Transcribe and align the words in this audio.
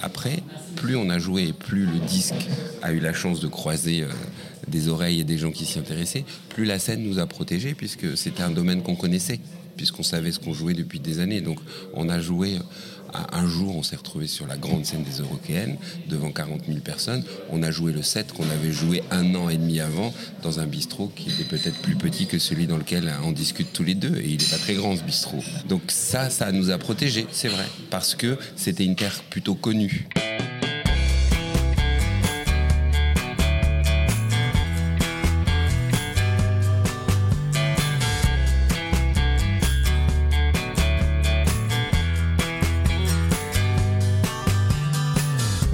Après, 0.00 0.42
plus 0.76 0.96
on 0.96 1.10
a 1.10 1.18
joué 1.18 1.48
et 1.48 1.52
plus 1.52 1.86
le 1.86 1.98
disque 1.98 2.48
a 2.82 2.92
eu 2.92 3.00
la 3.00 3.12
chance 3.12 3.40
de 3.40 3.48
croiser 3.48 4.02
euh, 4.02 4.08
des 4.68 4.88
oreilles 4.88 5.20
et 5.20 5.24
des 5.24 5.38
gens 5.38 5.50
qui 5.50 5.64
s'y 5.64 5.78
intéressaient, 5.78 6.24
plus 6.50 6.64
la 6.64 6.78
scène 6.78 7.02
nous 7.02 7.18
a 7.18 7.26
protégés 7.26 7.74
puisque 7.74 8.16
c'était 8.16 8.42
un 8.42 8.50
domaine 8.50 8.82
qu'on 8.82 8.96
connaissait, 8.96 9.40
puisqu'on 9.78 10.02
savait 10.02 10.32
ce 10.32 10.38
qu'on 10.38 10.52
jouait 10.52 10.74
depuis 10.74 11.00
des 11.00 11.20
années. 11.20 11.40
Donc 11.40 11.58
on 11.94 12.10
a 12.10 12.20
joué 12.20 12.58
un 13.32 13.46
jour, 13.46 13.74
on 13.74 13.82
s'est 13.82 13.96
retrouvé 13.96 14.26
sur 14.26 14.46
la 14.46 14.58
grande 14.58 14.84
scène 14.84 15.02
des 15.02 15.22
Européennes 15.22 15.76
devant 16.08 16.30
40 16.30 16.66
000 16.66 16.80
personnes. 16.80 17.24
On 17.50 17.62
a 17.62 17.70
joué 17.70 17.92
le 17.92 18.02
set 18.02 18.32
qu'on 18.32 18.48
avait 18.50 18.72
joué 18.72 19.02
un 19.10 19.34
an 19.34 19.48
et 19.48 19.56
demi 19.56 19.80
avant 19.80 20.12
dans 20.42 20.60
un 20.60 20.66
bistrot 20.66 21.10
qui 21.16 21.30
était 21.30 21.44
peut-être 21.44 21.80
plus 21.80 21.96
petit 21.96 22.26
que 22.26 22.38
celui 22.38 22.66
dans 22.66 22.76
lequel 22.76 23.10
on 23.24 23.32
discute 23.32 23.72
tous 23.72 23.84
les 23.84 23.94
deux. 23.94 24.16
Et 24.18 24.28
il 24.28 24.38
n'est 24.38 24.50
pas 24.50 24.58
très 24.58 24.74
grand 24.74 24.94
ce 24.96 25.02
bistrot. 25.02 25.42
Donc 25.68 25.82
ça, 25.88 26.28
ça 26.28 26.52
nous 26.52 26.70
a 26.70 26.76
protégés, 26.76 27.26
c'est 27.32 27.48
vrai, 27.48 27.66
parce 27.88 28.14
que 28.14 28.36
c'était 28.56 28.84
une 28.84 28.96
terre 28.96 29.22
plutôt 29.30 29.54
connue. 29.54 30.08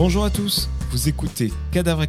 Bonjour 0.07 0.27
à 0.27 0.29
tous, 0.29 0.69
vous 0.91 1.09
écoutez 1.09 1.51
Cadavre 1.73 2.05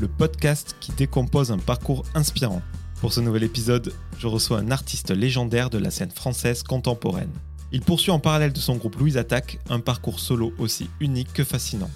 le 0.00 0.08
podcast 0.08 0.74
qui 0.80 0.90
décompose 0.92 1.52
un 1.52 1.58
parcours 1.58 2.02
inspirant. 2.14 2.62
Pour 3.02 3.12
ce 3.12 3.20
nouvel 3.20 3.42
épisode, 3.42 3.92
je 4.16 4.26
reçois 4.26 4.60
un 4.60 4.70
artiste 4.70 5.10
légendaire 5.10 5.68
de 5.68 5.76
la 5.76 5.90
scène 5.90 6.10
française 6.10 6.62
contemporaine. 6.62 7.30
Il 7.72 7.82
poursuit 7.82 8.10
en 8.10 8.20
parallèle 8.20 8.54
de 8.54 8.58
son 8.58 8.76
groupe 8.76 8.96
Louise 8.96 9.18
Attaque 9.18 9.58
un 9.68 9.80
parcours 9.80 10.18
solo 10.18 10.54
aussi 10.56 10.88
unique 10.98 11.30
que 11.34 11.44
fascinant. 11.44 11.90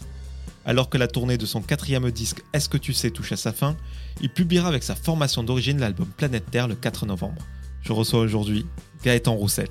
Alors 0.66 0.90
que 0.90 0.98
la 0.98 1.08
tournée 1.08 1.38
de 1.38 1.46
son 1.46 1.62
quatrième 1.62 2.10
disque 2.10 2.44
Est-ce 2.52 2.68
que 2.68 2.76
tu 2.76 2.92
sais 2.92 3.10
touche 3.10 3.32
à 3.32 3.38
sa 3.38 3.54
fin, 3.54 3.78
il 4.20 4.28
publiera 4.28 4.68
avec 4.68 4.82
sa 4.82 4.94
formation 4.94 5.42
d'origine 5.42 5.80
l'album 5.80 6.08
Planète 6.18 6.50
Terre 6.50 6.68
le 6.68 6.74
4 6.74 7.06
novembre. 7.06 7.40
Je 7.80 7.94
reçois 7.94 8.20
aujourd'hui 8.20 8.66
Gaëtan 9.02 9.32
Roussel. 9.32 9.68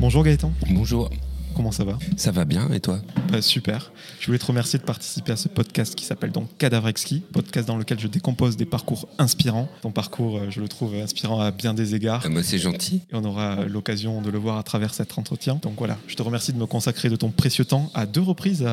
Bonjour 0.00 0.24
Gaëtan. 0.24 0.52
Bonjour. 0.70 1.08
Comment 1.56 1.72
ça 1.72 1.84
va 1.84 1.98
Ça 2.18 2.32
va 2.32 2.44
bien 2.44 2.70
et 2.70 2.80
toi 2.80 3.00
bah, 3.32 3.40
Super. 3.40 3.90
Je 4.20 4.26
voulais 4.26 4.38
te 4.38 4.44
remercier 4.44 4.78
de 4.78 4.84
participer 4.84 5.32
à 5.32 5.36
ce 5.36 5.48
podcast 5.48 5.94
qui 5.94 6.04
s'appelle 6.04 6.30
donc 6.30 6.54
Cadavre 6.58 6.88
Exquis, 6.88 7.20
podcast 7.32 7.66
dans 7.66 7.78
lequel 7.78 7.98
je 7.98 8.08
décompose 8.08 8.58
des 8.58 8.66
parcours 8.66 9.08
inspirants. 9.16 9.66
Ton 9.80 9.90
parcours, 9.90 10.36
euh, 10.36 10.50
je 10.50 10.60
le 10.60 10.68
trouve 10.68 10.94
inspirant 10.96 11.40
à 11.40 11.52
bien 11.52 11.72
des 11.72 11.94
égards. 11.94 12.20
Ah, 12.26 12.28
moi, 12.28 12.42
c'est 12.42 12.58
gentil. 12.58 13.00
Et 13.10 13.14
on 13.14 13.24
aura 13.24 13.64
l'occasion 13.64 14.20
de 14.20 14.28
le 14.28 14.36
voir 14.36 14.58
à 14.58 14.62
travers 14.64 14.92
cet 14.92 15.16
entretien. 15.16 15.58
Donc 15.62 15.76
voilà, 15.78 15.96
je 16.06 16.14
te 16.14 16.22
remercie 16.22 16.52
de 16.52 16.58
me 16.58 16.66
consacrer 16.66 17.08
de 17.08 17.16
ton 17.16 17.30
précieux 17.30 17.64
temps 17.64 17.90
à 17.94 18.04
deux 18.04 18.20
reprises 18.20 18.66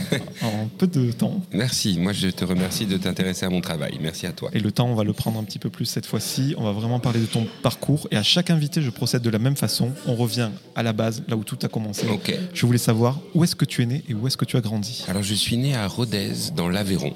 en 0.42 0.68
peu 0.78 0.86
de 0.86 1.10
temps. 1.10 1.40
Merci. 1.52 1.98
Moi, 1.98 2.12
je 2.12 2.28
te 2.28 2.44
remercie 2.44 2.86
de 2.86 2.96
t'intéresser 2.96 3.44
à 3.44 3.50
mon 3.50 3.60
travail. 3.60 3.98
Merci 4.00 4.26
à 4.26 4.32
toi. 4.32 4.50
Et 4.52 4.60
le 4.60 4.70
temps, 4.70 4.86
on 4.86 4.94
va 4.94 5.02
le 5.02 5.12
prendre 5.12 5.40
un 5.40 5.42
petit 5.42 5.58
peu 5.58 5.68
plus 5.68 5.86
cette 5.86 6.06
fois-ci. 6.06 6.54
On 6.58 6.62
va 6.62 6.70
vraiment 6.70 7.00
parler 7.00 7.18
de 7.18 7.26
ton 7.26 7.48
parcours. 7.64 8.06
Et 8.12 8.16
à 8.16 8.22
chaque 8.22 8.50
invité, 8.50 8.82
je 8.82 8.90
procède 8.90 9.22
de 9.22 9.30
la 9.30 9.40
même 9.40 9.56
façon. 9.56 9.90
On 10.06 10.14
revient 10.14 10.50
à 10.76 10.84
la 10.84 10.92
base, 10.92 11.24
là 11.26 11.36
où 11.36 11.42
tout 11.42 11.58
a 11.62 11.68
commencé. 11.68 12.06
Je 12.52 12.66
voulais 12.66 12.78
savoir 12.78 13.20
où 13.34 13.44
est-ce 13.44 13.56
que 13.56 13.64
tu 13.64 13.82
es 13.82 13.86
né 13.86 14.02
et 14.08 14.14
où 14.14 14.26
est-ce 14.26 14.36
que 14.36 14.44
tu 14.44 14.56
as 14.56 14.60
grandi. 14.60 15.04
Alors 15.08 15.22
je 15.22 15.34
suis 15.34 15.56
né 15.56 15.74
à 15.74 15.86
Rodez, 15.86 16.32
dans 16.54 16.68
l'Aveyron, 16.68 17.14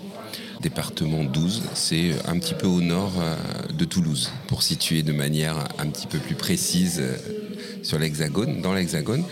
département 0.61 1.25
12. 1.25 1.63
C'est 1.75 2.13
un 2.27 2.39
petit 2.39 2.55
peu 2.55 2.67
au 2.67 2.81
nord 2.81 3.13
euh, 3.19 3.37
de 3.73 3.85
Toulouse, 3.85 4.31
pour 4.47 4.63
situer 4.63 5.03
de 5.03 5.13
manière 5.13 5.57
un 5.79 5.87
petit 5.89 6.07
peu 6.07 6.19
plus 6.19 6.35
précise 6.35 7.01
euh, 7.01 7.17
sur 7.83 7.99
l'Hexagone, 7.99 8.63
dans 8.63 8.73
l'Hexagone. 8.73 9.25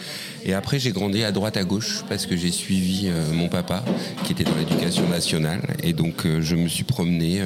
Et 0.44 0.54
après, 0.54 0.78
j'ai 0.78 0.90
grandi 0.90 1.22
à 1.22 1.32
droite 1.32 1.56
à 1.56 1.64
gauche 1.64 2.04
parce 2.08 2.26
que 2.26 2.36
j'ai 2.36 2.50
suivi 2.50 3.04
euh, 3.06 3.32
mon 3.32 3.48
papa 3.48 3.84
qui 4.24 4.32
était 4.32 4.44
dans 4.44 4.56
l'éducation 4.56 5.08
nationale. 5.08 5.62
Et 5.82 5.92
donc, 5.92 6.26
je 6.40 6.56
me 6.56 6.68
suis 6.68 6.84
promené 6.84 7.42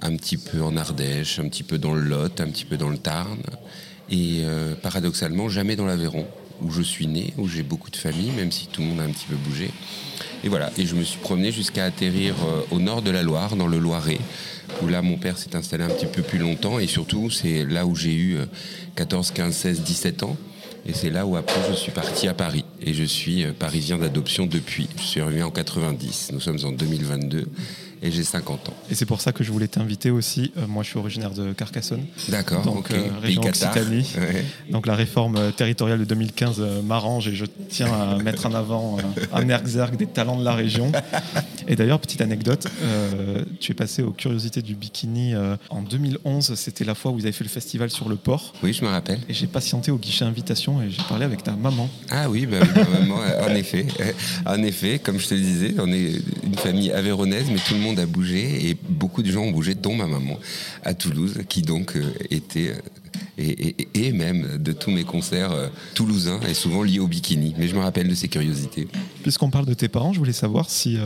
un 0.00 0.16
petit 0.16 0.36
peu 0.36 0.62
en 0.62 0.76
Ardèche, 0.76 1.38
un 1.38 1.48
petit 1.48 1.62
peu 1.62 1.78
dans 1.78 1.92
le 1.92 2.00
Lot, 2.00 2.40
un 2.40 2.48
petit 2.48 2.64
peu 2.64 2.76
dans 2.76 2.88
le 2.88 2.98
Tarn. 2.98 3.38
Et 4.10 4.42
paradoxalement, 4.82 5.50
jamais 5.50 5.76
dans 5.76 5.84
l'Aveyron 5.84 6.26
où 6.62 6.70
je 6.70 6.82
suis 6.82 7.06
né, 7.06 7.32
où 7.36 7.48
j'ai 7.48 7.62
beaucoup 7.62 7.90
de 7.90 7.96
famille, 7.96 8.30
même 8.30 8.52
si 8.52 8.66
tout 8.66 8.80
le 8.80 8.88
monde 8.88 9.00
a 9.00 9.04
un 9.04 9.10
petit 9.10 9.26
peu 9.26 9.36
bougé. 9.36 9.70
Et 10.44 10.48
voilà, 10.48 10.70
et 10.78 10.86
je 10.86 10.94
me 10.94 11.02
suis 11.02 11.18
promené 11.18 11.52
jusqu'à 11.52 11.84
atterrir 11.84 12.34
euh, 12.44 12.62
au 12.70 12.78
nord 12.78 13.02
de 13.02 13.10
la 13.10 13.22
Loire, 13.22 13.56
dans 13.56 13.66
le 13.66 13.78
Loiret, 13.78 14.18
où 14.82 14.88
là 14.88 15.02
mon 15.02 15.16
père 15.16 15.38
s'est 15.38 15.56
installé 15.56 15.84
un 15.84 15.88
petit 15.88 16.06
peu 16.06 16.22
plus 16.22 16.38
longtemps, 16.38 16.78
et 16.78 16.86
surtout 16.86 17.30
c'est 17.30 17.64
là 17.64 17.86
où 17.86 17.94
j'ai 17.94 18.14
eu 18.14 18.38
14, 18.96 19.32
15, 19.32 19.54
16, 19.54 19.80
17 19.82 20.22
ans. 20.22 20.36
Et 20.86 20.94
c'est 20.94 21.10
là 21.10 21.26
où 21.26 21.36
après 21.36 21.60
je 21.68 21.74
suis 21.74 21.92
parti 21.92 22.28
à 22.28 22.34
Paris. 22.34 22.64
Et 22.80 22.94
je 22.94 23.04
suis 23.04 23.44
euh, 23.44 23.52
parisien 23.52 23.98
d'adoption 23.98 24.46
depuis. 24.46 24.88
Je 24.96 25.02
suis 25.02 25.20
revenu 25.20 25.42
en 25.42 25.50
90. 25.50 26.30
Nous 26.32 26.40
sommes 26.40 26.58
en 26.64 26.72
2022 26.72 27.46
et 28.02 28.10
j'ai 28.10 28.24
50 28.24 28.68
ans. 28.68 28.74
Et 28.90 28.94
c'est 28.94 29.06
pour 29.06 29.20
ça 29.20 29.32
que 29.32 29.44
je 29.44 29.52
voulais 29.52 29.68
t'inviter 29.68 30.10
aussi. 30.10 30.52
Euh, 30.56 30.66
moi, 30.66 30.82
je 30.82 30.90
suis 30.90 30.98
originaire 30.98 31.30
de 31.30 31.52
Carcassonne. 31.52 32.04
D'accord, 32.28 32.62
donc 32.62 32.90
euh, 32.90 33.08
région 33.20 33.42
Occitanie. 33.42 34.08
Donc 34.70 34.86
la 34.86 34.94
réforme 34.94 35.36
euh, 35.36 35.50
territoriale 35.50 35.98
de 36.00 36.04
2015 36.04 36.62
m'arrange 36.84 37.28
et 37.28 37.34
je 37.34 37.46
tiens 37.68 37.92
à 37.92 38.16
mettre 38.22 38.46
en 38.46 38.54
avant 38.54 38.98
un 39.32 39.48
exergue 39.48 39.96
des 39.96 40.06
talents 40.06 40.38
de 40.38 40.44
la 40.44 40.54
région. 40.54 40.92
Et 41.66 41.76
d'ailleurs, 41.76 42.00
petite 42.00 42.20
anecdote, 42.20 42.66
tu 43.60 43.72
es 43.72 43.74
passé 43.74 44.02
aux 44.02 44.12
Curiosités 44.12 44.62
du 44.62 44.74
Bikini 44.74 45.34
en 45.70 45.82
2011. 45.82 46.54
C'était 46.54 46.84
la 46.84 46.94
fois 46.94 47.10
où 47.10 47.14
vous 47.14 47.24
avez 47.24 47.32
fait 47.32 47.44
le 47.44 47.50
festival 47.50 47.90
sur 47.90 48.08
le 48.08 48.16
port. 48.16 48.54
Oui, 48.62 48.72
je 48.72 48.84
me 48.84 48.88
rappelle. 48.88 49.20
Et 49.28 49.34
j'ai 49.34 49.46
patienté 49.46 49.90
au 49.90 49.96
guichet 49.96 50.24
invitation 50.24 50.80
et 50.82 50.90
j'ai 50.90 51.02
parlé 51.08 51.24
avec 51.24 51.42
ta 51.42 51.52
maman. 51.52 51.88
Ah 52.10 52.28
oui, 52.28 52.46
bah, 52.46 52.58
ma 52.74 53.00
maman, 53.00 53.20
en 53.42 53.54
effet. 53.54 53.86
En 54.46 54.62
effet, 54.62 54.98
comme 54.98 55.18
je 55.18 55.28
te 55.28 55.34
le 55.34 55.40
disais, 55.40 55.74
on 55.78 55.92
est 55.92 56.12
une 56.44 56.54
famille 56.56 56.90
avéronaise, 56.90 57.46
mais 57.50 57.58
tout 57.58 57.74
le 57.74 57.80
monde 57.80 57.87
a 57.96 58.06
bougé 58.06 58.68
et 58.68 58.76
beaucoup 58.88 59.22
de 59.22 59.30
gens 59.30 59.42
ont 59.42 59.50
bougé, 59.50 59.74
dont 59.74 59.94
ma 59.94 60.06
maman, 60.06 60.38
à 60.84 60.94
Toulouse, 60.94 61.42
qui 61.48 61.62
donc 61.62 61.96
euh, 61.96 62.12
était 62.30 62.74
euh, 63.38 63.72
et, 63.94 64.12
même 64.12 64.58
de 64.58 64.72
tous 64.72 64.90
mes 64.90 65.04
concerts 65.04 65.52
euh, 65.52 65.68
toulousains 65.94 66.40
et 66.48 66.54
souvent 66.54 66.82
liés 66.82 66.98
au 66.98 67.06
bikini. 67.06 67.54
Mais 67.58 67.68
je 67.68 67.74
me 67.74 67.80
rappelle 67.80 68.08
de 68.08 68.14
ces 68.14 68.28
curiosités. 68.28 68.88
Puisqu'on 69.22 69.50
parle 69.50 69.66
de 69.66 69.74
tes 69.74 69.88
parents, 69.88 70.12
je 70.12 70.18
voulais 70.18 70.32
savoir 70.32 70.70
si 70.70 70.98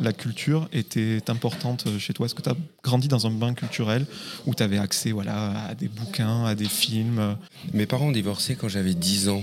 la 0.00 0.12
culture 0.12 0.68
était 0.72 1.20
importante 1.28 1.84
chez 1.98 2.12
toi. 2.12 2.26
Est-ce 2.26 2.34
que 2.34 2.42
tu 2.42 2.50
as 2.50 2.56
grandi 2.82 3.08
dans 3.08 3.26
un 3.26 3.30
bain 3.30 3.54
culturel 3.54 4.06
où 4.46 4.54
tu 4.54 4.62
avais 4.62 4.78
accès 4.78 5.12
voilà, 5.12 5.66
à 5.68 5.74
des 5.74 5.88
bouquins, 5.88 6.44
à 6.44 6.54
des 6.54 6.66
films? 6.66 7.36
Mes 7.72 7.86
parents 7.86 8.08
ont 8.08 8.12
divorcé 8.12 8.56
quand 8.56 8.68
j'avais 8.68 8.94
10 8.94 9.28
ans, 9.28 9.42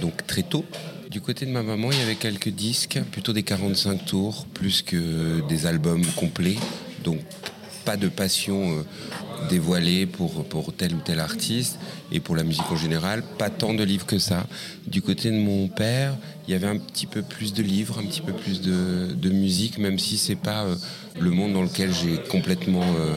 donc 0.00 0.26
très 0.26 0.42
tôt. 0.42 0.64
Du 1.10 1.20
côté 1.20 1.46
de 1.46 1.50
ma 1.50 1.62
maman, 1.62 1.90
il 1.90 1.98
y 1.98 2.02
avait 2.02 2.16
quelques 2.16 2.50
disques, 2.50 3.00
plutôt 3.10 3.32
des 3.32 3.42
45 3.42 4.04
tours, 4.04 4.46
plus 4.52 4.82
que 4.82 5.46
des 5.48 5.66
albums 5.66 6.04
complets. 6.16 6.56
Donc 7.04 7.20
pas 7.84 7.96
de 7.96 8.08
passion 8.08 8.84
euh, 9.42 9.48
dévoilée 9.48 10.06
pour, 10.06 10.44
tel 10.76 10.94
ou 10.94 11.00
tel 11.04 11.20
artiste. 11.20 11.78
Et 12.12 12.20
pour 12.20 12.36
la 12.36 12.44
musique 12.44 12.70
en 12.70 12.76
général, 12.76 13.22
pas 13.38 13.50
tant 13.50 13.74
de 13.74 13.82
livres 13.82 14.06
que 14.06 14.18
ça. 14.18 14.46
Du 14.86 15.02
côté 15.02 15.30
de 15.30 15.36
mon 15.36 15.68
père, 15.68 16.16
il 16.46 16.52
y 16.52 16.54
avait 16.54 16.66
un 16.66 16.78
petit 16.78 17.06
peu 17.06 17.22
plus 17.22 17.52
de 17.52 17.62
livres, 17.62 17.98
un 17.98 18.06
petit 18.06 18.20
peu 18.20 18.32
plus 18.32 18.60
de, 18.60 19.30
musique, 19.30 19.78
même 19.78 19.98
si 19.98 20.16
c'est 20.16 20.36
pas 20.36 20.64
euh, 20.64 20.74
le 21.18 21.30
monde 21.30 21.52
dans 21.52 21.62
lequel 21.62 21.92
j'ai 21.92 22.18
complètement... 22.28 22.84
Euh, 22.98 23.16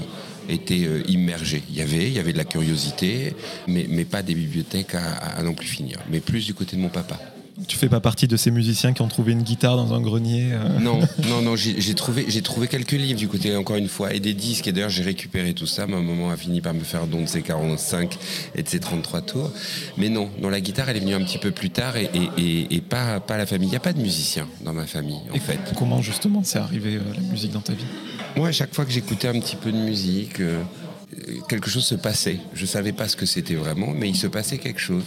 été 0.50 0.90
immergé. 1.08 1.62
Il 1.70 1.76
y 1.76 1.82
avait, 1.82 2.08
il 2.08 2.14
y 2.14 2.20
avait 2.20 2.34
de 2.34 2.38
la 2.38 2.44
curiosité, 2.44 3.36
mais, 3.68 3.86
pas 4.04 4.22
des 4.22 4.34
bibliothèques 4.34 4.96
à 4.96 5.42
non 5.44 5.54
plus 5.54 5.68
finir. 5.68 6.00
Mais 6.10 6.20
plus 6.20 6.46
du 6.46 6.54
côté 6.54 6.76
de 6.76 6.82
mon 6.82 6.90
papa. 6.90 7.18
Tu 7.68 7.78
fais 7.78 7.90
pas 7.90 8.00
partie 8.00 8.28
de 8.28 8.38
ces 8.38 8.52
musiciens 8.52 8.94
qui 8.94 9.02
ont 9.02 9.08
trouvé 9.08 9.32
une 9.34 9.44
guitare 9.44 9.78
dans 9.78 9.94
un 9.94 10.02
grenier 10.02 10.52
euh 10.54 10.80
Non, 10.80 11.00
non, 11.30 11.42
non, 11.42 11.56
j'ai 11.56 11.94
trouvé, 11.96 12.26
trouvé 12.42 12.68
quelques 12.68 12.92
livres 12.92 13.20
du 13.20 13.28
côté, 13.28 13.56
encore 13.56 13.76
une 13.76 13.88
fois, 13.88 14.14
et 14.14 14.20
des 14.20 14.34
disques. 14.34 14.68
Et 14.68 14.72
d'ailleurs, 14.72 14.90
j'ai 14.90 15.04
récupéré 15.04 15.54
tout 15.54 15.68
ça. 15.68 15.88
Ma 15.88 16.00
maman 16.00 16.32
a 16.32 16.38
fini 16.38 16.62
par 16.62 16.74
me 16.74 16.84
faire 16.84 17.08
don 17.08 17.22
de 17.22 17.28
ses 17.28 17.42
45 17.42 18.18
et 18.56 18.64
de 18.64 18.68
ses 18.68 18.80
33 18.80 19.22
tours. 19.22 19.52
Mais 19.98 20.10
non, 20.10 20.30
non, 20.42 20.50
la 20.50 20.62
guitare, 20.62 20.90
elle 20.90 20.98
est 20.98 21.02
venue 21.02 21.16
un 21.16 21.24
petit 21.24 21.38
peu 21.38 21.52
plus 21.52 21.70
tard 21.70 21.96
et, 21.98 22.10
et, 22.38 22.82
pas, 22.82 23.20
pas 23.20 23.38
la 23.38 23.46
famille. 23.46 23.68
Il 23.68 23.72
n'y 23.72 23.78
a 23.78 23.82
pas 23.82 23.94
de 23.94 24.02
musiciens 24.02 24.48
dans 24.64 24.74
ma 24.74 24.86
famille, 24.86 25.22
en 25.34 25.40
fait. 25.40 25.60
Comment 25.78 26.02
justement 26.02 26.42
c'est 26.44 26.60
arrivé 26.60 26.96
euh, 26.96 27.14
la 27.14 27.22
musique 27.22 27.52
dans 27.52 27.62
ta 27.62 27.74
vie? 27.74 27.86
Moi, 28.36 28.48
à 28.48 28.52
chaque 28.52 28.74
fois 28.74 28.86
que 28.86 28.92
j'écoutais 28.92 29.28
un 29.28 29.40
petit 29.40 29.56
peu 29.56 29.72
de 29.72 29.78
musique, 29.78 30.40
euh, 30.40 30.62
quelque 31.48 31.70
chose 31.70 31.86
se 31.86 31.96
passait. 31.96 32.40
Je 32.54 32.66
savais 32.66 32.92
pas 32.92 33.08
ce 33.08 33.16
que 33.16 33.26
c'était 33.26 33.56
vraiment, 33.56 33.94
mais 33.96 34.10
il 34.10 34.16
se 34.16 34.28
passait 34.28 34.58
quelque 34.58 34.80
chose 34.80 35.04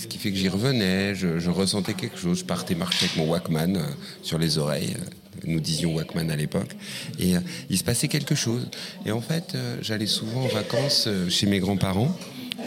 ce 0.00 0.06
qui 0.06 0.16
fait 0.16 0.30
que 0.30 0.36
j'y 0.36 0.48
revenais, 0.48 1.14
je, 1.14 1.50
ressentais 1.50 1.92
quelque 1.92 2.18
chose, 2.18 2.38
je 2.38 2.44
partais 2.44 2.74
marcher 2.74 3.04
avec 3.04 3.16
mon 3.18 3.30
Walkman 3.30 3.76
euh, 3.76 3.82
sur 4.22 4.38
les 4.38 4.56
oreilles, 4.56 4.96
euh, 4.96 5.40
nous 5.44 5.60
disions 5.60 5.94
Walkman 5.94 6.30
à 6.30 6.36
l'époque, 6.36 6.74
et 7.18 7.36
euh, 7.36 7.40
il 7.68 7.76
se 7.76 7.84
passait 7.84 8.08
quelque 8.08 8.34
chose. 8.34 8.66
Et 9.04 9.12
en 9.12 9.20
fait, 9.20 9.56
j'allais 9.82 10.06
souvent 10.06 10.42
en 10.44 10.48
vacances 10.48 11.06
chez 11.28 11.46
mes 11.46 11.58
grands-parents, 11.58 12.16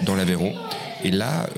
dans 0.05 0.15
l'Aveyron, 0.15 0.53
et 1.03 1.11
là, 1.11 1.49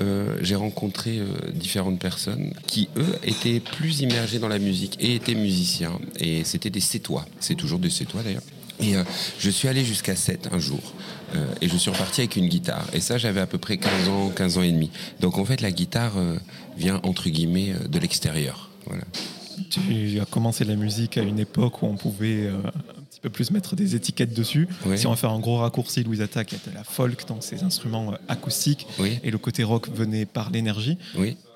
j'ai 0.42 0.56
rencontré 0.56 1.20
différentes 1.54 2.00
personnes 2.00 2.52
qui, 2.66 2.88
eux, 2.96 3.16
étaient 3.22 3.60
plus 3.60 4.00
immergés 4.00 4.38
dans 4.38 4.48
la 4.48 4.58
musique 4.58 4.96
et 5.00 5.14
étaient 5.14 5.36
musiciens. 5.36 5.98
Et 6.18 6.42
c'était 6.42 6.68
des 6.68 6.80
Sétois. 6.80 7.24
C'est 7.38 7.54
toujours 7.54 7.78
des 7.78 7.90
Sétois 7.90 8.22
d'ailleurs. 8.22 8.42
Et 8.80 8.94
je 9.38 9.50
suis 9.50 9.68
allé 9.68 9.84
jusqu'à 9.84 10.16
7 10.16 10.48
un 10.52 10.58
jour. 10.58 10.80
et 11.60 11.68
je 11.68 11.76
suis 11.76 11.90
reparti 11.90 12.20
avec 12.20 12.36
une 12.36 12.48
guitare. 12.48 12.86
Et 12.92 13.00
ça, 13.00 13.18
j'avais 13.18 13.40
à 13.40 13.46
peu 13.46 13.58
près 13.58 13.78
15 13.78 14.08
ans, 14.08 14.28
15 14.30 14.58
ans 14.58 14.62
et 14.62 14.72
demi. 14.72 14.90
Donc 15.20 15.38
en 15.38 15.44
fait, 15.44 15.60
la 15.60 15.70
guitare 15.70 16.12
vient 16.76 17.00
entre 17.02 17.28
guillemets 17.28 17.74
de 17.88 17.98
l'extérieur. 17.98 18.70
Voilà. 18.86 19.04
Tu 19.70 20.20
as 20.20 20.24
commencé 20.26 20.64
la 20.64 20.76
musique 20.76 21.18
à 21.18 21.22
une 21.22 21.38
époque 21.38 21.82
où 21.82 21.86
on 21.86 21.96
pouvait 21.96 22.50
petit 23.16 23.20
peu 23.22 23.30
plus 23.30 23.50
mettre 23.50 23.76
des 23.76 23.94
étiquettes 23.94 24.34
dessus. 24.34 24.68
Si 24.94 25.06
on 25.06 25.10
va 25.10 25.16
faire 25.16 25.30
un 25.30 25.38
gros 25.38 25.56
raccourci, 25.56 26.04
Louise 26.04 26.20
Attaque 26.20 26.52
était 26.52 26.70
la 26.72 26.84
folk, 26.84 27.26
donc 27.26 27.42
ces 27.42 27.62
instruments 27.62 28.12
euh, 28.12 28.16
acoustiques, 28.28 28.86
et 29.22 29.30
le 29.30 29.38
côté 29.38 29.64
rock 29.64 29.88
venait 29.88 30.26
par 30.26 30.50
l'énergie. 30.50 30.98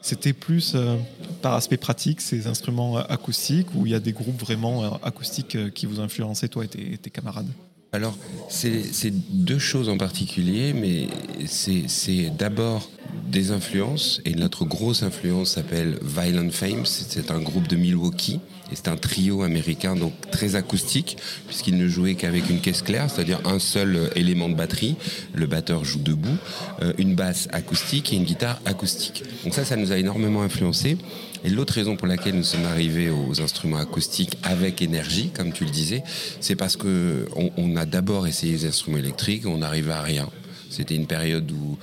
C'était 0.03 0.33
plus 0.33 0.73
euh, 0.75 0.97
par 1.43 1.53
aspect 1.55 1.77
pratique, 1.77 2.23
ces 2.23 2.47
instruments 2.47 2.97
euh, 2.97 3.03
acoustiques, 3.11 3.67
où 3.75 3.85
il 3.85 3.93
y 3.93 3.95
a 3.95 4.01
des 4.01 4.13
groupes 4.13 4.41
vraiment 4.41 4.95
acoustiques 5.03 5.73
qui 5.75 5.85
vous 5.85 6.01
influençaient, 6.01 6.49
toi 6.49 6.65
et 6.65 6.69
tes, 6.69 7.11
camarades? 7.11 7.49
Alors, 7.93 8.17
c'est 8.49 9.11
deux 9.11 9.59
choses 9.59 9.89
en 9.89 9.99
particulier, 9.99 10.73
mais 10.73 11.09
c'est 11.47 12.31
d'abord 12.37 12.89
des 13.27 13.51
influences, 13.51 14.21
et 14.25 14.35
notre 14.35 14.65
grosse 14.65 15.03
influence 15.03 15.51
s'appelle 15.53 15.99
Violent 16.01 16.51
Fames, 16.51 16.87
c'est 16.87 17.33
un 17.33 17.41
groupe 17.41 17.67
de 17.67 17.75
Milwaukee 17.75 18.41
et 18.71 18.77
c'est 18.77 18.87
un 18.87 18.97
trio 18.97 19.43
américain, 19.43 19.97
donc 19.97 20.13
très 20.31 20.55
acoustique, 20.55 21.17
puisqu'il 21.49 21.77
ne 21.77 21.89
jouait 21.89 22.15
qu'avec 22.15 22.49
une 22.49 22.61
caisse 22.61 22.83
claire, 22.83 23.11
c'est-à-dire 23.11 23.41
un 23.45 23.59
seul 23.59 24.11
élément 24.15 24.49
de 24.49 24.55
batterie. 24.55 24.95
Le 25.35 25.47
batteur 25.47 25.85
joue 25.85 25.99
debout, 25.99 26.37
euh, 26.83 26.93
une 26.99 27.17
basse 27.17 27.49
acoustique 27.51 28.13
et 28.13 28.17
une 28.17 28.25
guitare 28.25 28.61
acoustique. 28.67 29.25
Donc 29.43 29.55
ça, 29.55 29.65
ça 29.65 29.75
nous 29.75 29.91
a 29.91 29.97
énormément 29.97 30.43
influencé. 30.43 30.99
Et 31.45 31.49
l'autre 31.49 31.75
raison 31.75 31.97
pour 31.97 32.07
laquelle 32.07 32.35
nous 32.35 32.45
sommes 32.45 32.67
arrivés 32.67 33.11
aux 33.11 33.41
instruments 33.41 33.79
acoustiques 33.79 34.37
avec 34.43 34.83
énergie, 34.83 35.31
comme 35.31 35.53
tu 35.53 35.65
le 35.65 35.71
disais, 35.71 36.03
c'est 36.41 36.57
parce 36.57 36.77
que 36.77 37.27
on, 37.57 37.77
a 37.77 37.87
d'abord 37.87 38.27
essayé 38.27 38.53
les 38.53 38.67
instruments 38.67 38.99
électriques, 38.99 39.47
on 39.47 39.59
n'arrivait 39.59 39.93
à 39.93 40.03
rien. 40.03 40.29
C'était 40.71 40.95
une 40.95 41.07
période 41.07 41.51
où, 41.51 41.77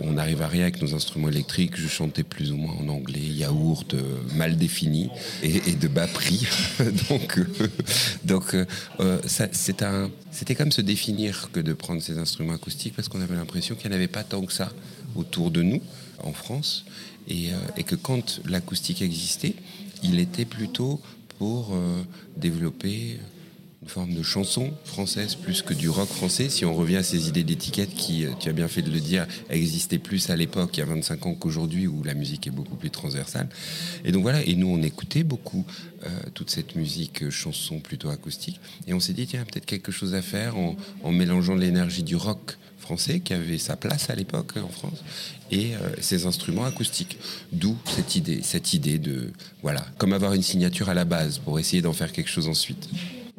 on 0.00 0.12
n'arrivait 0.12 0.44
à 0.44 0.48
rien 0.48 0.62
avec 0.62 0.80
nos 0.80 0.94
instruments 0.94 1.28
électriques. 1.28 1.76
Je 1.76 1.88
chantais 1.88 2.22
plus 2.22 2.52
ou 2.52 2.56
moins 2.56 2.74
en 2.74 2.88
anglais, 2.88 3.20
yaourt, 3.20 3.94
euh, 3.94 4.18
mal 4.34 4.56
défini 4.56 5.10
et, 5.42 5.72
de 5.72 5.88
bas 5.88 6.06
prix. 6.06 6.46
donc, 8.24 8.54
euh, 8.54 8.64
euh, 9.00 9.18
c'était 9.52 10.54
comme 10.54 10.72
se 10.72 10.80
définir 10.80 11.50
que 11.52 11.60
de 11.60 11.72
prendre 11.72 12.00
ces 12.00 12.18
instruments 12.18 12.54
acoustiques 12.54 12.94
parce 12.94 13.08
qu'on 13.08 13.20
avait 13.20 13.34
l'impression 13.34 13.74
qu'il 13.74 13.90
n'y 13.90 13.94
en 13.94 13.98
avait 13.98 14.08
pas 14.08 14.24
tant 14.24 14.42
que 14.42 14.52
ça 14.52 14.72
autour 15.16 15.50
de 15.50 15.62
nous 15.62 15.80
en 16.22 16.32
France 16.32 16.84
et 17.28 17.52
que 17.84 17.94
quand 17.94 18.40
l'acoustique 18.46 19.00
existait, 19.02 19.54
il 20.02 20.18
était 20.18 20.44
plutôt 20.44 21.00
pour 21.38 21.74
développer 22.36 23.18
une 23.82 23.88
forme 23.88 24.14
de 24.14 24.22
chanson 24.22 24.72
française 24.84 25.34
plus 25.34 25.62
que 25.62 25.74
du 25.74 25.88
rock 25.88 26.08
français. 26.08 26.48
Si 26.48 26.64
on 26.64 26.72
revient 26.72 26.96
à 26.96 27.02
ces 27.02 27.28
idées 27.28 27.42
d'étiquette 27.42 27.92
qui, 27.94 28.24
euh, 28.24 28.30
tu 28.38 28.48
as 28.48 28.52
bien 28.52 28.68
fait 28.68 28.82
de 28.82 28.90
le 28.90 29.00
dire, 29.00 29.26
existaient 29.50 29.98
plus 29.98 30.30
à 30.30 30.36
l'époque, 30.36 30.76
il 30.76 30.80
y 30.80 30.82
a 30.82 30.86
25 30.86 31.26
ans 31.26 31.34
qu'aujourd'hui, 31.34 31.88
où 31.88 32.04
la 32.04 32.14
musique 32.14 32.46
est 32.46 32.52
beaucoup 32.52 32.76
plus 32.76 32.90
transversale. 32.90 33.48
Et 34.04 34.12
donc 34.12 34.22
voilà, 34.22 34.44
et 34.44 34.54
nous 34.54 34.68
on 34.68 34.80
écoutait 34.82 35.24
beaucoup 35.24 35.66
euh, 36.06 36.08
toute 36.32 36.50
cette 36.50 36.76
musique 36.76 37.24
euh, 37.24 37.30
chanson 37.30 37.80
plutôt 37.80 38.08
acoustique. 38.10 38.60
Et 38.86 38.94
on 38.94 39.00
s'est 39.00 39.14
dit, 39.14 39.26
tiens, 39.26 39.44
peut-être 39.44 39.66
quelque 39.66 39.90
chose 39.90 40.14
à 40.14 40.22
faire 40.22 40.54
en, 40.56 40.76
mélangeant 41.10 41.56
l'énergie 41.56 42.04
du 42.04 42.14
rock 42.14 42.58
français 42.78 43.20
qui 43.20 43.34
avait 43.34 43.58
sa 43.58 43.76
place 43.76 44.10
à 44.10 44.14
l'époque 44.14 44.54
en 44.56 44.68
France 44.68 45.04
et 45.50 45.72
ces 46.00 46.26
instruments 46.26 46.64
acoustiques. 46.64 47.18
D'où 47.52 47.76
cette 47.84 48.16
idée, 48.16 48.40
cette 48.42 48.72
idée 48.72 48.98
de 48.98 49.30
voilà, 49.62 49.86
comme 49.98 50.12
avoir 50.12 50.32
une 50.32 50.42
signature 50.42 50.88
à 50.88 50.94
la 50.94 51.04
base 51.04 51.38
pour 51.38 51.60
essayer 51.60 51.82
d'en 51.82 51.92
faire 51.92 52.10
quelque 52.10 52.30
chose 52.30 52.48
ensuite. 52.48 52.88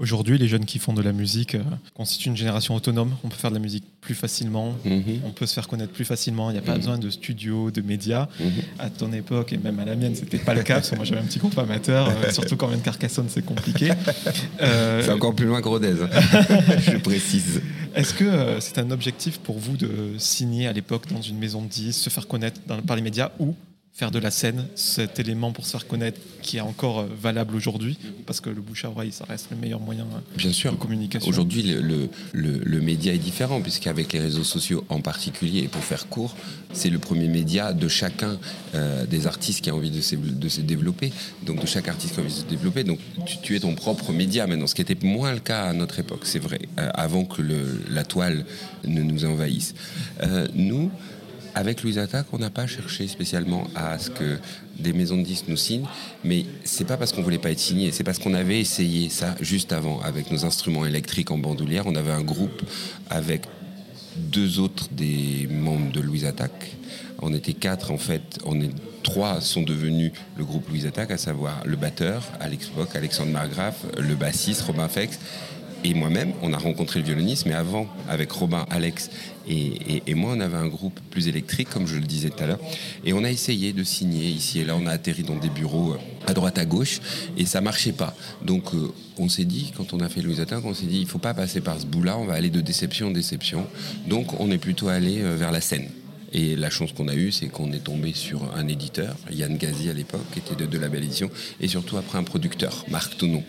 Aujourd'hui, 0.03 0.37
les 0.37 0.49
jeunes 0.49 0.65
qui 0.65 0.79
font 0.79 0.91
de 0.91 1.01
la 1.01 1.13
musique 1.13 1.55
euh, 1.55 1.61
constituent 1.93 2.27
une 2.27 2.35
génération 2.35 2.75
autonome. 2.75 3.15
On 3.23 3.29
peut 3.29 3.37
faire 3.37 3.51
de 3.51 3.55
la 3.55 3.61
musique 3.61 3.85
plus 4.01 4.15
facilement, 4.15 4.75
mhm. 4.83 5.21
on 5.23 5.29
peut 5.29 5.45
se 5.45 5.53
faire 5.53 5.69
connaître 5.69 5.93
plus 5.93 6.03
facilement. 6.03 6.49
Il 6.49 6.53
n'y 6.55 6.59
a 6.59 6.61
pas 6.61 6.73
mhm. 6.73 6.77
besoin 6.79 6.97
de 6.97 7.09
studio, 7.09 7.71
de 7.71 7.81
médias. 7.81 8.27
Mhm. 8.37 8.51
À 8.79 8.89
ton 8.89 9.13
époque 9.13 9.53
et 9.53 9.57
même 9.57 9.79
à 9.79 9.85
la 9.85 9.95
mienne, 9.95 10.13
c'était 10.13 10.39
pas 10.39 10.55
le 10.55 10.63
cas 10.63 10.73
parce 10.75 10.89
que 10.89 10.97
moi 10.97 11.05
j'avais 11.05 11.21
un 11.21 11.23
petit 11.23 11.39
groupe 11.39 11.57
amateur. 11.57 12.09
Euh, 12.09 12.31
surtout 12.33 12.57
quand 12.57 12.67
même 12.67 12.81
Carcassonne, 12.81 13.27
c'est 13.29 13.45
compliqué. 13.45 13.91
Euh, 14.61 15.01
c'est 15.03 15.11
encore 15.11 15.35
plus 15.35 15.45
loin 15.45 15.61
que 15.61 15.67
Rodez, 15.67 15.95
je 16.79 16.97
précise. 16.97 17.61
Est-ce 17.95 18.13
que 18.13 18.59
c'est 18.59 18.77
un 18.77 18.91
objectif 18.91 19.39
pour 19.39 19.57
vous 19.57 19.77
de 19.77 19.89
signer 20.17 20.67
à 20.67 20.73
l'époque 20.73 21.11
dans 21.11 21.21
une 21.21 21.37
maison 21.37 21.61
de 21.61 21.67
10, 21.67 21.93
se 21.93 22.09
faire 22.09 22.27
connaître 22.27 22.61
par 22.61 22.95
les 22.95 23.01
médias 23.01 23.31
ou 23.39 23.55
faire 23.93 24.09
de 24.09 24.17
la 24.17 24.31
scène, 24.31 24.65
cet 24.73 25.19
élément 25.19 25.51
pour 25.51 25.67
se 25.67 25.71
faire 25.71 25.85
connaître 25.85 26.19
qui 26.41 26.57
est 26.57 26.61
encore 26.61 27.01
euh, 27.01 27.07
valable 27.21 27.55
aujourd'hui, 27.55 27.99
parce 28.25 28.41
que 28.41 28.49
le 28.49 28.59
bouche 28.59 28.85
à 28.85 28.89
oreille, 28.89 29.11
ça 29.11 29.23
reste 29.25 29.51
le 29.51 29.57
meilleur 29.57 29.79
moyen 29.79 30.05
euh, 30.15 30.19
Bien 30.35 30.51
sûr. 30.51 30.71
de 30.71 30.77
communication. 30.77 31.29
Aujourd'hui, 31.29 31.61
le, 31.61 32.09
le, 32.33 32.57
le, 32.57 32.81
média 32.81 33.13
est 33.13 33.19
différent, 33.19 33.61
puisqu'avec 33.61 34.11
les 34.13 34.19
réseaux 34.19 34.43
sociaux 34.43 34.83
en 34.89 34.99
particulier, 34.99 35.59
et 35.59 35.67
pour 35.67 35.83
faire 35.83 36.07
court, 36.09 36.35
c'est 36.73 36.89
le 36.89 36.97
premier 36.97 37.27
média 37.27 37.71
de 37.71 37.87
chacun 37.87 38.39
euh, 38.73 39.05
des 39.05 39.27
artistes 39.27 39.61
qui 39.61 39.69
a 39.69 39.75
envie 39.75 39.91
de 39.91 40.01
se, 40.01 40.15
de 40.15 40.49
se, 40.49 40.61
développer, 40.61 41.13
donc 41.45 41.61
de 41.61 41.67
chaque 41.67 41.87
artiste 41.87 42.15
qui 42.15 42.19
a 42.19 42.23
envie 42.23 42.33
de 42.33 42.39
se 42.39 42.45
développer. 42.45 42.83
Donc 42.83 42.97
tu, 43.43 43.55
es 43.55 43.59
ton 43.59 43.75
propre 43.75 44.11
média 44.11 44.47
maintenant, 44.47 44.65
ce 44.65 44.73
qui 44.73 44.81
était 44.81 44.97
moins 45.05 45.33
le 45.33 45.39
cas 45.39 45.65
à 45.65 45.73
notre 45.73 45.99
époque, 45.99 46.21
c'est 46.23 46.39
vrai, 46.39 46.61
avant 46.77 47.25
que 47.25 47.43
la 47.91 48.03
toile 48.03 48.43
ne 48.85 49.03
nous 49.03 49.23
envahisse. 49.25 49.75
nous, 50.55 50.89
avec 51.55 51.83
Louise 51.83 51.99
Attaque, 51.99 52.27
on 52.31 52.39
n'a 52.39 52.49
pas 52.49 52.67
cherché 52.67 53.07
spécialement 53.07 53.67
à 53.75 53.97
ce 53.99 54.09
que 54.09 54.39
des 54.79 54.93
maisons 54.93 55.17
de 55.17 55.23
disques 55.23 55.45
nous 55.47 55.57
signent, 55.57 55.85
mais 56.23 56.45
c'est 56.63 56.85
pas 56.85 56.97
parce 56.97 57.11
qu'on 57.13 57.21
voulait 57.21 57.37
pas 57.37 57.51
être 57.51 57.59
signé, 57.59 57.91
c'est 57.91 58.03
parce 58.03 58.19
qu'on 58.19 58.33
avait 58.33 58.59
essayé 58.59 59.09
ça 59.09 59.35
juste 59.39 59.71
avant 59.71 60.01
avec 60.01 60.31
nos 60.31 60.45
instruments 60.45 60.85
électriques 60.85 61.31
en 61.31 61.37
bandoulière. 61.37 61.83
On 61.85 61.95
avait 61.95 62.11
un 62.11 62.23
groupe 62.23 62.63
avec 63.09 63.43
deux 64.17 64.59
autres 64.59 64.89
des 64.91 65.47
membres 65.49 65.91
de 65.91 66.01
Louise 66.01 66.25
Attaque. 66.25 66.75
On 67.21 67.33
était 67.33 67.53
quatre 67.53 67.91
en 67.91 67.97
fait. 67.97 68.39
On 68.45 68.59
est 68.59 68.71
trois 69.03 69.41
sont 69.41 69.61
devenus 69.63 70.11
le 70.37 70.45
groupe 70.45 70.67
Louise 70.69 70.85
Attaque, 70.85 71.11
à 71.11 71.17
savoir 71.17 71.61
le 71.65 71.75
batteur 71.75 72.23
Alex 72.39 72.69
Bock, 72.69 72.95
Alexandre 72.95 73.31
Margraf, 73.31 73.85
le 73.97 74.15
bassiste 74.15 74.61
Robin 74.61 74.87
Fex 74.87 75.19
et 75.83 75.93
moi-même, 75.93 76.33
on 76.41 76.53
a 76.53 76.57
rencontré 76.57 76.99
le 76.99 77.05
violoniste, 77.05 77.45
mais 77.45 77.53
avant, 77.53 77.87
avec 78.07 78.31
Robin, 78.31 78.65
Alex 78.69 79.09
et, 79.47 80.13
moi, 80.15 80.33
on 80.35 80.39
avait 80.39 80.57
un 80.57 80.67
groupe 80.67 80.99
plus 81.09 81.27
électrique, 81.27 81.69
comme 81.69 81.85
je 81.85 81.95
le 81.95 82.05
disais 82.05 82.29
tout 82.29 82.41
à 82.43 82.47
l'heure, 82.47 82.59
et 83.03 83.13
on 83.13 83.23
a 83.23 83.29
essayé 83.29 83.73
de 83.73 83.83
signer 83.83 84.27
ici 84.27 84.59
et 84.59 84.65
là. 84.65 84.75
On 84.75 84.85
a 84.85 84.91
atterri 84.91 85.23
dans 85.23 85.35
des 85.35 85.49
bureaux 85.49 85.93
euh, 85.93 85.97
à 86.27 86.33
droite, 86.33 86.57
à 86.57 86.65
gauche, 86.65 87.01
et 87.37 87.45
ça 87.45 87.61
marchait 87.61 87.91
pas. 87.91 88.15
Donc, 88.43 88.73
euh, 88.73 88.93
on 89.17 89.27
s'est 89.27 89.43
dit, 89.43 89.73
quand 89.75 89.93
on 89.93 89.99
a 89.99 90.09
fait 90.09 90.21
Louis 90.21 90.39
Atteint, 90.39 90.61
on 90.63 90.73
s'est 90.73 90.85
dit, 90.85 90.99
il 91.01 91.07
faut 91.07 91.19
pas 91.19 91.33
passer 91.33 91.61
par 91.61 91.79
ce 91.79 91.85
bout-là, 91.85 92.17
on 92.17 92.25
va 92.25 92.33
aller 92.33 92.49
de 92.49 92.61
déception 92.61 93.07
en 93.07 93.11
déception. 93.11 93.67
Donc, 94.07 94.39
on 94.39 94.49
est 94.51 94.57
plutôt 94.57 94.87
allé 94.87 95.21
euh, 95.21 95.35
vers 95.35 95.51
la 95.51 95.61
scène. 95.61 95.89
Et 96.31 96.55
la 96.55 96.69
chance 96.69 96.93
qu'on 96.93 97.09
a 97.09 97.13
eue, 97.13 97.31
c'est 97.31 97.47
qu'on 97.47 97.71
est 97.73 97.83
tombé 97.83 98.13
sur 98.13 98.55
un 98.55 98.67
éditeur, 98.67 99.15
Yann 99.29 99.55
Gazi 99.57 99.89
à 99.89 99.93
l'époque, 99.93 100.25
qui 100.31 100.39
était 100.39 100.55
de, 100.55 100.77
la 100.79 100.87
belle 100.87 101.03
édition, 101.03 101.29
et 101.61 101.67
surtout 101.67 101.97
après 101.97 102.17
un 102.17 102.23
producteur, 102.23 102.85
Marc 102.89 103.17
Tonon, 103.17 103.43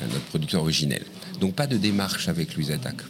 notre 0.00 0.24
producteur 0.26 0.60
originel. 0.62 1.02
Donc 1.40 1.54
pas 1.54 1.66
de 1.66 1.76
démarche 1.76 2.28
avec 2.28 2.54
Louise 2.54 2.70
Attaque 2.70 3.02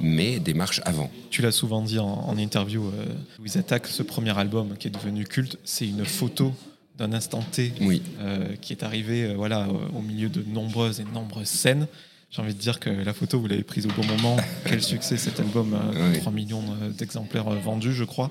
mais 0.00 0.38
démarche 0.38 0.80
avant. 0.84 1.10
Tu 1.30 1.42
l'as 1.42 1.52
souvent 1.52 1.82
dit 1.82 1.98
en, 1.98 2.36
interview, 2.36 2.86
euh, 2.86 3.06
Louise 3.38 3.56
Attaque, 3.56 3.86
ce 3.86 4.02
premier 4.02 4.36
album 4.38 4.76
qui 4.78 4.88
est 4.88 4.90
devenu 4.90 5.24
culte, 5.24 5.58
c'est 5.64 5.86
une 5.86 6.04
photo 6.04 6.52
d'un 6.98 7.12
instant 7.12 7.42
T 7.52 7.72
oui. 7.80 8.02
Euh, 8.20 8.56
qui 8.60 8.72
est 8.72 8.82
arrivé 8.82 9.24
euh, 9.24 9.34
voilà, 9.36 9.68
au 9.94 10.00
milieu 10.00 10.28
de 10.28 10.42
nombreuses 10.46 11.00
et 11.00 11.04
nombreuses 11.04 11.48
scènes. 11.48 11.86
J'ai 12.30 12.42
envie 12.42 12.54
de 12.54 12.58
dire 12.58 12.80
que 12.80 12.90
la 12.90 13.14
photo, 13.14 13.38
vous 13.38 13.46
l'avez 13.46 13.62
prise 13.62 13.86
au 13.86 13.90
bon 13.90 14.04
moment. 14.04 14.36
Quel 14.66 14.82
succès 14.82 15.16
cet 15.16 15.40
album, 15.40 15.78
3 16.18 16.32
millions 16.32 16.64
d'exemplaires 16.98 17.48
vendus, 17.50 17.92
je 17.92 18.04
crois. 18.04 18.30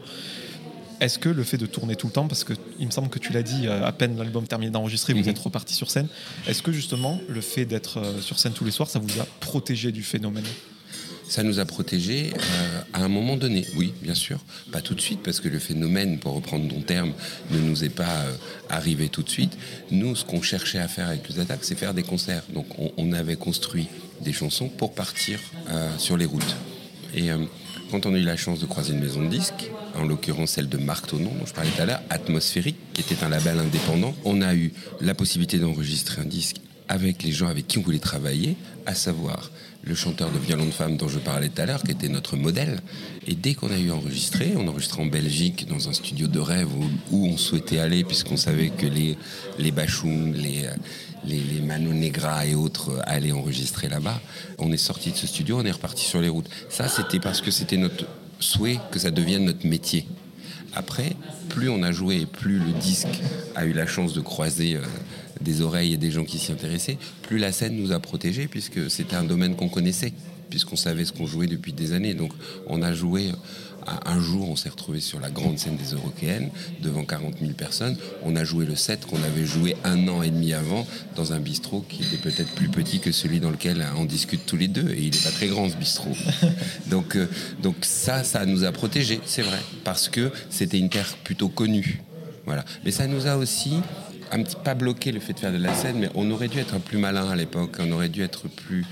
Est-ce 1.02 1.20
que 1.20 1.30
le 1.30 1.44
fait 1.44 1.58
de 1.58 1.66
tourner 1.66 1.96
tout 1.96 2.08
le 2.08 2.14
temps, 2.14 2.28
parce 2.28 2.44
qu'il 2.44 2.86
me 2.86 2.92
semble 2.92 3.10
que 3.10 3.20
tu 3.20 3.34
l'as 3.34 3.44
dit, 3.44 3.68
euh, 3.68 3.86
à 3.86 3.92
peine 3.92 4.18
l'album 4.18 4.48
terminé 4.48 4.72
d'enregistrer, 4.72 5.14
vous 5.14 5.20
mhm. 5.22 5.30
êtes 5.30 5.40
reparti 5.40 5.74
sur 5.74 5.92
scène, 5.92 6.08
est-ce 6.48 6.62
que 6.62 6.72
justement 6.72 7.20
le 7.28 7.42
fait 7.42 7.66
d'être 7.66 8.00
euh, 8.00 8.22
sur 8.22 8.40
scène 8.40 8.54
tous 8.54 8.66
les 8.66 8.72
soirs, 8.72 8.90
ça 8.90 9.00
vous 9.00 9.20
a 9.20 9.26
protégé 9.40 9.92
du 9.92 10.04
phénomène? 10.04 10.46
Ça 11.28 11.42
nous 11.44 11.60
a 11.60 11.66
protégés 11.66 12.32
euh, 12.34 12.82
à 12.94 13.04
un 13.04 13.08
moment 13.08 13.36
donné, 13.36 13.66
oui, 13.76 13.94
bien 14.02 14.14
sûr. 14.14 14.40
Pas 14.72 14.82
tout 14.82 14.94
de 14.94 15.02
suite, 15.02 15.22
parce 15.24 15.40
que 15.40 15.50
le 15.50 15.60
phénomène, 15.60 16.20
pour 16.20 16.34
reprendre 16.34 16.68
ton 16.68 16.82
terme, 16.82 17.14
ne 17.52 17.60
nous 17.60 17.84
est 17.84 17.90
pas 17.90 18.26
arrivé 18.70 19.10
tout 19.10 19.24
de 19.24 19.30
suite. 19.30 19.58
Nous, 19.92 20.16
ce 20.16 20.24
qu'on 20.24 20.44
cherchait 20.44 20.80
à 20.80 20.88
faire 20.88 21.08
avec 21.08 21.28
les 21.28 21.40
attaques, 21.40 21.64
c'est 21.64 21.76
faire 21.76 21.96
des 21.96 22.04
concerts. 22.04 22.44
Donc 22.54 22.68
on, 22.98 23.12
avait 23.12 23.38
construit 23.38 23.88
des 24.22 24.34
chansons 24.34 24.70
pour 24.70 24.94
partir 24.94 25.40
sur 25.98 26.16
les 26.16 26.26
routes. 26.26 26.56
Et 27.16 27.30
quand 27.90 28.06
on 28.06 28.14
a 28.14 28.18
eu 28.20 28.24
la 28.24 28.38
chance 28.38 28.60
de 28.60 28.68
croiser 28.68 28.94
une 28.94 29.00
maison 29.00 29.24
de 29.24 29.30
disques, 29.30 29.72
en 29.96 30.04
l'occurrence 30.04 30.52
celle 30.52 30.70
de 30.70 30.78
Marc 30.78 31.08
Tonon, 31.08 31.32
dont 31.40 31.46
je 31.46 31.54
parlais 31.54 31.70
tout 31.70 31.82
à 31.82 31.86
l'heure, 31.86 32.02
Atmosphérique, 32.10 32.78
qui 32.94 33.02
était 33.02 33.24
un 33.24 33.30
label 33.30 33.60
indépendant, 33.60 34.14
on 34.24 34.42
a 34.42 34.56
eu 34.56 34.74
la 35.02 35.14
possibilité 35.14 35.58
d'enregistrer 35.58 36.22
un 36.22 36.26
disque 36.26 36.58
avec 36.88 37.24
les 37.24 37.32
gens 37.32 37.48
avec 37.48 37.68
qui 37.68 37.78
on 37.78 37.82
voulait 37.82 38.00
travailler, 38.00 38.56
à 38.86 38.94
savoir 38.94 39.50
le 39.84 39.96
chanteur 39.96 40.32
de 40.32 40.40
violon 40.40 40.66
de 40.66 40.72
femme 40.72 40.98
dont 40.98 41.08
je 41.08 41.20
parlais 41.20 41.50
tout 41.50 41.62
à 41.62 41.66
l'heure, 41.66 41.84
qui 41.84 41.92
était 41.92 42.10
notre 42.10 42.38
modèle. 42.38 42.80
Et 43.28 43.36
dès 43.36 43.54
qu'on 43.54 43.72
a 43.72 43.78
eu 43.78 43.92
enregistré, 43.92 44.54
on 44.56 44.68
enregistrait 44.68 45.04
en 45.04 45.08
Belgique 45.08 45.68
dans 45.68 45.90
un 45.90 45.94
studio 45.94 46.28
de 46.28 46.40
rêve 46.40 46.70
où, 47.12 47.28
on 47.28 47.38
souhaitait 47.38 47.80
aller, 47.80 48.04
puisqu'on 48.04 48.38
savait 48.38 48.70
que 48.70 48.86
les, 48.86 49.18
les 49.60 49.72
les, 49.72 50.70
les, 51.26 51.40
les 51.40 51.94
Negra 51.94 52.46
et 52.46 52.56
autres 52.56 53.00
allaient 53.06 53.32
enregistrer 53.32 53.88
là-bas. 53.88 54.20
On 54.58 54.72
est 54.72 54.78
sorti 54.78 55.12
de 55.12 55.18
ce 55.18 55.28
studio, 55.28 55.60
on 55.60 55.66
est 55.66 55.72
reparti 55.72 56.06
sur 56.06 56.22
les 56.22 56.30
routes. 56.30 56.50
Ça, 56.70 56.88
c'était 56.88 57.20
parce 57.20 57.42
que 57.42 57.52
c'était 57.52 57.78
notre 57.78 58.06
souhait 58.40 58.80
que 58.92 59.00
ça 59.00 59.12
devienne 59.12 59.46
notre 59.46 59.66
métier. 59.68 60.08
Après, 60.76 61.16
plus 61.50 61.70
on 61.70 61.84
a 61.84 61.92
joué, 61.92 62.26
plus 62.26 62.60
le 62.60 62.72
disque 62.74 63.22
a 63.56 63.66
eu 63.66 63.74
la 63.74 63.88
chance 63.88 64.14
de 64.14 64.22
croiser 64.22 64.76
euh, 64.76 64.82
des 65.42 65.62
oreilles 65.62 65.94
et 65.94 65.98
des 65.98 66.12
gens 66.12 66.26
qui 66.26 66.38
s'y 66.38 66.52
intéressaient, 66.52 66.98
plus 67.24 67.38
la 67.38 67.52
scène 67.52 67.76
nous 67.78 67.92
a 67.92 68.00
protégés, 68.00 68.48
puisque 68.48 68.90
c'était 68.90 69.16
un 69.16 69.24
domaine 69.24 69.56
qu'on 69.56 69.70
connaissait, 69.70 70.14
puisqu'on 70.50 70.76
savait 70.76 71.06
ce 71.06 71.14
qu'on 71.14 71.26
jouait 71.26 71.48
depuis 71.48 71.74
des 71.74 71.94
années. 71.94 72.14
Donc 72.14 72.34
on 72.68 72.82
a 72.82 72.94
joué 72.94 73.32
un 73.86 74.20
jour, 74.20 74.50
on 74.50 74.56
s'est 74.56 74.70
retrouvé 74.70 75.00
sur 75.00 75.20
la 75.20 75.30
grande 75.30 75.60
scène 75.60 75.76
des 75.76 75.94
Européennes, 75.94 76.50
devant 76.82 77.04
40 77.04 77.36
000 77.40 77.52
personnes. 77.54 77.98
On 78.24 78.36
a 78.36 78.44
joué 78.44 78.66
le 78.66 78.76
set 78.76 79.06
qu'on 79.06 79.22
avait 79.24 79.46
joué 79.46 79.76
un 79.84 80.08
an 80.08 80.24
et 80.24 80.30
demi 80.30 80.54
avant 80.54 80.88
dans 81.16 81.34
un 81.34 81.40
bistrot 81.40 81.86
qui 81.88 82.04
était 82.04 82.18
peut-être 82.18 82.52
plus 82.54 82.70
petit 82.70 83.00
que 83.00 83.12
celui 83.12 83.40
dans 83.40 83.50
lequel 83.50 83.86
on 83.98 84.06
discute 84.06 84.46
tous 84.46 84.58
les 84.58 84.68
deux. 84.68 84.90
Et 84.92 85.02
il 85.02 85.12
n'est 85.14 85.22
pas 85.22 85.32
très 85.32 85.48
grand 85.48 85.70
ce 85.70 85.76
bistrot. 85.76 86.16
donc, 86.88 87.16
euh, 87.16 87.28
donc 87.62 87.76
ça, 87.82 88.24
ça 88.24 88.46
nous 88.46 88.64
a 88.64 88.72
protégés, 88.72 89.20
c'est 89.26 89.42
vrai, 89.42 89.60
parce 89.84 90.10
que 90.10 90.32
c'était 90.50 90.80
une 90.80 90.90
terre 90.90 91.16
plutôt 91.24 91.50
connue. 91.50 92.02
Voilà. 92.46 92.66
Mais 92.84 92.92
ça 92.92 93.08
nous 93.08 93.28
a 93.28 93.38
aussi 93.38 93.76
un 94.32 94.44
petit 94.44 94.56
pas 94.64 94.74
bloqué 94.74 95.12
le 95.12 95.20
fait 95.20 95.34
de 95.34 95.40
faire 95.40 95.54
de 95.54 95.58
la 95.58 95.74
scène, 95.74 95.98
mais 96.00 96.10
on 96.16 96.30
aurait 96.32 96.48
dû 96.48 96.60
être 96.60 96.80
plus 96.80 96.98
malin 96.98 97.30
à 97.30 97.36
l'époque, 97.36 97.78
on 97.80 97.92
aurait 97.92 98.10
dû 98.10 98.24
être 98.24 98.48
plus, 98.48 98.86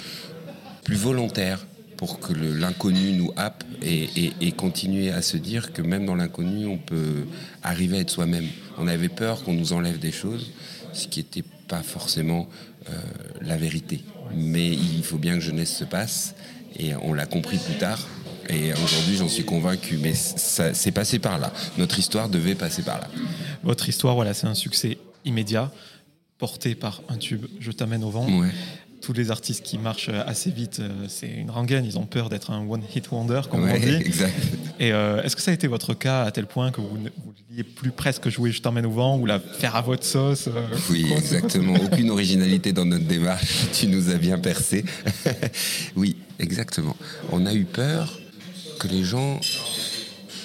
plus 0.84 0.96
volontaire 0.96 1.66
pour 1.98 2.20
que 2.20 2.34
l'inconnu 2.34 3.14
nous 3.14 3.32
happe 3.36 3.64
et, 3.82 4.52
continuer 4.54 5.12
à 5.12 5.22
se 5.22 5.38
dire 5.38 5.74
que 5.74 5.82
même 5.82 6.06
dans 6.06 6.16
l'inconnu, 6.16 6.66
on 6.66 6.78
peut 6.78 7.26
arriver 7.64 7.98
à 7.98 8.00
être 8.02 8.10
soi-même. 8.10 8.48
On 8.78 8.88
avait 8.88 9.10
peur 9.10 9.44
qu'on 9.44 9.54
nous 9.54 9.74
enlève 9.74 10.00
des 10.00 10.12
choses, 10.12 10.52
ce 10.94 11.08
qui 11.08 11.20
n'était 11.20 11.44
pas 11.68 11.82
forcément 11.82 12.48
euh, 12.90 12.94
la 13.42 13.58
vérité. 13.58 14.04
Mais 14.36 14.70
il 14.70 15.04
faut 15.04 15.18
bien 15.18 15.34
que 15.36 15.42
jeunesse 15.42 15.76
se 15.76 15.84
passe, 15.84 16.36
et 16.78 16.96
on 16.96 17.14
l'a 17.14 17.26
compris 17.26 17.58
plus 17.58 17.78
tard. 17.78 18.00
Et 18.50 18.74
aujourd'hui, 18.74 19.16
j'en 19.16 19.30
suis 19.30 19.46
convaincu, 19.46 19.98
mais 19.98 20.14
ça 20.14 20.74
c'est 20.74 20.92
passé 20.92 21.20
par 21.20 21.40
là. 21.40 21.54
Notre 21.78 21.98
histoire 22.00 22.30
devait 22.30 22.56
passer 22.56 22.84
par 22.84 23.00
là. 23.00 23.08
Votre 23.64 23.88
histoire, 23.88 24.16
voilà, 24.16 24.34
c'est 24.34 24.48
un 24.48 24.54
succès 24.54 24.98
immédiat, 25.24 25.72
porté 26.38 26.76
par 26.76 27.02
un 27.08 27.18
tube 27.18 27.46
Je 27.60 27.72
t'amène 27.72 28.04
au 28.04 28.10
vent. 28.10 28.28
Ouais 28.40 28.52
tous 29.04 29.14
les 29.14 29.32
artistes 29.32 29.64
qui 29.64 29.78
marchent 29.78 30.10
assez 30.10 30.50
vite, 30.50 30.80
euh, 30.80 30.90
c'est 31.10 31.28
une 31.28 31.52
rengaine. 31.52 31.84
Ils 31.86 32.00
ont 32.00 32.06
peur 32.06 32.30
d'être 32.30 32.52
un 32.52 32.66
one-hit 32.66 33.12
wonder, 33.12 33.42
comme 33.52 33.70
on 33.70 33.78
dit. 33.78 34.00
Et 34.80 34.94
euh, 34.94 35.22
est-ce 35.22 35.36
que 35.36 35.42
ça 35.42 35.52
a 35.52 35.54
été 35.54 35.68
votre 35.68 35.94
cas 35.94 36.24
à 36.24 36.32
tel 36.32 36.46
point 36.48 36.72
que 36.72 36.80
vous 36.80 36.98
ne 36.98 37.10
vouliez 37.50 37.64
plus 37.64 37.92
presque 37.92 38.30
jouer 38.30 38.54
Je 38.54 38.62
t'emmène 38.62 38.86
au 38.86 38.92
vent 38.92 39.18
ou 39.20 39.26
la 39.26 39.40
faire 39.40 39.76
à 39.76 39.82
votre 39.82 40.06
sauce 40.06 40.48
euh, 40.48 40.68
Oui, 40.90 41.12
exactement. 41.12 41.74
Aucune 41.74 42.10
originalité 42.10 42.72
dans 42.72 42.86
notre 42.86 43.06
démarche. 43.06 43.68
Tu 43.74 43.88
nous 43.88 44.10
as 44.10 44.16
bien 44.16 44.40
percé. 44.40 44.86
oui, 45.98 46.16
exactement. 46.40 46.96
On 47.32 47.46
a 47.46 47.54
eu 47.54 47.66
peur 47.66 48.18
que 48.80 48.88
les 48.88 49.04
gens 49.04 49.42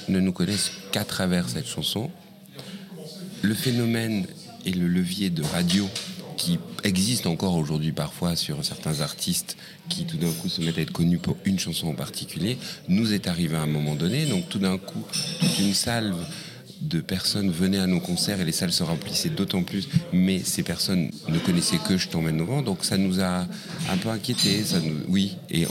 ne 0.09 0.19
nous 0.19 0.33
connaissent 0.33 0.73
qu'à 0.91 1.05
travers 1.05 1.49
cette 1.49 1.69
chanson. 1.69 2.11
Le 3.43 3.55
phénomène 3.55 4.27
et 4.65 4.73
le 4.73 4.88
levier 4.88 5.31
de 5.31 5.45
radio 5.45 5.88
qui 6.38 6.59
existe 6.85 7.26
encore 7.26 7.57
aujourd'hui 7.57 7.92
parfois 7.92 8.37
sur 8.37 8.64
certains 8.64 9.00
artistes 9.00 9.59
qui 9.90 10.07
tout 10.07 10.16
d'un 10.16 10.30
coup 10.30 10.49
se 10.49 10.62
mettent 10.62 10.78
à 10.78 10.80
être 10.80 10.92
connus 10.92 11.18
pour 11.18 11.37
une 11.45 11.59
chanson 11.59 11.88
en 11.88 11.95
particulier, 11.95 12.57
nous 12.88 13.12
est 13.12 13.26
arrivé 13.26 13.57
à 13.57 13.62
un 13.62 13.66
moment 13.66 13.95
donné. 13.95 14.25
Donc 14.25 14.49
tout 14.49 14.59
d'un 14.59 14.78
coup, 14.78 15.02
toute 15.40 15.59
une 15.59 15.75
salve 15.75 16.16
de 16.80 17.00
personnes 17.00 17.50
venaient 17.50 17.80
à 17.80 17.87
nos 17.87 18.00
concerts 18.00 18.40
et 18.40 18.45
les 18.45 18.52
salles 18.52 18.73
se 18.73 18.85
remplissaient 18.85 19.30
d'autant 19.30 19.64
plus, 19.64 19.88
mais 20.12 20.38
ces 20.38 20.62
personnes 20.62 21.11
ne 21.28 21.38
connaissaient 21.38 21.78
que 21.78 21.99
Je 21.99 22.09
t'emmène 22.09 22.40
au 22.40 22.47
vent, 22.47 22.62
donc 22.62 22.85
ça 22.85 22.97
nous 22.97 23.21
a 23.21 23.47
un 23.90 23.97
peu 24.00 24.09
inquiétés. 24.09 24.62
Oui, 25.09 25.37
et 25.50 25.66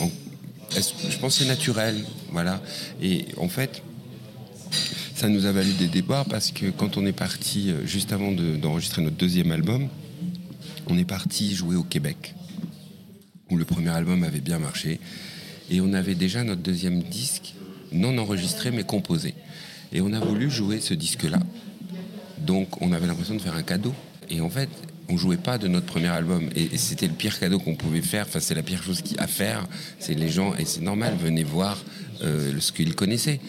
je 0.71 1.17
pense 1.17 1.37
que 1.37 1.43
c'est 1.43 1.49
naturel, 1.49 2.03
voilà. 2.31 2.61
Et 3.01 3.25
en 3.37 3.47
fait, 3.47 3.81
ça 5.15 5.29
nous 5.29 5.45
a 5.45 5.51
valu 5.53 5.71
des 5.73 5.87
débats 5.87 6.25
parce 6.29 6.51
que 6.51 6.67
quand 6.67 6.97
on 6.97 7.05
est 7.05 7.13
parti 7.13 7.71
euh, 7.71 7.85
juste 7.87 8.11
avant 8.13 8.31
d'enregistrer 8.31 9.01
notre 9.01 9.15
deuxième 9.15 9.51
album, 9.51 9.87
on 10.89 10.97
est 10.97 11.05
parti 11.05 11.55
jouer 11.55 11.75
au 11.75 11.83
Québec, 11.83 12.33
où 13.49 13.57
le 13.57 13.65
premier 13.65 13.89
album 13.89 14.23
avait 14.23 14.41
bien 14.41 14.59
marché. 14.59 14.99
Et 15.69 15.81
on 15.81 15.93
avait 15.93 16.15
déjà 16.15 16.43
notre 16.43 16.61
deuxième 16.61 17.03
disque, 17.03 17.53
non 17.91 18.17
enregistré, 18.17 18.71
mais 18.71 18.83
composé. 18.83 19.33
Et 19.91 20.01
on 20.01 20.13
a 20.13 20.19
voulu 20.19 20.49
jouer 20.49 20.79
ce 20.79 20.93
disque-là. 20.93 21.39
Donc 22.39 22.81
on 22.81 22.91
avait 22.91 23.07
l'impression 23.07 23.35
de 23.35 23.41
faire 23.41 23.55
un 23.55 23.63
cadeau. 23.63 23.93
Et 24.29 24.41
en 24.41 24.49
fait, 24.49 24.69
on 25.09 25.17
jouait 25.17 25.37
pas 25.37 25.57
de 25.57 25.67
notre 25.67 25.85
premier 25.85 26.07
album. 26.07 26.49
Et, 26.55 26.77
c'était 26.77 27.07
le 27.07 27.13
pire 27.13 27.39
cadeau 27.39 27.59
qu'on 27.59 27.75
pouvait 27.75 28.01
faire. 28.01 28.25
Enfin, 28.27 28.39
c'est 28.39 28.55
la 28.55 28.63
pire 28.63 28.83
chose 28.83 29.01
à 29.17 29.27
faire. 29.27 29.65
C'est 29.99 30.13
les 30.13 30.29
gens, 30.29 30.53
et 30.55 30.65
c'est 30.65 30.81
normal, 30.81 31.15
venez 31.21 31.43
voir 31.43 31.77
euh, 32.23 32.53
ce 32.59 32.71
qu'ils 32.71 32.95
connaissaient. 32.95 33.39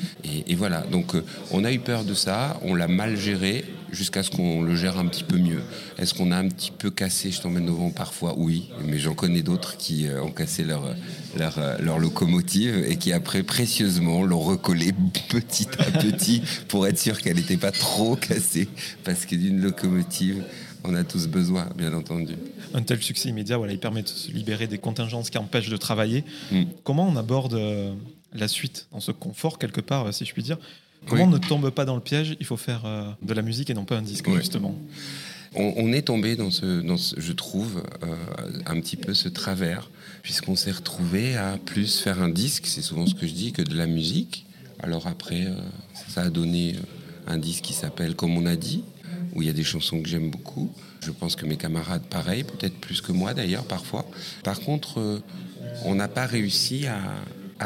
Et, 0.46 0.54
voilà. 0.54 0.82
Donc, 0.82 1.14
euh, 1.14 1.24
on 1.50 1.64
a 1.64 1.72
eu 1.72 1.80
peur 1.80 2.04
de 2.04 2.14
ça. 2.14 2.60
On 2.62 2.74
l'a 2.74 2.88
mal 2.88 3.16
géré 3.16 3.64
jusqu'à 3.92 4.22
ce 4.22 4.30
qu'on 4.30 4.62
le 4.62 4.74
gère 4.76 4.98
un 4.98 5.06
petit 5.06 5.24
peu 5.24 5.38
mieux. 5.38 5.62
Est-ce 5.98 6.14
qu'on 6.14 6.30
a 6.30 6.36
un 6.36 6.48
petit 6.48 6.70
peu 6.70 6.90
cassé 6.90 7.30
Je 7.30 7.40
t'emmène 7.40 7.68
au 7.68 7.76
vent 7.76 7.90
parfois? 7.90 8.34
Oui, 8.36 8.70
mais 8.84 8.98
j'en 8.98 9.14
connais 9.14 9.42
d'autres 9.42 9.76
qui 9.76 10.06
euh, 10.06 10.22
ont 10.22 10.30
cassé 10.30 10.64
leur, 10.64 10.94
leur, 11.36 11.58
leur, 11.80 11.98
locomotive 11.98 12.84
et 12.88 12.96
qui 12.96 13.12
après 13.12 13.42
précieusement 13.42 14.22
l'ont 14.22 14.40
recollé 14.40 14.92
petit 15.28 15.68
à 15.78 15.90
petit 15.90 16.42
pour 16.68 16.86
être 16.86 16.98
sûr 16.98 17.20
qu'elle 17.20 17.36
n'était 17.36 17.56
pas 17.56 17.72
trop 17.72 18.16
cassée. 18.16 18.68
Parce 19.04 19.26
que 19.26 19.34
d'une 19.34 19.60
locomotive, 19.60 20.44
on 20.84 20.94
a 20.94 21.04
tous 21.04 21.26
besoin, 21.26 21.68
bien 21.76 21.92
entendu. 21.92 22.34
Un 22.74 22.82
tel 22.82 23.02
succès 23.02 23.28
immédiat, 23.28 23.56
voilà, 23.56 23.72
il 23.72 23.78
permet 23.78 24.02
de 24.02 24.08
se 24.08 24.30
libérer 24.30 24.66
des 24.66 24.78
contingences 24.78 25.30
qui 25.30 25.38
empêchent 25.38 25.70
de 25.70 25.76
travailler. 25.76 26.24
Hmm. 26.52 26.64
Comment 26.84 27.08
on 27.08 27.16
aborde 27.16 27.54
euh, 27.54 27.94
la 28.32 28.48
suite 28.48 28.86
dans 28.92 29.00
ce 29.00 29.12
confort, 29.12 29.58
quelque 29.58 29.80
part, 29.80 30.06
euh, 30.06 30.12
si 30.12 30.24
je 30.24 30.32
puis 30.32 30.42
dire? 30.42 30.58
Comment 31.06 31.24
on 31.24 31.30
ne 31.30 31.38
tombe 31.38 31.70
pas 31.70 31.84
dans 31.84 31.94
le 31.94 32.00
piège 32.00 32.36
Il 32.40 32.46
faut 32.46 32.56
faire 32.56 32.82
euh, 32.84 33.10
de 33.22 33.32
la 33.34 33.42
musique 33.42 33.70
et 33.70 33.74
non 33.74 33.84
pas 33.84 33.96
un 33.96 34.02
disque, 34.02 34.28
justement. 34.36 34.74
On, 35.54 35.92
est 35.92 36.02
tombé 36.02 36.36
dans 36.36 36.50
ce, 36.50 36.82
dans 36.82 36.96
je 36.96 37.32
trouve, 37.32 37.82
un 38.66 38.78
petit 38.80 38.96
peu 38.96 39.14
ce 39.14 39.28
travers, 39.28 39.90
puisqu'on 40.22 40.54
s'est 40.54 40.70
retrouvé 40.70 41.36
à 41.36 41.56
plus 41.64 42.00
faire 42.00 42.22
un 42.22 42.28
disque, 42.28 42.66
c'est 42.66 42.82
souvent 42.82 43.06
ce 43.06 43.14
que 43.14 43.26
je 43.26 43.32
dis, 43.32 43.52
que 43.52 43.62
de 43.62 43.74
la 43.74 43.86
musique. 43.86 44.44
Alors 44.78 45.06
après, 45.06 45.48
ça 46.06 46.22
a 46.22 46.30
donné 46.30 46.76
un 47.26 47.38
disque 47.38 47.64
qui 47.64 47.72
s'appelle 47.72 48.14
Comme 48.14 48.36
on 48.36 48.44
a 48.44 48.56
dit, 48.56 48.84
où 49.34 49.42
il 49.42 49.46
y 49.46 49.50
a 49.50 49.54
des 49.54 49.64
chansons 49.64 50.02
que 50.02 50.08
j'aime 50.08 50.30
beaucoup. 50.30 50.70
Je 51.04 51.10
pense 51.10 51.36
que 51.36 51.46
mes 51.46 51.56
camarades, 51.56 52.02
pareil, 52.02 52.44
peut-être 52.44 52.76
plus 52.78 53.00
que 53.00 53.12
moi 53.12 53.34
d'ailleurs 53.34 53.64
parfois. 53.64 54.04
Par 54.42 54.60
contre, 54.60 54.98
euh, 54.98 55.22
on 55.84 55.94
n'a 55.94 56.08
pas 56.08 56.26
réussi 56.26 56.86
à, 56.86 56.98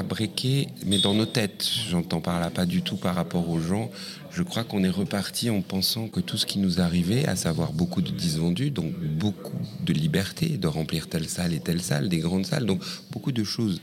breaker, 0.02 0.68
mais 0.86 0.98
dans 0.98 1.12
nos 1.12 1.26
têtes, 1.26 1.68
j'entends 1.90 2.22
par 2.22 2.40
là, 2.40 2.48
pas 2.48 2.64
du 2.64 2.80
tout 2.80 2.96
par 2.96 3.14
rapport 3.14 3.50
aux 3.50 3.60
gens. 3.60 3.90
Je 4.30 4.42
crois 4.42 4.64
qu'on 4.64 4.82
est 4.82 4.88
reparti 4.88 5.50
en 5.50 5.60
pensant 5.60 6.08
que 6.08 6.20
tout 6.20 6.38
ce 6.38 6.46
qui 6.46 6.58
nous 6.58 6.80
arrivait, 6.80 7.26
à 7.26 7.36
savoir 7.36 7.72
beaucoup 7.72 8.00
de 8.00 8.10
disvendus, 8.10 8.70
donc 8.70 8.94
beaucoup 8.98 9.60
de 9.84 9.92
liberté 9.92 10.56
de 10.56 10.66
remplir 10.66 11.08
telle 11.08 11.28
salle 11.28 11.52
et 11.52 11.60
telle 11.60 11.82
salle, 11.82 12.08
des 12.08 12.20
grandes 12.20 12.46
salles, 12.46 12.64
donc 12.64 12.80
beaucoup 13.10 13.32
de 13.32 13.44
choses 13.44 13.82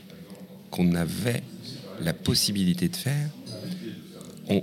qu'on 0.72 0.96
avait 0.96 1.44
la 2.02 2.12
possibilité 2.12 2.88
de 2.88 2.96
faire, 2.96 3.30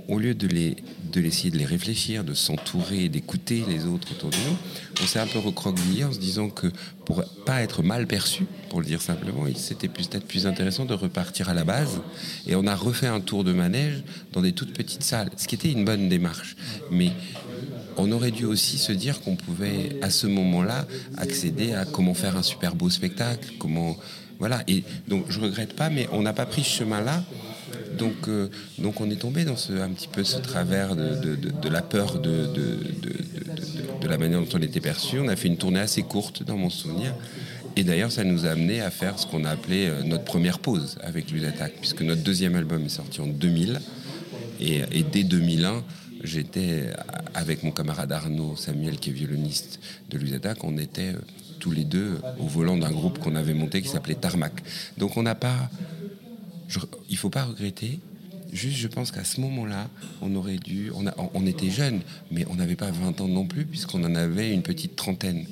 au 0.08 0.18
lieu 0.18 0.34
de 0.34 0.46
les 0.46 0.76
de 1.10 1.20
l'essayer 1.20 1.50
de 1.50 1.58
les 1.58 1.64
réfléchir, 1.64 2.24
de 2.24 2.34
s'entourer, 2.34 3.08
d'écouter 3.08 3.64
les 3.68 3.86
autres 3.86 4.12
autour 4.12 4.30
de 4.30 4.36
nous, 4.36 4.56
on 5.02 5.06
s'est 5.06 5.18
un 5.18 5.26
peu 5.26 5.38
recroquevillé 5.38 6.04
en 6.04 6.12
se 6.12 6.18
disant 6.18 6.48
que 6.48 6.68
pour 7.04 7.24
pas 7.46 7.62
être 7.62 7.82
mal 7.82 8.06
perçu, 8.06 8.46
pour 8.68 8.80
le 8.80 8.86
dire 8.86 9.00
simplement, 9.00 9.44
c'était 9.56 9.88
peut-être 9.88 10.26
plus 10.26 10.46
intéressant 10.46 10.84
de 10.84 10.94
repartir 10.94 11.48
à 11.48 11.54
la 11.54 11.64
base. 11.64 12.00
Et 12.46 12.54
on 12.54 12.66
a 12.66 12.74
refait 12.74 13.06
un 13.06 13.20
tour 13.20 13.44
de 13.44 13.52
manège 13.52 14.02
dans 14.32 14.42
des 14.42 14.52
toutes 14.52 14.72
petites 14.72 15.02
salles, 15.02 15.30
ce 15.36 15.48
qui 15.48 15.54
était 15.54 15.72
une 15.72 15.84
bonne 15.84 16.08
démarche. 16.08 16.56
Mais 16.90 17.12
on 17.96 18.12
aurait 18.12 18.30
dû 18.30 18.44
aussi 18.44 18.78
se 18.78 18.92
dire 18.92 19.20
qu'on 19.20 19.36
pouvait, 19.36 19.96
à 20.02 20.10
ce 20.10 20.26
moment-là, 20.26 20.86
accéder 21.16 21.72
à 21.72 21.84
comment 21.84 22.14
faire 22.14 22.36
un 22.36 22.42
super 22.42 22.74
beau 22.74 22.90
spectacle, 22.90 23.52
comment 23.58 23.96
voilà. 24.38 24.62
Et 24.68 24.84
donc 25.08 25.24
je 25.28 25.40
regrette 25.40 25.74
pas, 25.74 25.90
mais 25.90 26.08
on 26.12 26.22
n'a 26.22 26.32
pas 26.32 26.46
pris 26.46 26.62
ce 26.62 26.78
chemin-là 26.78 27.24
donc, 27.98 28.28
euh, 28.28 28.48
donc 28.78 29.00
on 29.00 29.10
est 29.10 29.16
tombé 29.16 29.44
dans 29.44 29.56
un 29.70 29.90
petit 29.90 30.08
peu 30.08 30.24
ce 30.24 30.38
travers 30.38 30.96
de, 30.96 31.68
la 31.68 31.82
peur 31.82 32.18
de, 32.18 32.48
la 34.08 34.18
manière 34.18 34.40
dont 34.40 34.48
on 34.54 34.62
était 34.62 34.80
perçu. 34.80 35.18
On 35.18 35.28
a 35.28 35.36
fait 35.36 35.48
une 35.48 35.58
tournée 35.58 35.80
assez 35.80 36.02
courte 36.02 36.42
dans 36.42 36.56
mon 36.56 36.70
souvenir. 36.70 37.14
Et 37.76 37.84
d'ailleurs, 37.84 38.10
ça 38.10 38.24
nous 38.24 38.46
a 38.46 38.50
amené 38.50 38.80
à 38.80 38.90
faire 38.90 39.18
ce 39.18 39.26
qu'on 39.26 39.44
a 39.44 39.50
appelé 39.50 39.86
euh, 39.86 40.02
notre 40.02 40.24
première 40.24 40.58
pause 40.58 40.98
avec 41.02 41.26
Attack, 41.46 41.74
puisque 41.80 42.02
notre 42.02 42.22
deuxième 42.22 42.56
album 42.56 42.84
est 42.84 42.88
sorti 42.88 43.20
en 43.20 43.26
2000. 43.26 43.80
Et, 44.60 44.82
dès 45.12 45.22
2001, 45.22 45.84
j'étais 46.24 46.90
avec 47.34 47.62
mon 47.62 47.70
camarade 47.70 48.10
Arnaud 48.10 48.56
Samuel, 48.56 48.98
qui 48.98 49.10
est 49.10 49.12
violoniste 49.12 49.78
de 50.10 50.18
Louis 50.18 50.34
Attaque, 50.34 50.64
on 50.64 50.76
était 50.78 51.12
tous 51.60 51.70
les 51.70 51.84
deux 51.84 52.18
au 52.38 52.46
volant 52.46 52.76
d'un 52.76 52.90
groupe 52.90 53.18
qu'on 53.18 53.36
avait 53.36 53.54
monté 53.54 53.82
qui 53.82 53.88
s'appelait 53.88 54.14
Tarmac. 54.14 54.52
Donc 54.96 55.16
on 55.16 55.22
n'a 55.22 55.34
pas. 55.34 55.70
Je- 56.68 56.78
il 57.10 57.16
faut 57.16 57.30
pas 57.30 57.44
regretter. 57.44 57.98
Juste, 58.52 58.76
je 58.78 58.88
pense 58.88 59.10
qu'à 59.10 59.24
ce 59.24 59.40
moment-là, 59.42 59.88
on 60.22 60.34
aurait 60.34 60.56
dû. 60.56 60.90
On, 60.94 61.04
on 61.34 61.46
était 61.46 61.68
jeunes, 61.70 62.00
mais 62.30 62.46
on 62.48 62.54
n'avait 62.54 62.76
pas 62.76 62.90
20 62.90 63.20
ans 63.20 63.28
non 63.28 63.44
plus, 63.46 63.66
puisqu'on 63.66 64.02
en 64.04 64.14
avait 64.14 64.52
une 64.54 64.62
petite 64.62 64.96
trentaine. 64.96 65.44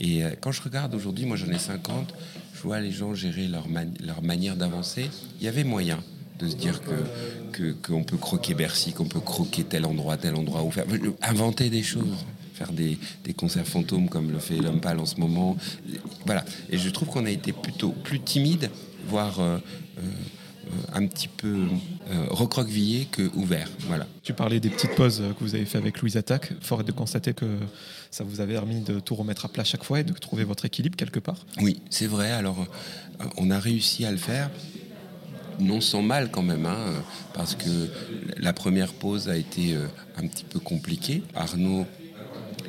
Et 0.00 0.24
euh, 0.24 0.30
quand 0.40 0.50
je 0.50 0.62
regarde 0.62 0.94
aujourd'hui, 0.94 1.26
moi 1.26 1.36
j'en 1.36 1.48
ai 1.48 1.58
50, 1.58 2.12
je 2.56 2.62
vois 2.62 2.80
les 2.80 2.90
gens 2.90 3.14
gérer 3.14 3.46
leur, 3.46 3.66
leur 4.04 4.22
manière 4.22 4.56
d'avancer. 4.56 5.08
Il 5.40 5.44
y 5.44 5.48
avait 5.48 5.62
moyen 5.64 6.02
de 6.40 6.48
se 6.48 6.56
dire 6.56 6.80
que 6.82 7.72
qu'on 7.86 8.02
peut 8.02 8.16
croquer 8.16 8.54
Bercy, 8.54 8.92
qu'on 8.94 9.04
peut 9.04 9.20
croquer 9.20 9.62
tel 9.64 9.84
endroit, 9.84 10.16
tel 10.16 10.34
endroit, 10.34 10.62
ou 10.64 10.70
faire 10.70 10.86
inventer 11.22 11.68
des 11.68 11.82
choses, 11.82 12.24
faire 12.54 12.72
des, 12.72 12.98
des 13.24 13.34
concerts 13.34 13.66
fantômes 13.66 14.08
comme 14.08 14.30
le 14.32 14.38
fait 14.38 14.56
l'homme 14.56 14.80
pâle 14.80 14.98
en 14.98 15.06
ce 15.06 15.16
moment. 15.20 15.56
Voilà. 16.24 16.44
Et 16.70 16.78
je 16.78 16.88
trouve 16.90 17.08
qu'on 17.08 17.26
a 17.26 17.30
été 17.30 17.52
plutôt 17.52 17.90
plus 17.90 18.20
timide, 18.20 18.70
voire 19.06 19.38
euh, 19.40 19.58
euh, 19.98 20.02
un 20.92 21.06
petit 21.06 21.28
peu 21.28 21.66
euh, 22.10 22.26
recroquevillé 22.30 23.06
que 23.10 23.30
ouvert. 23.34 23.68
Voilà. 23.80 24.06
Tu 24.22 24.32
parlais 24.32 24.60
des 24.60 24.70
petites 24.70 24.94
pauses 24.94 25.22
que 25.38 25.44
vous 25.44 25.54
avez 25.54 25.64
fait 25.64 25.78
avec 25.78 26.00
Louise 26.00 26.16
Attaque. 26.16 26.52
Fort 26.60 26.80
est 26.80 26.84
de 26.84 26.92
constater 26.92 27.34
que 27.34 27.46
ça 28.10 28.24
vous 28.24 28.40
avait 28.40 28.54
permis 28.54 28.80
de 28.80 29.00
tout 29.00 29.14
remettre 29.14 29.44
à 29.44 29.48
plat 29.48 29.64
chaque 29.64 29.84
fois 29.84 30.00
et 30.00 30.04
de 30.04 30.12
trouver 30.12 30.44
votre 30.44 30.64
équilibre 30.64 30.96
quelque 30.96 31.20
part. 31.20 31.46
Oui, 31.60 31.80
c'est 31.90 32.06
vrai. 32.06 32.30
Alors, 32.30 32.66
euh, 33.20 33.24
on 33.36 33.50
a 33.50 33.58
réussi 33.58 34.04
à 34.04 34.10
le 34.10 34.18
faire. 34.18 34.50
Non 35.58 35.82
sans 35.82 36.00
mal 36.00 36.30
quand 36.30 36.42
même, 36.42 36.64
hein, 36.64 37.02
parce 37.34 37.54
que 37.54 37.90
la 38.38 38.54
première 38.54 38.94
pause 38.94 39.28
a 39.28 39.36
été 39.36 39.74
euh, 39.74 39.86
un 40.16 40.26
petit 40.26 40.44
peu 40.44 40.58
compliquée. 40.58 41.22
Arnaud 41.34 41.86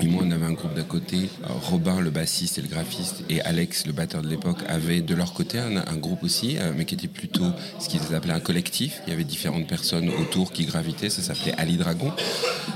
et 0.02 0.08
moi, 0.08 0.24
on 0.26 0.32
avait 0.32 0.46
un 0.46 0.54
groupe 0.54 0.74
d'à 0.74 0.84
côté. 0.84 1.30
Robin, 1.70 2.00
le 2.00 2.10
bassiste 2.10 2.58
et 2.58 2.62
le 2.62 2.68
graphiste, 2.68 3.24
et 3.30 3.42
Alex, 3.42 3.86
le 3.86 3.94
batteur 3.94 4.22
de 4.22 4.28
l'époque, 4.28 4.58
avaient 4.68 5.02
de 5.02 5.14
leur 5.14 5.34
côté 5.34 5.60
un, 5.60 5.78
un 5.78 5.98
groupe 5.98 6.24
aussi, 6.24 6.58
euh, 6.58 6.74
mais 6.76 6.86
qui 6.86 6.96
était 6.96 7.08
plutôt 7.08 7.52
ce 7.80 7.88
qu'ils 7.88 8.16
appelaient 8.16 8.34
un 8.34 8.40
collectif. 8.40 9.02
Il 9.06 9.12
y 9.12 9.14
avait 9.14 9.24
différentes 9.24 9.68
personnes 9.68 10.10
autour 10.10 10.52
qui 10.52 10.66
gravitaient. 10.66 11.10
Ça 11.10 11.22
s'appelait 11.22 11.54
Ali 11.58 11.78
Dragon. 11.78 12.12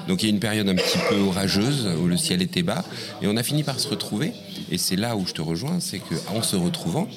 Donc 0.08 0.22
il 0.22 0.27
y 0.27 0.29
a 0.29 0.34
une 0.34 0.39
période 0.39 0.70
un 0.70 0.75
petit 0.75 1.00
peu 1.10 1.17
orageuse 1.17 1.89
où 2.00 2.08
le 2.08 2.17
ciel 2.17 2.41
était 2.41 2.63
bas, 2.63 2.86
et 3.22 3.27
on 3.27 3.38
a 3.38 3.44
fini 3.44 3.63
par 3.63 3.79
se 3.79 3.88
retrouver. 3.88 4.34
Et 4.70 4.77
c'est 4.77 4.96
là 4.96 5.15
où 5.15 5.25
je 5.25 5.34
te 5.34 5.41
rejoins, 5.41 5.79
c'est 5.79 6.00
qu'en 6.00 6.44
se 6.44 6.55
retrouvant, 6.55 7.08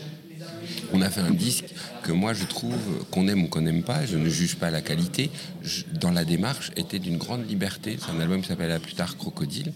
on 0.93 1.01
a 1.03 1.11
fait 1.11 1.21
un 1.21 1.31
disque 1.31 1.67
que 2.03 2.13
moi 2.13 2.33
je 2.33 2.45
trouve 2.45 2.75
qu'on 3.11 3.29
aime 3.29 3.45
ou 3.45 3.49
qu'on 3.49 3.61
n'aime 3.61 3.83
pas, 3.83 4.07
je 4.07 4.17
ne 4.17 4.29
juge 4.29 4.57
pas 4.57 4.71
la 4.71 4.81
qualité, 4.81 5.31
dans 6.01 6.11
la 6.11 6.25
démarche 6.25 6.71
était 6.77 6.99
d'une 6.99 7.17
grande 7.17 7.49
liberté. 7.49 7.99
C'est 8.01 8.11
un 8.11 8.21
album 8.21 8.41
qui 8.41 8.49
s'appelle 8.49 8.79
plus 8.81 8.95
tard 8.95 9.17
Crocodile. 9.17 9.73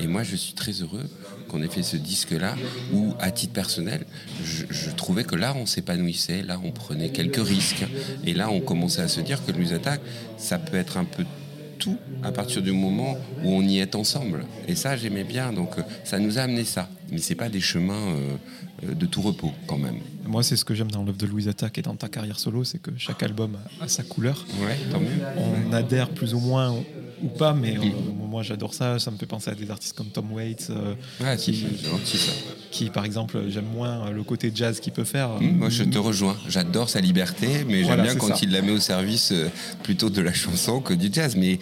Et 0.00 0.06
moi 0.06 0.22
je 0.22 0.36
suis 0.36 0.54
très 0.54 0.72
heureux 0.72 1.08
qu'on 1.48 1.62
ait 1.62 1.68
fait 1.68 1.82
ce 1.82 1.96
disque-là 1.96 2.54
où, 2.92 3.14
à 3.20 3.30
titre 3.30 3.52
personnel, 3.52 4.06
je, 4.42 4.90
trouvais 4.90 5.24
que 5.24 5.36
là 5.36 5.54
on 5.56 5.66
s'épanouissait, 5.66 6.42
là 6.42 6.58
on 6.64 6.70
prenait 6.70 7.10
quelques 7.10 7.46
risques. 7.46 7.84
Et 8.24 8.32
là 8.32 8.50
on 8.50 8.60
commençait 8.60 9.02
à 9.02 9.08
se 9.08 9.20
dire 9.20 9.44
que 9.44 9.52
Louise 9.52 9.72
Attaque, 9.72 10.00
ça 10.38 10.58
peut 10.58 10.76
être 10.76 10.96
un 10.96 11.04
peu 11.04 11.24
tout 11.82 11.98
à 12.22 12.30
partir 12.30 12.62
du 12.62 12.70
moment 12.70 13.16
où 13.42 13.48
on 13.48 13.62
y 13.62 13.78
est 13.78 13.96
ensemble. 13.96 14.44
Et 14.68 14.76
ça, 14.76 14.96
j'aimais 14.96 15.24
bien. 15.24 15.52
Donc, 15.52 15.78
euh, 15.78 15.82
ça 16.04 16.20
nous 16.20 16.38
a 16.38 16.42
amené 16.42 16.64
ça. 16.64 16.88
Mais 17.10 17.18
c'est 17.18 17.34
pas 17.34 17.48
des 17.48 17.60
chemins 17.60 17.94
euh, 17.94 18.36
euh, 18.84 18.94
de 18.94 19.06
tout 19.06 19.20
repos, 19.20 19.50
quand 19.66 19.78
même. 19.78 19.96
Moi, 20.24 20.44
c'est 20.44 20.56
ce 20.56 20.64
que 20.64 20.74
j'aime 20.74 20.92
dans 20.92 21.02
l'œuvre 21.02 21.18
de 21.18 21.26
Louise 21.26 21.48
Attaque 21.48 21.78
et 21.78 21.82
dans 21.82 21.96
ta 21.96 22.08
carrière 22.08 22.38
solo, 22.38 22.62
c'est 22.62 22.80
que 22.80 22.92
chaque 22.96 23.22
album 23.24 23.58
a, 23.80 23.88
sa 23.88 24.04
couleur. 24.04 24.46
Ouais, 24.62 24.78
tant 24.92 25.00
mieux. 25.00 25.08
On 25.36 25.72
adhère 25.72 26.10
plus 26.10 26.34
ou 26.34 26.38
moins 26.38 26.76
ou 27.22 27.28
pas, 27.28 27.52
mais 27.54 27.76
euh, 27.76 27.80
moi 28.28 28.42
j'adore 28.42 28.74
ça. 28.74 28.98
Ça 28.98 29.10
me 29.10 29.16
fait 29.16 29.26
penser 29.26 29.50
à 29.50 29.54
des 29.54 29.70
artistes 29.70 29.96
comme 29.96 30.06
Tom 30.08 30.32
Waits, 30.32 30.68
euh, 30.70 30.94
Ouais, 31.20 31.36
qui, 31.36 31.54
c'est 31.54 31.66
c'est 31.82 31.90
gentil 31.90 32.18
ça. 32.18 32.32
qui, 32.70 32.90
par 32.90 33.04
exemple, 33.04 33.42
j'aime 33.48 33.66
moins 33.72 34.10
le 34.10 34.22
côté 34.22 34.50
jazz 34.54 34.80
qu'il 34.80 34.92
peut 34.92 35.04
faire. 35.04 35.30
Hum, 35.36 35.56
moi, 35.58 35.68
je 35.68 35.84
te 35.84 35.98
rejoins. 35.98 36.36
J'adore 36.48 36.88
sa 36.88 37.00
liberté, 37.00 37.64
mais 37.66 37.84
j'aime 37.84 38.02
bien 38.02 38.14
quand 38.16 38.28
ça. 38.34 38.40
il 38.42 38.50
la 38.50 38.62
met 38.62 38.72
au 38.72 38.80
service 38.80 39.32
euh, 39.32 39.48
plutôt 39.82 40.10
de 40.10 40.20
la 40.20 40.32
chanson 40.32 40.80
que 40.80 40.94
du 40.94 41.08
jazz. 41.12 41.36
Mais 41.36 41.58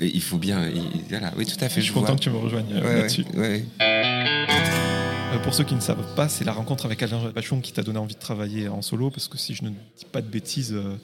il 0.00 0.22
faut 0.22 0.38
bien. 0.38 0.68
il- 0.68 0.82
voilà. 1.08 1.32
Oui, 1.36 1.46
tout 1.46 1.62
à 1.64 1.68
fait. 1.68 1.80
Je 1.80 1.86
suis 1.86 1.92
vois. 1.92 2.02
content 2.02 2.16
que 2.16 2.22
tu 2.22 2.30
me 2.30 2.36
rejoignes 2.38 2.66
euh, 2.72 2.82
Ouais, 2.82 2.96
là-dessus. 3.02 3.24
ouais. 3.34 3.64
Euh, 3.80 5.38
pour 5.42 5.54
ceux 5.54 5.64
qui 5.64 5.74
ne 5.74 5.80
savent 5.80 6.14
pas, 6.14 6.28
c'est 6.28 6.44
la 6.44 6.52
rencontre 6.52 6.86
avec 6.86 7.02
Alain 7.02 7.30
Bachon 7.34 7.60
qui 7.60 7.72
t'a 7.72 7.82
donné 7.82 7.98
envie 7.98 8.14
de 8.14 8.20
travailler 8.20 8.68
en 8.68 8.80
solo, 8.82 9.10
parce 9.10 9.28
que 9.28 9.36
si 9.38 9.54
je 9.54 9.64
ne 9.64 9.70
dis 9.70 10.04
pas 10.10 10.22
de 10.22 10.28
bêtises, 10.28 10.72
euh, 10.72 10.94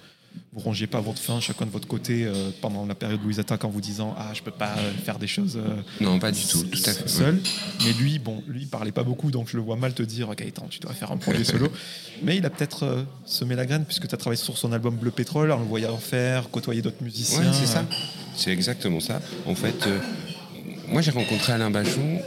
vous 0.53 0.61
rongiez 0.61 0.87
pas 0.87 1.01
votre 1.01 1.21
fin 1.21 1.41
chacun 1.41 1.65
de 1.65 1.71
votre 1.71 1.89
côté 1.89 2.25
euh, 2.25 2.51
pendant 2.61 2.85
la 2.85 2.95
période 2.95 3.23
Louise 3.23 3.41
Attaque 3.41 3.65
en 3.65 3.71
vous 3.71 3.81
disant 3.81 4.15
ah 4.19 4.33
je 4.35 4.43
peux 4.43 4.51
pas 4.51 4.75
euh, 4.77 4.93
faire 5.03 5.19
des 5.19 5.27
choses 5.27 5.57
euh, 5.57 5.81
Non, 6.01 6.19
pas 6.19 6.31
du 6.31 6.43
tout. 6.43 6.63
Tout 6.65 6.83
à 6.85 6.93
fait. 6.93 7.09
seul. 7.09 7.41
Mais 7.85 7.93
lui, 7.95 8.19
bon, 8.19 8.43
lui 8.47 8.63
il 8.63 8.69
parlait 8.69 8.93
pas 8.93 9.03
beaucoup, 9.03 9.31
donc 9.31 9.49
je 9.49 9.57
le 9.57 9.63
vois 9.63 9.77
mal 9.77 9.95
te 9.95 10.03
dire 10.03 10.35
Gaëtan, 10.35 10.67
tu 10.69 10.79
dois 10.79 10.93
faire 10.93 11.11
un 11.11 11.17
projet 11.17 11.45
solo. 11.45 11.73
Mais 12.23 12.37
il 12.37 12.45
a 12.45 12.51
peut-être 12.51 12.83
euh, 12.85 13.03
semé 13.25 13.55
la 13.55 13.65
graine 13.65 13.87
puisque 13.87 14.07
tu 14.07 14.15
as 14.15 14.19
travaillé 14.19 14.41
sur 14.41 14.59
son 14.59 14.73
album 14.73 14.97
Bleu 14.97 15.11
Pétrole 15.11 15.51
en 15.53 15.59
le 15.59 15.65
voyant 15.65 15.97
faire, 15.97 16.51
côtoyer 16.51 16.83
d'autres 16.83 17.03
musiciens. 17.03 17.41
Ouais, 17.41 17.53
c'est 17.53 17.67
ça. 17.67 17.85
C'est 18.37 18.51
exactement 18.51 19.01
ça. 19.01 19.23
En 19.47 19.55
fait, 19.55 19.89
moi 20.89 21.01
j'ai 21.01 21.11
rencontré 21.11 21.53
Alain 21.55 21.71
Bachon, 21.71 22.21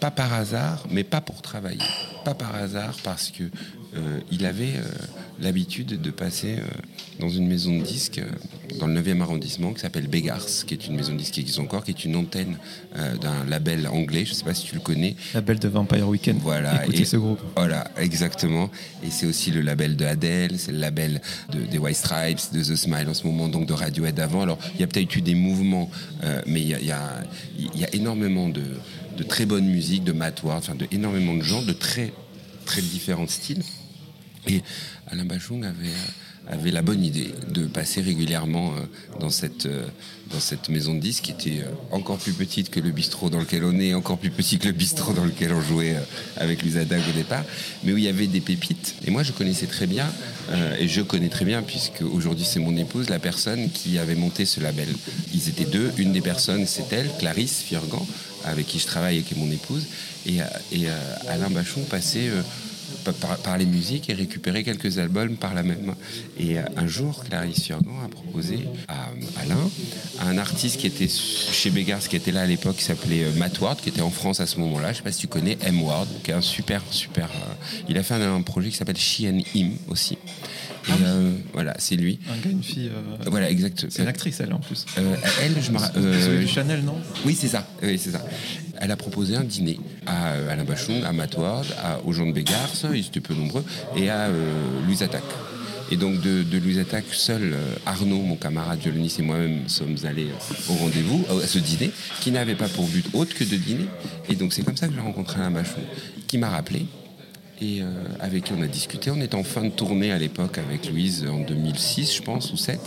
pas 0.00 0.10
par 0.10 0.32
hasard, 0.32 0.84
mais 0.90 1.04
pas 1.04 1.20
pour 1.20 1.42
travailler. 1.42 1.80
Pas 2.24 2.34
par 2.34 2.54
hasard, 2.54 2.96
parce 3.04 3.30
que 3.30 3.44
euh, 3.96 4.20
il 4.30 4.46
avait 4.46 4.76
euh, 4.76 4.82
l'habitude 5.40 6.00
de 6.00 6.10
passer 6.10 6.56
euh, 6.58 6.62
dans 7.18 7.28
une 7.28 7.46
maison 7.48 7.76
de 7.76 7.82
disques 7.82 8.20
dans 8.78 8.86
le 8.86 9.00
9e 9.00 9.20
arrondissement 9.20 9.72
qui 9.72 9.80
s'appelle 9.80 10.06
Begars, 10.06 10.46
qui 10.66 10.74
est 10.74 10.86
une 10.86 10.94
maison 10.94 11.12
de 11.12 11.18
disques 11.18 11.34
qui 11.34 11.40
existe 11.40 11.58
encore, 11.58 11.84
qui 11.84 11.90
est 11.90 12.04
une 12.04 12.14
antenne 12.16 12.56
d'un 13.20 13.44
label 13.48 13.86
anglais, 13.88 14.24
je 14.24 14.30
ne 14.30 14.34
sais 14.36 14.44
pas 14.44 14.54
si 14.54 14.64
tu 14.64 14.74
le 14.76 14.80
connais, 14.80 15.16
La 15.34 15.40
belle 15.40 15.58
de 15.58 15.68
Vampire 15.68 16.08
Weekend. 16.08 16.38
voilà. 16.40 16.82
Écoutez 16.84 17.00
et- 17.02 17.04
ce 17.04 17.16
groupe. 17.16 17.40
Voilà, 17.56 17.90
exactement. 17.98 18.70
Et 19.04 19.10
c'est 19.10 19.26
aussi 19.26 19.50
le 19.50 19.60
label 19.60 19.96
de 19.96 20.04
Adele, 20.04 20.58
c'est 20.58 20.72
le 20.72 20.78
label 20.78 21.20
de, 21.52 21.60
des 21.66 21.78
White 21.78 21.96
Stripes, 21.96 22.52
de 22.54 22.62
The 22.62 22.76
Smile 22.76 23.08
en 23.08 23.14
ce 23.14 23.26
moment, 23.26 23.48
donc 23.48 23.66
de 23.66 23.72
Radiohead 23.74 24.18
avant. 24.20 24.42
Alors, 24.42 24.58
il 24.74 24.80
y 24.80 24.84
a 24.84 24.86
peut-être 24.86 25.14
eu 25.16 25.20
des 25.20 25.34
mouvements, 25.34 25.90
mais 26.46 26.62
il 26.62 26.68
y 26.68 26.74
a, 26.74 26.78
il 26.80 26.86
y, 26.86 26.92
a, 26.92 27.22
il 27.74 27.80
y 27.80 27.84
a 27.84 27.94
énormément 27.94 28.48
de, 28.48 28.62
de 29.16 29.22
très 29.24 29.44
bonne 29.46 29.66
musique, 29.66 30.04
de 30.04 30.12
Matt 30.12 30.42
Ward, 30.42 30.58
enfin, 30.58 30.74
de 30.74 30.86
énormément 30.92 31.34
de 31.34 31.42
gens, 31.42 31.60
de 31.62 31.72
très, 31.72 32.12
très 32.64 32.80
différents 32.82 33.26
styles. 33.28 33.62
Et 34.46 34.62
Alain 35.10 35.24
Bachung 35.24 35.64
avait, 35.64 35.92
avait 36.48 36.70
la 36.70 36.82
bonne 36.82 37.04
idée 37.04 37.32
de 37.52 37.66
passer 37.66 38.00
régulièrement 38.00 38.72
euh, 38.72 39.18
dans 39.18 39.28
cette, 39.28 39.66
euh, 39.66 39.86
dans 40.32 40.40
cette 40.40 40.68
maison 40.68 40.94
de 40.94 41.00
disques 41.00 41.24
qui 41.24 41.32
était 41.32 41.62
euh, 41.62 41.70
encore 41.90 42.16
plus 42.16 42.32
petite 42.32 42.70
que 42.70 42.80
le 42.80 42.90
bistrot 42.90 43.28
dans 43.28 43.40
lequel 43.40 43.64
on 43.64 43.78
est, 43.78 43.92
encore 43.92 44.18
plus 44.18 44.30
petit 44.30 44.58
que 44.58 44.66
le 44.66 44.72
bistrot 44.72 45.12
dans 45.12 45.24
lequel 45.24 45.52
on 45.52 45.60
jouait 45.60 45.96
avec 46.36 46.62
Lusadag 46.62 47.02
au 47.08 47.12
départ, 47.12 47.44
mais 47.84 47.92
où 47.92 47.98
il 47.98 48.04
y 48.04 48.08
avait 48.08 48.26
des 48.26 48.40
pépites. 48.40 48.94
Et 49.06 49.10
moi, 49.10 49.22
je 49.22 49.32
connaissais 49.32 49.66
très 49.66 49.86
bien, 49.86 50.06
et 50.78 50.88
je 50.88 51.02
connais 51.02 51.28
très 51.28 51.44
bien, 51.44 51.62
puisque 51.62 52.02
aujourd'hui 52.02 52.44
c'est 52.44 52.58
mon 52.60 52.76
épouse, 52.76 53.08
la 53.08 53.18
personne 53.18 53.70
qui 53.70 53.98
avait 53.98 54.14
monté 54.14 54.44
ce 54.44 54.60
label. 54.60 54.88
Ils 55.34 55.48
étaient 55.48 55.64
deux. 55.64 55.92
Une 55.98 56.12
des 56.12 56.20
personnes, 56.20 56.66
c'est 56.66 56.92
elle, 56.92 57.10
Clarisse 57.18 57.62
Fiergan, 57.62 58.06
avec 58.44 58.66
qui 58.66 58.78
je 58.78 58.86
travaille 58.86 59.18
et 59.18 59.22
qui 59.22 59.34
est 59.34 59.38
mon 59.38 59.50
épouse. 59.50 59.86
Et, 60.26 60.38
et 60.72 60.88
Alain 61.28 61.50
Bachon 61.50 61.82
passait 61.82 62.30
par- 63.04 63.58
les 63.58 63.66
musiques 63.66 64.08
et 64.10 64.14
récupérer 64.14 64.62
quelques 64.64 64.98
albums 64.98 65.36
par 65.36 65.54
la 65.54 65.62
même. 65.62 65.94
Et 66.38 66.58
euh, 66.58 66.62
un 66.76 66.86
jour, 66.86 67.24
Clarisse 67.24 67.64
Furgan 67.64 67.92
a 68.04 68.08
proposé 68.08 68.60
à 68.88 69.08
euh, 69.08 69.42
Alain, 69.42 69.70
un 70.20 70.38
artiste 70.38 70.78
qui 70.78 70.86
était 70.86 71.08
chez 71.08 71.70
Begars, 71.70 72.00
qui 72.08 72.16
était 72.16 72.32
là 72.32 72.42
à 72.42 72.46
l'époque, 72.46 72.76
qui 72.76 72.84
s'appelait 72.84 73.24
euh, 73.24 73.32
Matt 73.36 73.60
Ward, 73.60 73.80
qui 73.80 73.88
était 73.88 74.00
en 74.02 74.10
France 74.10 74.40
à 74.40 74.46
ce 74.46 74.58
moment-là. 74.60 74.92
Je 74.92 74.98
sais 74.98 75.02
pas 75.02 75.12
si 75.12 75.20
tu 75.20 75.26
connais 75.28 75.58
M 75.62 75.82
Ward, 75.82 76.08
qui 76.22 76.30
est 76.30 76.34
un 76.34 76.40
super, 76.40 76.82
super. 76.90 77.28
il 77.88 77.98
a 77.98 78.02
fait 78.02 78.14
un, 78.14 78.34
un 78.36 78.42
projet 78.42 78.70
qui 78.70 78.76
s'appelle 78.76 78.96
She 78.98 79.22
and 79.24 79.40
Him 79.54 79.72
aussi. 79.88 80.16
Et 80.88 80.92
euh, 81.04 81.32
voilà, 81.52 81.74
c'est 81.78 81.96
lui. 81.96 82.18
Un 82.30 82.36
gars, 82.38 82.50
une 82.50 82.62
fille. 82.62 82.90
euh, 82.92 83.24
Voilà, 83.26 83.50
exact. 83.50 83.86
C'est 83.90 84.02
une 84.02 84.08
actrice, 84.08 84.40
elle, 84.40 84.52
en 84.52 84.60
plus. 84.60 84.86
Euh, 84.98 85.14
elle, 85.42 85.62
je 85.62 85.70
me 85.70 85.78
euh, 85.96 86.42
de 86.42 86.46
Chanel, 86.46 86.82
non? 86.82 86.96
Oui, 87.26 87.36
c'est 87.38 87.48
ça. 87.48 87.66
Oui, 87.82 87.98
c'est 87.98 88.10
ça. 88.12 88.24
Elle 88.80 88.90
a 88.90 88.96
proposé 88.96 89.36
un 89.36 89.44
dîner 89.44 89.78
à 90.06 90.32
Alain 90.50 90.64
Bachung, 90.64 91.04
à 91.04 91.12
Matt 91.12 91.36
Ward, 91.36 91.66
à, 91.82 92.00
aux 92.04 92.12
gens 92.12 92.26
de 92.26 92.32
Begars, 92.32 92.70
ils 92.94 93.00
étaient 93.06 93.20
peu 93.20 93.34
nombreux, 93.34 93.64
et 93.94 94.08
à 94.08 94.28
Louise 94.86 95.02
Attaque. 95.02 95.22
Et 95.92 95.96
donc 95.96 96.20
de, 96.22 96.44
de 96.44 96.58
Louise 96.58 96.78
Attaque, 96.78 97.04
seul 97.12 97.56
Arnaud, 97.84 98.22
mon 98.22 98.36
camarade 98.36 98.78
violoniste 98.78 99.18
et 99.18 99.22
moi-même 99.22 99.68
sommes 99.68 99.96
allés 100.04 100.28
au 100.68 100.74
rendez-vous, 100.74 101.26
à 101.42 101.46
ce 101.46 101.58
dîner, 101.58 101.90
qui 102.20 102.30
n'avait 102.30 102.54
pas 102.54 102.68
pour 102.68 102.86
but 102.86 103.04
autre 103.12 103.34
que 103.36 103.44
de 103.44 103.56
dîner. 103.56 103.86
Et 104.30 104.34
donc 104.36 104.52
c'est 104.54 104.62
comme 104.62 104.76
ça 104.76 104.88
que 104.88 104.94
j'ai 104.94 105.00
rencontré 105.00 105.40
Alain 105.40 105.50
Bachung, 105.50 105.82
qui 106.26 106.38
m'a 106.38 106.48
rappelé 106.48 106.86
et 107.60 107.82
euh, 107.82 107.86
avec 108.20 108.44
qui 108.44 108.52
on 108.52 108.62
a 108.62 108.66
discuté. 108.66 109.10
On 109.10 109.20
était 109.20 109.34
en 109.34 109.44
fin 109.44 109.62
de 109.62 109.68
tournée 109.68 110.12
à 110.12 110.18
l'époque 110.18 110.58
avec 110.58 110.88
Louise 110.88 111.26
en 111.30 111.40
2006, 111.40 112.16
je 112.16 112.22
pense, 112.22 112.52
ou 112.52 112.56
7. 112.56 112.80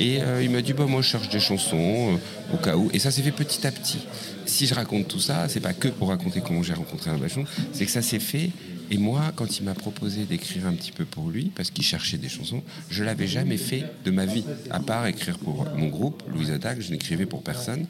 Et 0.00 0.20
euh, 0.22 0.42
il 0.42 0.50
m'a 0.50 0.62
dit 0.62 0.72
bah, 0.72 0.86
Moi, 0.86 1.02
je 1.02 1.08
cherche 1.08 1.28
des 1.28 1.40
chansons 1.40 2.14
euh, 2.14 2.54
au 2.54 2.56
cas 2.56 2.76
où. 2.76 2.90
Et 2.92 2.98
ça 2.98 3.10
s'est 3.10 3.22
fait 3.22 3.30
petit 3.30 3.66
à 3.66 3.70
petit. 3.70 3.98
Si 4.46 4.66
je 4.66 4.74
raconte 4.74 5.06
tout 5.06 5.20
ça, 5.20 5.48
c'est 5.48 5.60
pas 5.60 5.72
que 5.72 5.88
pour 5.88 6.08
raconter 6.08 6.40
comment 6.40 6.62
j'ai 6.62 6.74
rencontré 6.74 7.10
un 7.10 7.18
bachon, 7.18 7.44
c'est 7.72 7.84
que 7.84 7.90
ça 7.90 8.02
s'est 8.02 8.18
fait 8.18 8.50
Et 8.92 8.98
moi, 8.98 9.32
quand 9.36 9.58
il 9.58 9.64
m'a 9.64 9.74
proposé 9.74 10.24
d'écrire 10.24 10.66
un 10.66 10.72
petit 10.72 10.90
peu 10.90 11.04
pour 11.04 11.30
lui, 11.30 11.52
parce 11.54 11.70
qu'il 11.70 11.84
cherchait 11.84 12.18
des 12.18 12.28
chansons, 12.28 12.62
je 12.90 13.04
l'avais 13.04 13.28
jamais 13.28 13.56
fait 13.56 13.84
de 14.04 14.10
ma 14.10 14.26
vie, 14.26 14.44
à 14.70 14.80
part 14.80 15.06
écrire 15.06 15.38
pour 15.38 15.64
mon 15.76 15.86
groupe, 15.86 16.24
Louise 16.32 16.50
Attaque, 16.50 16.80
je 16.80 16.90
n'écrivais 16.90 17.26
pour 17.26 17.42
personne. 17.42 17.86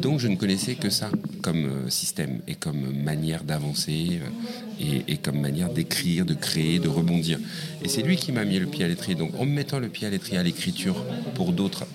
Donc 0.00 0.20
je 0.20 0.28
ne 0.28 0.36
connaissais 0.36 0.74
que 0.74 0.90
ça 0.90 1.10
comme 1.42 1.64
euh, 1.64 1.90
système 1.90 2.40
et 2.46 2.54
comme 2.56 2.92
manière 2.92 3.42
d'avancer 3.42 4.20
euh, 4.82 5.00
et, 5.08 5.16
comme 5.16 5.40
manière 5.40 5.72
d'écrire, 5.72 6.26
de 6.26 6.34
créer, 6.34 6.78
de 6.78 6.88
rebondir. 6.88 7.38
Et 7.82 7.88
c'est 7.88 8.02
lui 8.02 8.16
qui 8.16 8.30
m'a 8.30 8.44
mis 8.44 8.58
le 8.58 8.66
pied 8.66 8.84
à 8.84 8.88
l'étrier. 8.88 9.14
Donc 9.14 9.30
en 9.38 9.46
me 9.46 9.52
mettant 9.52 9.78
le 9.78 9.88
pied 9.88 10.06
à 10.06 10.10
l'étrier 10.10 10.36
à 10.36 10.42
l'écriture 10.42 11.02
pour 11.34 11.52
d'autres 11.52 11.86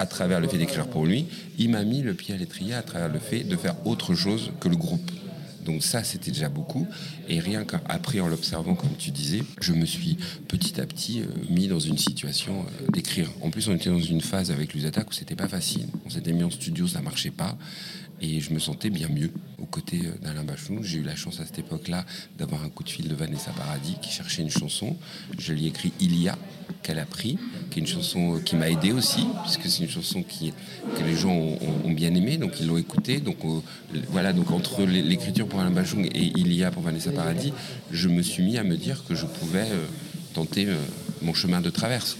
à 0.00 0.06
travers 0.06 0.40
le 0.40 0.48
fait 0.48 0.58
d'écrire 0.58 0.88
pour 0.88 1.06
lui, 1.06 1.26
il 1.58 1.70
m'a 1.70 1.84
mis 1.84 2.02
le 2.02 2.14
pied 2.14 2.34
à 2.34 2.36
l'étrier 2.36 2.74
à 2.74 2.82
travers 2.82 3.08
le 3.08 3.20
fait 3.20 3.44
de 3.44 3.56
faire 3.56 3.76
autre 3.86 4.14
chose 4.14 4.50
que 4.58 4.68
le 4.68 4.74
groupe. 4.74 5.08
Donc 5.64 5.82
ça, 5.82 6.04
c'était 6.04 6.30
déjà 6.30 6.48
beaucoup. 6.48 6.86
Et 7.28 7.40
rien 7.40 7.64
qu'après, 7.64 8.20
en 8.20 8.28
l'observant, 8.28 8.74
comme 8.74 8.96
tu 8.98 9.10
disais, 9.10 9.42
je 9.60 9.72
me 9.72 9.86
suis 9.86 10.16
petit 10.48 10.80
à 10.80 10.86
petit 10.86 11.20
euh, 11.20 11.26
mis 11.50 11.68
dans 11.68 11.78
une 11.78 11.98
situation 11.98 12.64
euh, 12.66 12.86
d'écrire. 12.92 13.30
En 13.42 13.50
plus, 13.50 13.68
on 13.68 13.74
était 13.74 13.90
dans 13.90 14.00
une 14.00 14.20
phase 14.20 14.50
avec 14.50 14.74
l'USATAC 14.74 15.10
où 15.10 15.12
c'était 15.12 15.36
pas 15.36 15.48
facile. 15.48 15.86
On 16.04 16.10
s'était 16.10 16.32
mis 16.32 16.42
en 16.42 16.50
studio, 16.50 16.86
ça 16.86 17.00
marchait 17.00 17.30
pas. 17.30 17.56
Et 18.22 18.40
je 18.40 18.54
me 18.54 18.60
sentais 18.60 18.88
bien 18.88 19.08
mieux 19.08 19.32
aux 19.60 19.66
côtés 19.66 20.02
euh, 20.04 20.24
d'Alain 20.24 20.44
Bachon. 20.44 20.78
J'ai 20.80 20.98
eu 20.98 21.02
la 21.02 21.16
chance 21.16 21.40
à 21.40 21.44
cette 21.44 21.58
époque-là 21.58 22.06
d'avoir 22.38 22.62
un 22.62 22.68
coup 22.68 22.84
de 22.84 22.88
fil 22.88 23.08
de 23.08 23.14
Vanessa 23.16 23.50
Paradis 23.50 23.96
qui 24.00 24.10
cherchait 24.10 24.42
une 24.42 24.50
chanson. 24.50 24.96
Je 25.38 25.52
lui 25.52 25.64
ai 25.64 25.68
écrit 25.68 25.92
Il 26.00 26.16
y 26.22 26.28
a, 26.28 26.38
qu'elle 26.84 27.00
a 27.00 27.04
pris, 27.04 27.36
qui 27.70 27.80
est 27.80 27.82
une 27.82 27.88
chanson 27.88 28.36
euh, 28.36 28.38
qui 28.38 28.54
m'a 28.54 28.70
aidé 28.70 28.92
aussi, 28.92 29.26
puisque 29.42 29.68
c'est 29.68 29.82
une 29.82 29.90
chanson 29.90 30.22
qui, 30.22 30.52
que 30.96 31.02
les 31.02 31.16
gens 31.16 31.34
ont, 31.34 31.90
bien 31.90 32.14
aimée, 32.14 32.36
donc 32.36 32.60
ils 32.60 32.68
l'ont 32.68 32.78
écoutée. 32.78 33.18
Donc 33.18 33.38
euh, 33.44 33.58
voilà, 34.10 34.32
donc 34.32 34.52
entre 34.52 34.84
l'écriture 34.84 35.48
pour 35.48 35.58
Alain 35.58 35.72
Bachon 35.72 36.04
et 36.04 36.32
Il 36.36 36.52
y 36.52 36.62
a 36.62 36.70
pour 36.70 36.84
Vanessa 36.84 37.10
Paradis, 37.10 37.52
je 37.90 38.08
me 38.08 38.22
suis 38.22 38.44
mis 38.44 38.56
à 38.56 38.62
me 38.62 38.76
dire 38.76 39.02
que 39.04 39.16
je 39.16 39.26
pouvais 39.26 39.66
tenter 40.32 40.68
mon 41.22 41.34
chemin 41.34 41.60
de 41.60 41.70
traverse. 41.70 42.16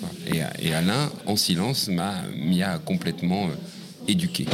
Et, 0.60 0.74
Alain, 0.74 1.10
en 1.26 1.36
silence, 1.36 1.88
m'a 1.88 2.22
complètement 2.84 3.48
éduquer. 4.08 4.46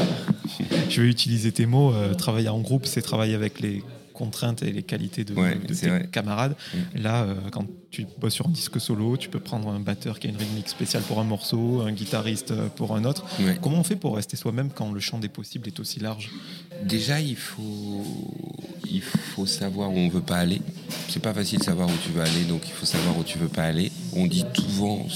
Je 0.88 1.02
vais 1.02 1.08
utiliser 1.08 1.52
tes 1.52 1.66
mots. 1.66 1.92
Euh, 1.92 2.14
travailler 2.14 2.48
en 2.48 2.60
groupe, 2.60 2.86
c'est 2.86 3.02
travailler 3.02 3.34
avec 3.34 3.60
les 3.60 3.82
contraintes 4.12 4.62
et 4.62 4.72
les 4.72 4.82
qualités 4.82 5.24
de, 5.24 5.34
tes 5.72 6.08
camarades. 6.10 6.56
Mm. 6.74 7.02
Là, 7.02 7.22
euh, 7.22 7.34
quand 7.52 7.66
tu 7.90 8.06
bosses 8.18 8.34
sur 8.34 8.46
un 8.46 8.50
disque 8.50 8.80
solo, 8.80 9.16
tu 9.16 9.28
peux 9.28 9.38
prendre 9.38 9.68
un 9.68 9.80
batteur 9.80 10.18
qui 10.18 10.26
a 10.26 10.30
une 10.30 10.36
rythmique 10.36 10.68
spéciale 10.68 11.02
pour 11.04 11.20
un 11.20 11.24
morceau, 11.24 11.82
un 11.82 11.92
guitariste 11.92 12.52
pour 12.76 12.96
un 12.96 13.04
autre. 13.04 13.24
Comment 13.62 13.78
on 13.78 13.84
fait 13.84 13.96
pour 13.96 14.16
rester 14.16 14.36
soi-même 14.36 14.70
quand 14.74 14.92
le 14.92 15.00
champ 15.00 15.18
des 15.18 15.28
possibles 15.28 15.68
est 15.68 15.78
aussi 15.78 16.00
large? 16.00 16.30
Déjà, 16.82 17.20
il 17.20 17.36
faut, 17.36 18.04
il 18.90 19.02
faut 19.02 19.46
savoir 19.46 19.90
où 19.90 19.96
on 19.96 20.08
veut 20.08 20.20
pas 20.20 20.36
aller. 20.36 20.62
C'est 21.08 21.22
pas 21.22 21.34
facile 21.34 21.58
de 21.58 21.64
savoir 21.64 21.88
où 21.88 21.96
tu 22.04 22.10
veux 22.10 22.22
aller, 22.22 22.44
donc 22.44 22.62
il 22.66 22.72
faut 22.72 22.86
savoir 22.86 23.18
où 23.18 23.24
tu 23.24 23.38
veux 23.38 23.48
pas 23.48 23.64
aller. 23.64 23.90
On 24.14 24.26
dit 24.26 24.44
souvent, 24.54 25.06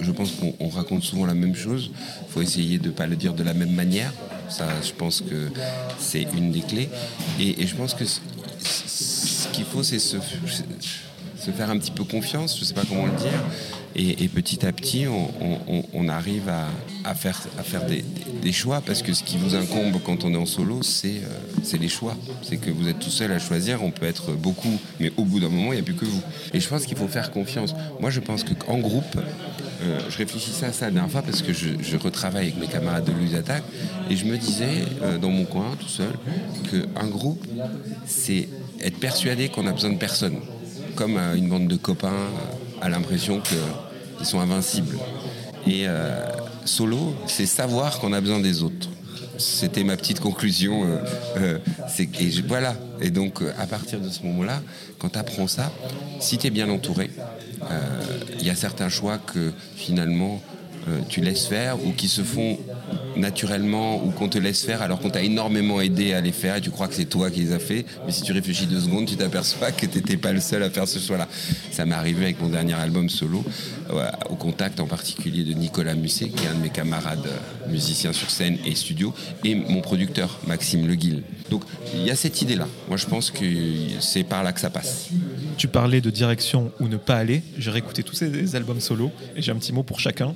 je 0.00 0.10
pense 0.12 0.32
qu'on 0.32 0.68
raconte 0.68 1.02
souvent 1.02 1.26
la 1.26 1.34
même 1.34 1.54
chose. 1.54 1.90
Il 2.28 2.32
faut 2.32 2.42
essayer 2.42 2.78
de 2.78 2.90
pas 2.90 3.06
le 3.06 3.16
dire 3.16 3.34
de 3.34 3.42
la 3.42 3.54
même 3.54 3.72
manière. 3.72 4.12
Ça, 4.48 4.68
je 4.82 4.92
pense 4.92 5.20
que 5.20 5.50
c'est 5.98 6.26
une 6.36 6.52
des 6.52 6.60
clés. 6.60 6.88
Et, 7.40 7.62
et 7.62 7.66
je 7.66 7.74
pense 7.74 7.94
que 7.94 8.04
ce 8.04 9.48
qu'il 9.52 9.64
faut, 9.64 9.82
c'est 9.82 9.98
se 9.98 10.16
se 11.42 11.50
faire 11.50 11.70
un 11.70 11.78
petit 11.78 11.90
peu 11.90 12.04
confiance, 12.04 12.56
je 12.56 12.60
ne 12.60 12.66
sais 12.66 12.74
pas 12.74 12.84
comment 12.88 13.06
le 13.06 13.12
dire. 13.12 13.40
Et, 13.94 14.28
petit 14.28 14.64
à 14.64 14.72
petit, 14.72 15.06
on, 15.06 16.08
arrive 16.08 16.48
à, 17.04 17.14
faire, 17.14 17.36
des, 18.42 18.52
choix 18.52 18.80
parce 18.80 19.02
que 19.02 19.12
ce 19.12 19.22
qui 19.22 19.36
vous 19.36 19.54
incombe 19.54 20.00
quand 20.04 20.24
on 20.24 20.32
est 20.32 20.38
en 20.38 20.46
solo, 20.46 20.80
euh, 20.80 21.20
c'est 21.62 21.78
les 21.78 21.88
choix. 21.88 22.16
C'est 22.42 22.56
que 22.56 22.70
vous 22.70 22.88
êtes 22.88 23.00
tout 23.00 23.10
seul 23.10 23.32
à 23.32 23.38
choisir, 23.38 23.82
on 23.82 23.90
peut 23.90 24.06
être 24.06 24.32
beaucoup, 24.32 24.78
mais 24.98 25.12
au 25.18 25.24
bout 25.24 25.40
d'un 25.40 25.50
moment, 25.50 25.72
il 25.72 25.76
n'y 25.76 25.80
a 25.80 25.84
plus 25.84 25.94
que 25.94 26.06
vous. 26.06 26.22
Et 26.54 26.60
je 26.60 26.68
pense 26.68 26.86
qu'il 26.86 26.96
faut 26.96 27.08
faire 27.08 27.30
confiance. 27.32 27.74
Moi, 28.00 28.08
je 28.08 28.20
pense 28.20 28.44
qu'en 28.44 28.78
groupe, 28.78 29.16
euh, 29.82 29.98
je 30.08 30.16
réfléchissais 30.16 30.66
à 30.66 30.72
ça 30.72 30.86
la 30.86 30.92
dernière 30.92 31.10
fois 31.10 31.22
parce 31.22 31.42
que 31.42 31.52
je, 31.52 31.96
retravaille 31.96 32.44
avec 32.44 32.58
mes 32.58 32.68
camarades 32.68 33.04
de 33.04 33.12
Louis 33.12 33.32
et 34.08 34.16
je 34.16 34.24
me 34.24 34.38
disais, 34.38 34.84
euh, 35.02 35.18
dans 35.18 35.30
mon 35.30 35.44
coin, 35.44 35.76
tout 35.78 35.88
seul, 35.88 36.12
qu'un 36.70 37.08
groupe, 37.08 37.44
c'est 38.06 38.48
être 38.82 38.98
persuadé 38.98 39.48
qu'on 39.50 39.66
a 39.66 39.72
besoin 39.72 39.90
de 39.90 39.98
personne 39.98 40.36
comme 40.94 41.16
euh, 41.16 41.34
une 41.34 41.48
bande 41.48 41.68
de 41.68 41.76
copains 41.76 42.28
a 42.80 42.88
l'impression 42.88 43.40
qu'ils 43.40 44.26
sont 44.26 44.40
invincibles. 44.40 44.98
Et 45.66 45.86
euh, 45.86 46.26
solo, 46.64 47.14
c'est 47.26 47.46
savoir 47.46 47.98
qu'on 47.98 48.12
a 48.12 48.20
besoin 48.20 48.40
des 48.40 48.62
autres. 48.62 48.88
C'était 49.38 49.84
ma 49.84 49.96
petite 49.96 50.20
conclusion. 50.20 50.84
Euh, 51.36 51.58
voilà. 52.46 52.74
Et 53.00 53.10
donc, 53.10 53.40
à 53.58 53.66
partir 53.66 54.00
de 54.00 54.08
ce 54.08 54.22
moment-là, 54.24 54.60
quand 54.98 55.10
tu 55.10 55.18
apprends 55.18 55.46
ça, 55.46 55.72
si 56.20 56.38
tu 56.38 56.46
es 56.46 56.50
bien 56.50 56.68
entouré, 56.68 57.10
il 58.38 58.46
y 58.46 58.50
a 58.50 58.54
certains 58.54 58.88
choix 58.88 59.18
que 59.18 59.52
finalement 59.76 60.40
tu 61.08 61.20
laisses 61.20 61.46
faire 61.46 61.84
ou 61.84 61.92
qui 61.92 62.08
se 62.08 62.22
font 62.22 62.58
naturellement 63.16 64.04
ou 64.04 64.10
qu'on 64.10 64.28
te 64.28 64.38
laisse 64.38 64.64
faire 64.64 64.82
alors 64.82 65.00
qu'on 65.00 65.10
t'a 65.10 65.22
énormément 65.22 65.80
aidé 65.80 66.12
à 66.12 66.20
les 66.20 66.32
faire 66.32 66.56
et 66.56 66.60
tu 66.60 66.70
crois 66.70 66.88
que 66.88 66.94
c'est 66.94 67.06
toi 67.06 67.30
qui 67.30 67.40
les 67.40 67.52
as 67.52 67.58
fait. 67.58 67.84
Mais 68.06 68.12
si 68.12 68.22
tu 68.22 68.32
réfléchis 68.32 68.66
deux 68.66 68.80
secondes, 68.80 69.06
tu 69.06 69.16
t'aperçois 69.16 69.72
que 69.72 69.86
tu 69.86 69.98
n'étais 69.98 70.16
pas 70.16 70.32
le 70.32 70.40
seul 70.40 70.62
à 70.62 70.70
faire 70.70 70.88
ce 70.88 70.98
choix-là. 70.98 71.28
Ça 71.70 71.84
m'est 71.86 71.94
arrivé 71.94 72.24
avec 72.24 72.40
mon 72.40 72.48
dernier 72.48 72.74
album 72.74 73.08
solo, 73.08 73.44
au 74.30 74.36
contact 74.36 74.80
en 74.80 74.86
particulier 74.86 75.44
de 75.44 75.52
Nicolas 75.52 75.94
Musset, 75.94 76.28
qui 76.28 76.44
est 76.44 76.48
un 76.48 76.54
de 76.54 76.62
mes 76.62 76.70
camarades 76.70 77.26
euh, 77.26 77.70
musiciens 77.70 78.12
sur 78.12 78.30
scène 78.30 78.58
et 78.64 78.74
studio, 78.74 79.14
et 79.44 79.54
mon 79.54 79.80
producteur, 79.80 80.38
Maxime 80.46 80.86
Leguil. 80.86 81.22
Donc 81.50 81.64
il 81.94 82.02
y 82.02 82.10
a 82.10 82.16
cette 82.16 82.40
idée-là. 82.42 82.66
Moi 82.88 82.96
je 82.96 83.06
pense 83.06 83.30
que 83.30 83.44
c'est 84.00 84.24
par 84.24 84.42
là 84.42 84.52
que 84.52 84.60
ça 84.60 84.70
passe. 84.70 85.08
Tu 85.56 85.68
parlais 85.68 86.00
de 86.00 86.10
direction 86.10 86.72
ou 86.80 86.88
ne 86.88 86.96
pas 86.96 87.16
aller. 87.16 87.42
J'ai 87.58 87.70
réécouté 87.70 88.02
tous 88.02 88.14
ces 88.14 88.56
albums 88.56 88.80
solo 88.80 89.10
et 89.36 89.42
j'ai 89.42 89.52
un 89.52 89.56
petit 89.56 89.72
mot 89.72 89.82
pour 89.82 90.00
chacun. 90.00 90.34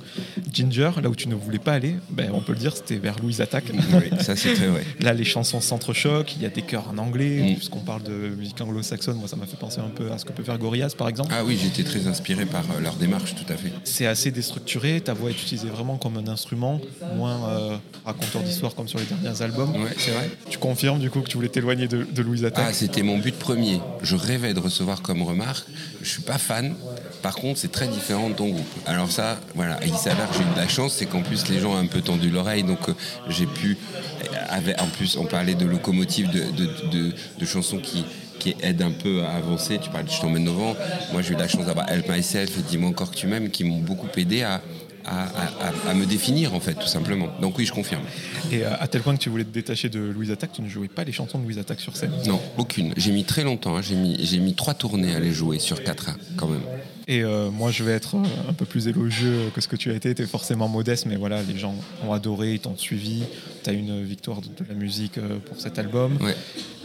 Ginger, 0.57 0.91
là 1.03 1.09
où 1.09 1.15
tu 1.15 1.29
ne 1.29 1.35
voulais 1.35 1.59
pas 1.59 1.73
aller, 1.73 1.95
ben, 2.09 2.31
on 2.33 2.41
peut 2.41 2.53
le 2.53 2.57
dire, 2.57 2.75
c'était 2.75 2.95
vers 2.95 3.19
Louise 3.19 3.41
Attaque. 3.41 3.65
Oui, 3.93 4.09
ça 4.21 4.35
c'est 4.35 4.53
vrai. 4.55 4.83
Là, 4.99 5.13
les 5.13 5.23
chansons 5.23 5.61
s'entrechoquent, 5.61 6.35
il 6.35 6.41
y 6.41 6.45
a 6.45 6.49
des 6.49 6.63
chœurs 6.63 6.89
en 6.89 6.97
anglais, 6.97 7.51
mm. 7.51 7.55
puisqu'on 7.55 7.79
parle 7.79 8.01
de 8.03 8.29
musique 8.35 8.59
anglo-saxonne, 8.59 9.17
moi 9.17 9.27
ça 9.27 9.35
m'a 9.35 9.45
fait 9.45 9.57
penser 9.57 9.79
un 9.79 9.89
peu 9.89 10.11
à 10.11 10.17
ce 10.17 10.25
que 10.25 10.31
peut 10.31 10.43
faire 10.43 10.57
Gorillaz 10.57 10.95
par 10.97 11.09
exemple. 11.09 11.33
Ah 11.37 11.43
oui, 11.45 11.59
j'étais 11.61 11.83
très 11.83 12.07
inspiré 12.07 12.45
par 12.45 12.63
euh, 12.63 12.81
leur 12.81 12.95
démarche, 12.95 13.35
tout 13.35 13.51
à 13.51 13.55
fait. 13.55 13.71
C'est 13.83 14.07
assez 14.07 14.31
déstructuré, 14.31 15.01
ta 15.01 15.13
voix 15.13 15.29
est 15.29 15.33
utilisée 15.33 15.69
vraiment 15.69 15.97
comme 15.97 16.17
un 16.17 16.27
instrument, 16.27 16.81
moins 17.15 17.49
euh, 17.49 17.77
raconteur 18.05 18.41
d'histoire 18.41 18.73
comme 18.73 18.87
sur 18.87 18.99
les 18.99 19.05
derniers 19.05 19.41
albums. 19.41 19.71
Ouais, 19.71 19.91
c'est 19.97 20.11
vrai. 20.11 20.29
Tu 20.49 20.57
confirmes 20.57 20.99
du 20.99 21.09
coup 21.09 21.21
que 21.21 21.29
tu 21.29 21.37
voulais 21.37 21.49
t'éloigner 21.49 21.87
de, 21.87 22.21
Louise 22.21 22.45
Attaque? 22.45 22.65
Ah, 22.69 22.73
c'était 22.73 23.03
mon 23.03 23.19
but 23.19 23.37
premier. 23.37 23.79
Je 24.01 24.15
rêvais 24.15 24.53
de 24.53 24.59
recevoir 24.59 25.01
comme 25.01 25.21
remarque, 25.21 25.67
je 26.01 26.09
suis 26.09 26.23
pas 26.23 26.37
fan, 26.37 26.75
par 27.21 27.35
contre, 27.35 27.59
c'est 27.59 27.71
très 27.71 27.87
différent 27.87 28.29
de 28.29 28.35
ton 28.35 28.49
groupe. 28.49 28.67
Alors 28.85 29.11
ça, 29.11 29.37
voilà, 29.55 29.79
il 29.85 29.93
s'avère 29.95 30.29
que 30.29 30.37
j'ai 30.37 30.43
de 30.47 30.57
la 30.57 30.67
chance, 30.67 30.93
c'est 30.93 31.05
qu'en 31.05 31.21
plus 31.21 31.49
les 31.49 31.59
gens 31.59 31.73
ont 31.73 31.77
un 31.77 31.87
peu 31.87 32.01
tendu 32.01 32.29
l'oreille, 32.29 32.63
donc 32.63 32.89
euh, 32.89 32.93
j'ai 33.29 33.45
pu, 33.45 33.77
euh, 34.23 34.73
en 34.79 34.87
plus 34.87 35.17
on 35.17 35.25
parlait 35.25 35.55
de 35.55 35.65
locomotive, 35.65 36.29
de, 36.29 37.45
chansons 37.45 37.77
qui, 37.77 38.05
qui 38.39 38.55
aident 38.61 38.81
un 38.81 38.91
peu 38.91 39.23
à 39.23 39.31
avancer. 39.35 39.79
Tu 39.81 39.89
parles 39.89 40.05
de 40.05 40.09
Je 40.09 40.19
t'emmène 40.19 40.47
au 40.49 40.53
vent. 40.53 40.75
Moi, 41.13 41.21
j'ai 41.21 41.33
eu 41.33 41.37
la 41.37 41.47
chance 41.47 41.65
d'avoir 41.65 41.89
Help 41.89 42.09
Myself 42.09 42.57
et 42.57 42.61
Dis-moi 42.61 42.89
encore 42.89 43.11
que 43.11 43.15
tu 43.15 43.27
m'aimes 43.27 43.49
qui 43.49 43.63
m'ont 43.63 43.79
beaucoup 43.79 44.07
aidé 44.17 44.43
à, 44.43 44.61
à, 45.07 45.93
me 45.93 46.05
définir, 46.05 46.53
en 46.53 46.59
fait, 46.59 46.73
tout 46.73 46.87
simplement. 46.87 47.27
Donc 47.41 47.57
oui, 47.57 47.65
je 47.65 47.71
confirme. 47.71 48.03
Et 48.51 48.63
euh, 48.63 48.69
à 48.79 48.87
tel 48.87 49.01
point 49.01 49.15
que 49.15 49.21
tu 49.21 49.29
voulais 49.29 49.45
te 49.45 49.53
détacher 49.53 49.89
de 49.89 49.99
Louise 49.99 50.31
Attaque, 50.31 50.51
tu 50.53 50.61
ne 50.61 50.69
jouais 50.69 50.87
pas 50.87 51.03
les 51.03 51.11
chansons 51.11 51.39
de 51.39 51.43
Louise 51.43 51.59
Attaque 51.59 51.79
sur 51.79 51.95
scène? 51.95 52.11
Non, 52.25 52.41
aucune. 52.57 52.93
J'ai 52.97 53.11
mis 53.11 53.23
très 53.23 53.43
longtemps. 53.43 53.77
Hein. 53.77 53.81
J'ai 53.81 53.95
mis, 53.95 54.17
j'ai 54.25 54.39
mis 54.39 54.53
trois 54.53 54.73
tournées 54.73 55.15
à 55.15 55.19
les 55.19 55.31
jouer 55.31 55.59
sur 55.59 55.83
quatre, 55.83 56.09
quand 56.35 56.47
même. 56.47 56.61
Et 57.09 57.23
euh, 57.23 57.49
moi, 57.49 57.71
je 57.71 57.83
vais 57.83 57.93
être 57.93 58.15
euh, 58.15 58.49
un 58.49 58.53
peu 58.53 58.65
plus 58.65 58.89
élogieux 58.89 59.49
que 59.55 59.61
ce 59.61 59.69
que 59.69 59.77
tu 59.77 59.91
as 59.91 59.93
été. 59.93 60.13
Tu 60.13 60.23
es 60.23 60.27
forcément 60.27 60.67
modeste, 60.67 61.05
mais 61.05 61.15
voilà, 61.15 61.41
les 61.41 61.57
gens 61.57 61.73
ont 62.05 62.11
adoré, 62.11 62.53
ils 62.53 62.59
t'ont 62.59 62.75
suivi. 62.75 63.23
Tu 63.63 63.69
as 63.69 63.73
une 63.73 64.03
victoire 64.03 64.41
de, 64.41 64.49
la 64.67 64.75
musique 64.75 65.19
pour 65.45 65.59
cet 65.59 65.79
album. 65.79 66.17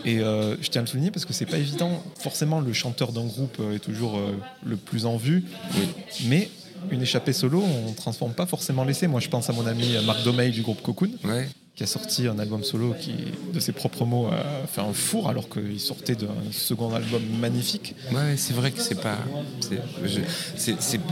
Et 0.05 0.19
je 0.19 0.69
tiens 0.69 0.83
à 0.83 0.85
le 0.85 0.89
souligner 0.89 1.11
parce 1.11 1.25
que 1.25 1.33
c'est 1.33 1.47
pas 1.47 1.59
évident. 1.59 2.03
Forcément, 2.19 2.61
le 2.61 2.73
chanteur 2.73 3.13
d'un 3.13 3.25
groupe 3.25 3.61
est 3.75 3.79
toujours 3.81 4.21
le 4.65 4.77
plus 4.77 5.07
en 5.07 5.17
vue. 5.17 5.45
Oui. 5.75 5.89
Mais 6.27 6.49
une 6.91 7.03
échappée 7.03 7.33
solo, 7.33 7.63
on 7.63 7.91
ne 7.91 7.95
transforme 7.95 8.33
pas 8.33 8.47
forcément 8.47 8.85
l'essai. 8.85 9.07
Moi, 9.07 9.21
je 9.21 9.29
pense 9.29 9.51
à 9.51 9.53
mon 9.53 9.67
ami 9.67 9.95
Marc 10.07 10.23
Domeil 10.25 10.53
du 10.53 10.63
groupe 10.63 10.83
Cocoon, 10.83 11.11
qui 11.75 11.85
a 11.85 11.87
sorti 11.87 12.27
un 12.27 12.39
album 12.39 12.63
solo 12.65 12.95
qui, 13.01 13.13
de 13.53 13.59
ses 13.59 13.73
propres 13.73 14.05
mots, 14.05 14.27
a 14.27 14.67
fait 14.67 14.83
un 14.83 14.93
four 14.93 15.29
alors 15.31 15.49
qu'il 15.49 15.81
sortait 15.81 16.15
d'un 16.15 16.35
second 16.51 16.95
album 16.95 17.23
magnifique. 17.41 17.95
Ouais, 18.13 18.37
c'est 18.37 18.53
vrai 18.53 18.73
que 18.73 18.81
c'est 18.81 19.01
pas. 19.01 19.19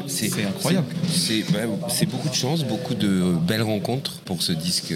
C'est 0.06 0.44
incroyable. 0.44 0.86
C'est 1.08 2.06
beaucoup 2.06 2.28
de 2.28 2.34
chance, 2.34 2.64
beaucoup 2.64 2.94
de 2.94 3.36
belles 3.46 3.62
rencontres 3.62 4.18
pour 4.20 4.42
ce 4.42 4.52
disque, 4.52 4.92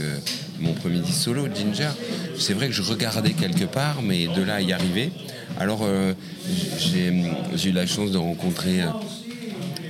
mon 0.61 0.75
premier 0.75 0.99
disque 0.99 1.23
solo, 1.23 1.47
Ginger. 1.55 1.91
C'est 2.39 2.53
vrai 2.53 2.67
que 2.67 2.75
je 2.75 2.83
regardais 2.83 3.33
quelque 3.33 3.65
part, 3.65 4.03
mais 4.03 4.27
de 4.27 4.43
là 4.43 4.57
à 4.57 4.61
y 4.61 4.73
arriver. 4.73 5.13
Alors, 5.59 5.81
euh, 5.83 6.13
j'ai 6.77 7.69
eu 7.69 7.73
la 7.73 7.87
chance 7.87 8.11
de 8.11 8.19
rencontrer 8.19 8.81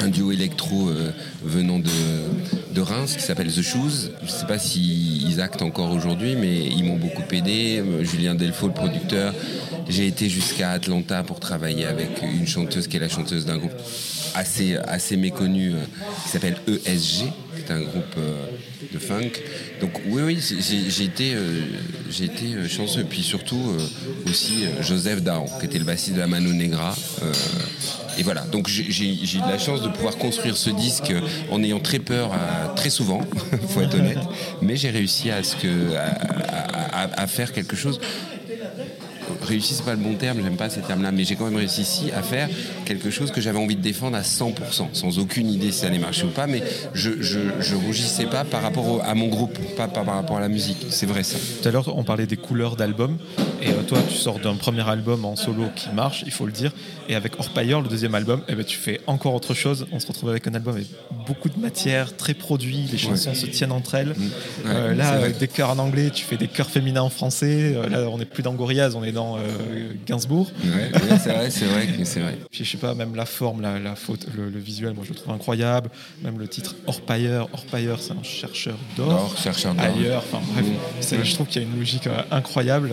un 0.00 0.08
duo 0.08 0.32
électro 0.32 0.88
euh, 0.88 1.10
venant 1.42 1.78
de, 1.78 2.80
Reims 2.80 3.16
qui 3.16 3.22
s'appelle 3.22 3.50
The 3.52 3.62
Shoes. 3.62 4.10
Je 4.20 4.26
ne 4.26 4.30
sais 4.30 4.46
pas 4.46 4.58
s'ils 4.58 5.30
ils 5.30 5.40
actent 5.40 5.62
encore 5.62 5.90
aujourd'hui, 5.90 6.36
mais 6.36 6.66
ils 6.66 6.84
m'ont 6.84 6.96
beaucoup 6.96 7.22
aidé. 7.32 7.82
Julien 8.02 8.34
Delfaux, 8.34 8.66
le 8.66 8.74
producteur. 8.74 9.32
J'ai 9.88 10.06
été 10.06 10.28
jusqu'à 10.28 10.70
Atlanta 10.70 11.22
pour 11.22 11.40
travailler 11.40 11.86
avec 11.86 12.20
une 12.22 12.46
chanteuse 12.46 12.88
qui 12.88 12.96
est 12.96 13.00
la 13.00 13.08
chanteuse 13.08 13.46
d'un 13.46 13.56
groupe 13.56 13.72
assez, 14.34 14.76
assez 14.76 15.16
méconnu 15.16 15.72
qui 16.24 16.28
s'appelle 16.28 16.56
ESG, 16.66 17.24
qui 17.64 17.72
est 17.72 17.74
un 17.74 17.80
groupe 17.80 18.16
de 18.92 18.98
funk. 18.98 19.32
Donc 19.80 20.00
oui, 20.06 20.22
oui, 20.22 20.38
j'ai 20.40 21.04
été, 21.04 21.34
j'ai 22.10 22.24
été 22.24 22.68
chanceux. 22.68 23.04
Puis 23.04 23.22
surtout 23.22 23.76
aussi 24.28 24.64
Joseph 24.80 25.22
Dahan, 25.22 25.46
qui 25.60 25.66
était 25.66 25.78
le 25.78 25.84
bassiste 25.84 26.14
de 26.14 26.20
la 26.20 26.26
Mano 26.26 26.52
Negra 26.52 26.94
et 28.18 28.22
voilà, 28.22 28.42
donc 28.42 28.68
j'ai 28.68 29.36
eu 29.36 29.40
la 29.40 29.58
chance 29.58 29.82
de 29.82 29.88
pouvoir 29.88 30.16
construire 30.16 30.56
ce 30.56 30.70
disque 30.70 31.12
en 31.50 31.62
ayant 31.62 31.80
très 31.80 31.98
peur 31.98 32.30
très 32.76 32.90
souvent, 32.90 33.20
faut 33.68 33.80
être 33.80 33.94
honnête, 33.94 34.18
mais 34.62 34.76
j'ai 34.76 34.90
réussi 34.90 35.30
à, 35.30 35.42
ce 35.42 35.56
que, 35.56 35.94
à, 36.92 37.26
faire 37.26 37.52
quelque 37.52 37.76
chose 37.76 38.00
réussi, 39.42 39.74
c'est 39.74 39.84
pas 39.84 39.94
le 39.94 39.98
bon 39.98 40.14
terme, 40.14 40.38
j'aime 40.42 40.56
pas 40.56 40.70
ces 40.70 40.80
termes-là, 40.80 41.12
mais 41.12 41.24
j'ai 41.24 41.36
quand 41.36 41.46
même 41.46 41.56
réussi 41.56 41.82
ici 41.82 42.10
à 42.14 42.22
faire 42.22 42.48
quelque 42.84 43.10
chose 43.10 43.30
que 43.30 43.40
j'avais 43.40 43.58
envie 43.58 43.76
de 43.76 43.82
défendre 43.82 44.16
à 44.16 44.22
100%, 44.22 44.88
sans 44.92 45.18
aucune 45.18 45.50
idée 45.50 45.72
si 45.72 45.80
ça 45.80 45.86
allait 45.86 45.98
marcher 45.98 46.26
ou 46.26 46.30
pas, 46.30 46.46
mais 46.46 46.62
je, 46.92 47.10
rougissais 47.74 48.26
pas 48.26 48.44
par 48.44 48.62
rapport 48.62 49.02
à 49.04 49.14
mon 49.14 49.28
groupe, 49.28 49.58
pas, 49.76 49.88
par 49.88 50.06
rapport 50.06 50.36
à 50.36 50.40
la 50.40 50.48
musique. 50.48 50.86
C'est 50.90 51.06
vrai 51.06 51.22
ça. 51.22 51.38
Tout 51.62 51.68
à 51.68 51.72
l'heure, 51.72 51.96
on 51.96 52.04
parlait 52.04 52.26
des 52.26 52.36
couleurs 52.36 52.76
d'album, 52.76 53.18
et 53.64 53.70
euh, 53.70 53.82
toi, 53.82 53.98
tu 54.06 54.14
sors 54.14 54.38
d'un 54.38 54.56
premier 54.56 54.86
album 54.86 55.24
en 55.24 55.36
solo 55.36 55.64
qui 55.74 55.88
marche, 55.90 56.22
il 56.26 56.32
faut 56.32 56.44
le 56.44 56.52
dire, 56.52 56.70
et 57.08 57.14
avec 57.14 57.38
Orpailleur, 57.38 57.80
le 57.80 57.88
deuxième 57.88 58.14
album, 58.14 58.42
eh 58.48 58.54
ben, 58.54 58.64
tu 58.64 58.76
fais 58.76 59.00
encore 59.06 59.34
autre 59.34 59.54
chose. 59.54 59.86
On 59.90 60.00
se 60.00 60.06
retrouve 60.06 60.30
avec 60.30 60.46
un 60.46 60.54
album 60.54 60.74
avec 60.74 60.88
beaucoup 61.26 61.48
de 61.48 61.58
matière, 61.58 62.14
très 62.16 62.34
produit, 62.34 62.86
les 62.92 62.98
chansons 62.98 63.34
se 63.34 63.46
tiennent 63.46 63.72
entre 63.72 63.94
elles. 63.94 64.14
Mm. 64.16 64.30
Euh, 64.66 64.94
là, 64.94 65.10
avec 65.10 65.38
des 65.38 65.48
chœurs 65.48 65.70
en 65.70 65.78
anglais, 65.78 66.10
tu 66.12 66.24
fais 66.24 66.36
des 66.36 66.48
chœurs 66.48 66.68
féminins 66.68 67.02
en 67.02 67.08
français. 67.08 67.74
Euh, 67.74 67.88
là, 67.88 68.08
on 68.10 68.18
n'est 68.18 68.26
plus 68.26 68.42
dans 68.42 68.52
Gorillaz, 68.52 68.94
on 68.96 69.04
est 69.04 69.12
dans 69.12 69.38
Gainsbourg. 70.06 70.50
Ouais, 70.62 70.90
c'est 71.22 71.32
vrai, 71.32 71.50
c'est 71.50 71.64
vrai, 71.64 71.88
c'est 72.04 72.20
vrai. 72.20 72.38
Puis, 72.50 72.64
je 72.64 72.70
sais 72.70 72.78
pas, 72.78 72.94
même 72.94 73.14
la 73.14 73.26
forme, 73.26 73.62
la, 73.62 73.78
la 73.78 73.96
faute, 73.96 74.26
le, 74.36 74.58
visuel, 74.58 74.94
moi 74.94 75.04
je 75.04 75.10
le 75.10 75.16
trouve 75.16 75.34
incroyable. 75.34 75.90
Même 76.22 76.38
le 76.38 76.48
titre 76.48 76.74
Orpailleur, 76.86 77.48
Orpailleur, 77.52 78.00
c'est 78.00 78.12
un 78.12 78.22
chercheur 78.22 78.76
d'or. 78.96 79.34
chercheur 79.42 79.74
d'or. 79.74 79.84
Ailleurs, 79.84 80.24
enfin 80.30 80.44
bref, 80.52 80.66
mm. 80.66 81.24
je 81.24 81.34
trouve 81.34 81.46
qu'il 81.46 81.62
y 81.62 81.64
a 81.64 81.68
une 81.68 81.78
logique 81.78 82.08
incroyable. 82.30 82.90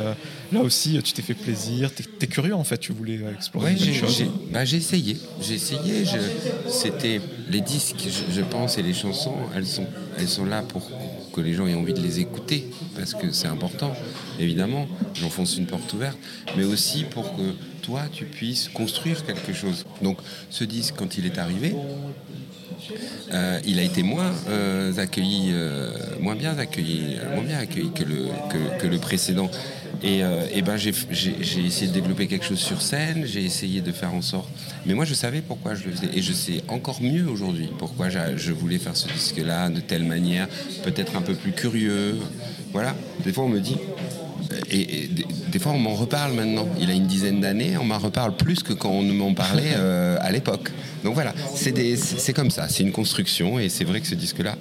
Là 0.51 0.60
aussi, 0.61 0.99
tu 1.03 1.13
t'es 1.13 1.21
fait 1.21 1.33
plaisir, 1.33 1.93
tu 1.93 2.03
es, 2.21 2.27
curieux 2.27 2.55
en 2.55 2.63
fait, 2.63 2.77
tu 2.77 2.93
voulais 2.93 3.19
explorer 3.35 3.73
ouais, 3.73 3.93
choses. 3.93 4.25
Bah, 4.51 4.65
j'ai 4.65 4.77
essayé, 4.77 5.17
j'ai 5.41 5.55
essayé. 5.55 6.05
C'était 6.67 7.21
les 7.49 7.61
disques, 7.61 8.07
je, 8.31 8.41
pense, 8.41 8.77
et 8.77 8.81
les 8.81 8.93
chansons, 8.93 9.35
elles 9.55 9.67
sont, 9.67 9.87
elles 10.17 10.27
sont 10.27 10.45
là 10.45 10.61
pour 10.61 10.89
que 11.33 11.41
les 11.41 11.53
gens 11.53 11.67
aient 11.67 11.75
envie 11.75 11.93
de 11.93 12.01
les 12.01 12.19
écouter, 12.19 12.69
parce 12.95 13.13
que 13.13 13.31
c'est 13.31 13.47
important, 13.47 13.93
évidemment. 14.39 14.87
J'enfonce 15.13 15.57
une 15.57 15.65
porte 15.65 15.91
ouverte, 15.93 16.17
mais 16.57 16.63
aussi 16.63 17.03
pour 17.03 17.35
que 17.35 17.53
toi, 17.81 18.03
tu 18.11 18.25
puisses 18.25 18.69
construire 18.69 19.25
quelque 19.25 19.53
chose. 19.53 19.85
Donc, 20.01 20.17
ce 20.49 20.63
disque, 20.63 20.95
quand 20.97 21.17
il 21.17 21.25
est 21.25 21.37
arrivé, 21.37 21.75
euh, 23.33 23.59
il 23.65 23.79
a 23.79 23.83
été 23.83 24.03
moins 24.03 24.31
euh, 24.49 24.95
accueilli, 24.97 25.49
euh, 25.51 25.91
moins 26.19 26.35
bien 26.35 26.57
accueilli, 26.57 27.17
moins 27.33 27.43
bien 27.43 27.59
accueilli 27.59 27.91
que 27.91 28.87
le, 28.87 28.97
précédent. 28.97 29.49
Et, 30.03 30.23
euh, 30.23 30.45
ben 30.65 30.77
j'ai 30.77 30.89
essayé 31.65 31.87
de 31.87 31.93
développer 31.93 32.27
quelque 32.27 32.45
chose 32.45 32.59
sur 32.59 32.81
scène, 32.81 33.23
j'ai 33.25 33.43
essayé 33.43 33.81
de 33.81 33.91
faire 33.91 34.13
en 34.13 34.21
sorte. 34.21 34.49
Mais 34.85 34.93
moi, 34.93 35.05
je 35.05 35.13
savais 35.13 35.41
pourquoi 35.41 35.75
je 35.75 35.85
le 35.85 35.91
faisais. 35.91 36.09
Et 36.13 36.21
je 36.21 36.33
sais 36.33 36.63
encore 36.67 37.01
mieux 37.01 37.27
aujourd'hui 37.27 37.69
pourquoi 37.77 38.09
je 38.09 38.51
voulais 38.51 38.79
faire 38.79 38.95
ce 38.95 39.07
disque-là 39.07 39.69
de 39.69 39.79
telle 39.79 40.03
manière, 40.03 40.47
peut-être 40.83 41.15
un 41.15 41.21
peu 41.21 41.35
plus 41.35 41.51
curieux. 41.51 42.17
Voilà. 42.73 42.95
Des 43.23 43.33
fois, 43.33 43.43
on 43.43 43.49
me 43.49 43.59
dit. 43.59 43.77
Et, 44.69 45.09
des, 45.47 45.59
fois, 45.59 45.73
on 45.73 45.79
m'en 45.79 45.95
reparle 45.95 46.33
maintenant. 46.33 46.67
Il 46.79 46.89
a 46.89 46.93
une 46.93 47.07
dizaine 47.07 47.41
d'années, 47.41 47.77
on 47.77 47.83
m'en 47.83 47.99
reparle 47.99 48.35
plus 48.35 48.63
que 48.63 48.73
quand 48.73 48.89
on 48.89 49.03
m'en 49.03 49.33
parlait 49.33 49.73
euh, 49.75 50.17
à 50.21 50.31
l'époque. 50.31 50.71
Donc 51.03 51.13
voilà, 51.13 51.33
c'est 51.55 52.33
comme 52.33 52.51
ça. 52.51 52.67
C'est 52.69 52.83
une 52.83 52.91
construction. 52.91 53.59
Et 53.59 53.69
c'est 53.69 53.83
vrai 53.83 54.01
que 54.01 54.07
ce 54.07 54.15
disque-là 54.15 54.55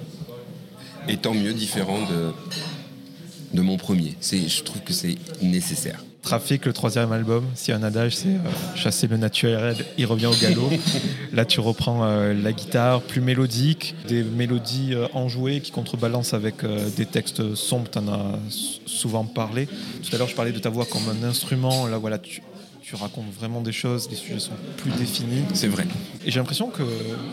est 1.07 1.21
tant 1.21 1.33
mieux 1.33 1.53
différent 1.53 1.99
de 2.09 2.31
de 3.53 3.61
mon 3.61 3.77
premier. 3.77 4.15
Je 4.21 4.63
trouve 4.63 4.81
que 4.81 4.93
c'est 4.93 5.15
nécessaire. 5.41 6.03
Trafic, 6.31 6.65
le 6.65 6.71
troisième 6.71 7.11
album, 7.11 7.43
si 7.55 7.73
un 7.73 7.83
adage, 7.83 8.15
c'est 8.15 8.29
euh, 8.29 8.37
chasser 8.73 9.05
le 9.07 9.17
naturel, 9.17 9.75
il 9.97 10.05
revient 10.05 10.27
au 10.27 10.35
galop. 10.41 10.69
Là, 11.33 11.43
tu 11.43 11.59
reprends 11.59 12.05
euh, 12.05 12.33
la 12.33 12.53
guitare 12.53 13.01
plus 13.01 13.19
mélodique, 13.19 13.95
des 14.07 14.23
mélodies 14.23 14.93
euh, 14.93 15.07
enjouées 15.11 15.59
qui 15.59 15.71
contrebalancent 15.71 16.33
avec 16.33 16.63
des 16.95 17.05
textes 17.05 17.53
sombres, 17.55 17.89
tu 17.91 17.99
en 17.99 18.07
as 18.07 18.39
souvent 18.85 19.25
parlé. 19.25 19.65
Tout 19.65 20.15
à 20.15 20.19
l'heure, 20.19 20.29
je 20.29 20.35
parlais 20.35 20.53
de 20.53 20.59
ta 20.59 20.69
voix 20.69 20.85
comme 20.85 21.01
un 21.09 21.27
instrument. 21.27 21.85
Là, 21.87 21.97
voilà, 21.97 22.17
tu, 22.17 22.41
tu 22.91 22.97
racontes 22.97 23.31
vraiment 23.39 23.61
des 23.61 23.71
choses, 23.71 24.09
les 24.09 24.17
sujets 24.17 24.39
sont 24.39 24.51
plus 24.75 24.91
définis. 24.91 25.43
C'est 25.53 25.69
vrai. 25.69 25.85
Et 26.25 26.31
j'ai 26.31 26.39
l'impression 26.39 26.67
que 26.67 26.83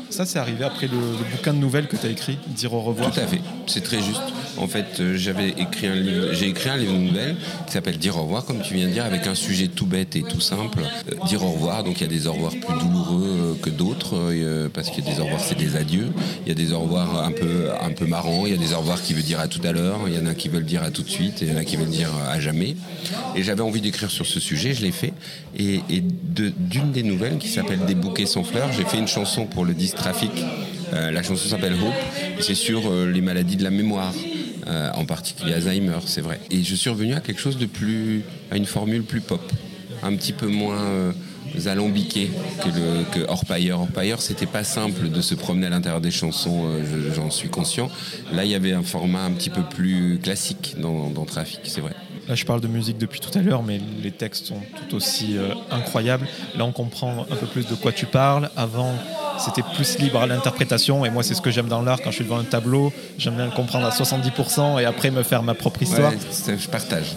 ça, 0.09 0.25
c'est 0.25 0.39
arrivé 0.39 0.65
après 0.65 0.87
le, 0.87 0.97
bouquin 1.33 1.53
de 1.53 1.59
nouvelles 1.59 1.89
que 1.89 1.97
tu 1.97 2.07
as 2.07 2.11
écrit, 2.11 2.39
Dire 2.47 2.75
au 2.75 2.81
revoir. 2.81 3.11
Tout 3.11 3.19
à 3.19 3.27
fait, 3.27 3.41
c'est 3.67 3.83
très 3.83 4.01
juste. 4.01 4.23
En 4.57 4.69
fait, 4.69 5.01
euh, 5.01 5.17
j'avais 5.17 5.49
écrit 5.51 5.89
un 5.89 5.97
livre, 5.97 6.33
j'ai 6.33 6.49
écrit 6.49 6.71
un 6.71 6.77
livre 6.77 6.93
de 6.93 6.99
nouvelles 6.99 7.37
qui 7.67 7.73
s'appelle 7.73 7.99
Dire 7.99 8.17
au 8.19 8.23
revoir, 8.23 8.45
comme 8.45 8.61
tu 8.61 8.75
viens 8.75 8.87
de 8.87 8.93
dire, 8.93 9.05
avec 9.05 9.27
un 9.27 9.35
sujet 9.35 9.67
tout 9.67 9.87
bête 9.87 10.15
et 10.15 10.23
tout 10.23 10.41
simple. 10.41 10.79
Euh, 10.81 11.27
dire 11.27 11.45
au 11.45 11.51
revoir, 11.51 11.83
donc 11.83 12.01
il 12.01 12.03
y 12.03 12.05
a 12.05 12.09
des 12.09 12.29
au 12.29 12.35
revoir 12.35 12.53
plus 12.53 12.79
douloureux 12.79 13.27
euh, 13.27 13.55
que 13.61 13.71
d'autres, 13.71 14.15
parce 14.73 14.91
qu'il 14.91 15.05
y 15.05 15.11
a 15.11 15.13
des 15.13 15.21
au 15.21 15.25
revoir, 15.25 15.41
c'est 15.41 15.59
des 15.59 15.75
adieux. 15.75 16.13
Il 16.47 16.49
y 16.49 16.53
a 16.53 16.55
des 16.55 16.73
au 16.73 16.79
revoir 16.79 17.25
un 17.25 17.33
peu, 17.33 17.71
un 17.81 17.91
peu 17.91 18.07
marrants, 18.07 18.47
il 18.47 18.53
y 18.53 18.55
a 18.55 18.59
des 18.59 18.75
au 18.75 18.79
revoir 18.79 19.03
qui 19.03 19.13
veulent 19.13 19.25
dire 19.25 19.41
à 19.41 19.49
tout 19.49 19.61
à 19.65 19.73
l'heure, 19.73 20.03
il 20.07 20.15
y 20.15 20.19
en 20.19 20.27
a 20.27 20.35
qui 20.35 20.49
veulent 20.49 20.65
dire 20.65 20.85
à 20.85 20.93
tout 20.93 21.03
de 21.03 21.11
suite, 21.11 21.43
et 21.43 21.47
il 21.47 21.53
y 21.53 21.55
en 21.55 21.59
a 21.59 21.65
qui 21.65 21.75
veulent 21.77 21.89
dire 21.89 22.11
à 22.31 22.39
jamais. 22.39 22.77
Et 23.35 23.43
j'avais 23.43 23.63
envie 23.63 23.81
d'écrire 23.81 24.11
sur 24.11 24.27
ce 24.27 24.39
sujet, 24.39 24.73
je 24.73 24.83
l'ai 24.83 24.93
fait. 24.93 25.13
Et, 25.59 25.81
d'une 25.91 26.93
des 26.93 27.03
nouvelles 27.03 27.39
qui 27.39 27.49
s'appelle 27.49 27.81
Des 27.85 27.97
bouquets 27.97 28.27
sans 28.27 28.45
fleurs, 28.45 28.73
j'ai 28.73 28.85
fait 28.85 28.99
une 28.99 29.09
chanson 29.09 29.47
pour 29.47 29.65
le 29.65 29.75
disque 29.75 29.97
Trafic. 29.97 30.31
Euh, 30.93 31.11
la 31.11 31.23
chanson 31.23 31.49
s'appelle 31.49 31.75
Hope 31.75 32.39
et 32.39 32.43
c'est 32.43 32.55
sur 32.55 32.83
euh, 32.87 33.11
les 33.11 33.21
maladies 33.21 33.57
de 33.57 33.65
la 33.65 33.71
mémoire. 33.71 34.15
Euh, 34.69 34.91
en 34.95 35.05
particulier 35.07 35.55
Alzheimer, 35.55 35.99
c'est 36.07 36.21
vrai. 36.21 36.41
Et 36.51 36.63
je 36.63 36.75
suis 36.75 36.91
revenu 36.91 37.15
à 37.15 37.21
quelque 37.21 37.41
chose 37.41 37.59
de 37.59 37.67
plus, 37.67 38.23
à 38.51 38.57
une 38.57 38.67
formule 38.67 39.03
plus 39.03 39.21
pop, 39.21 39.41
un 40.03 40.15
petit 40.15 40.33
peu 40.33 40.47
moins 40.47 41.13
alambiqué 41.67 42.31
que, 42.63 42.69
le, 42.69 43.05
que 43.13 43.29
Orpailleur. 43.29 43.81
Orpailleur, 43.81 44.21
c'était 44.21 44.47
pas 44.47 44.65
simple 44.65 45.09
de 45.09 45.21
se 45.21 45.35
promener 45.35 45.67
à 45.67 45.71
l'intérieur 45.71 46.01
des 46.01 46.11
chansons, 46.11 46.67
j'en 47.15 47.31
suis 47.31 47.49
conscient. 47.49 47.91
Là, 48.33 48.45
il 48.45 48.51
y 48.51 48.55
avait 48.55 48.73
un 48.73 48.83
format 48.83 49.25
un 49.25 49.33
petit 49.33 49.51
peu 49.51 49.63
plus 49.63 50.19
classique 50.23 50.77
dans, 50.79 51.11
dans 51.11 51.25
Trafic, 51.25 51.61
c'est 51.65 51.81
vrai. 51.81 51.95
Là, 52.29 52.35
je 52.35 52.45
parle 52.45 52.61
de 52.61 52.69
musique 52.69 52.99
depuis 52.99 53.21
tout 53.21 53.37
à 53.39 53.41
l'heure, 53.41 53.63
mais 53.63 53.81
les 54.03 54.11
textes 54.11 54.47
sont 54.47 54.61
tout 54.77 54.95
aussi 54.95 55.39
euh, 55.39 55.55
incroyables. 55.71 56.27
Là, 56.57 56.67
on 56.67 56.73
comprend 56.73 57.27
un 57.31 57.37
peu 57.37 57.47
plus 57.47 57.67
de 57.67 57.75
quoi 57.75 57.91
tu 57.91 58.05
parles. 58.05 58.51
Avant, 58.55 58.93
c'était 59.39 59.63
plus 59.63 59.99
libre 59.99 60.21
à 60.21 60.27
l'interprétation. 60.27 61.07
Et 61.07 61.11
moi, 61.11 61.23
c'est 61.23 61.33
ce 61.33 61.41
que 61.41 61.51
j'aime 61.51 61.69
dans 61.69 61.81
l'art. 61.81 62.03
Quand 62.03 62.11
je 62.11 62.17
suis 62.17 62.25
devant 62.25 62.39
un 62.39 62.45
tableau, 62.45 62.93
j'aime 63.17 63.37
bien 63.37 63.47
le 63.47 63.51
comprendre 63.51 63.87
à 63.87 63.91
70% 63.91 64.79
et 64.79 64.85
après 64.85 65.11
me 65.11 65.23
faire 65.23 65.43
ma 65.43 65.55
propre 65.55 65.83
histoire. 65.83 66.13
je 66.13 66.69
partage. 66.69 67.17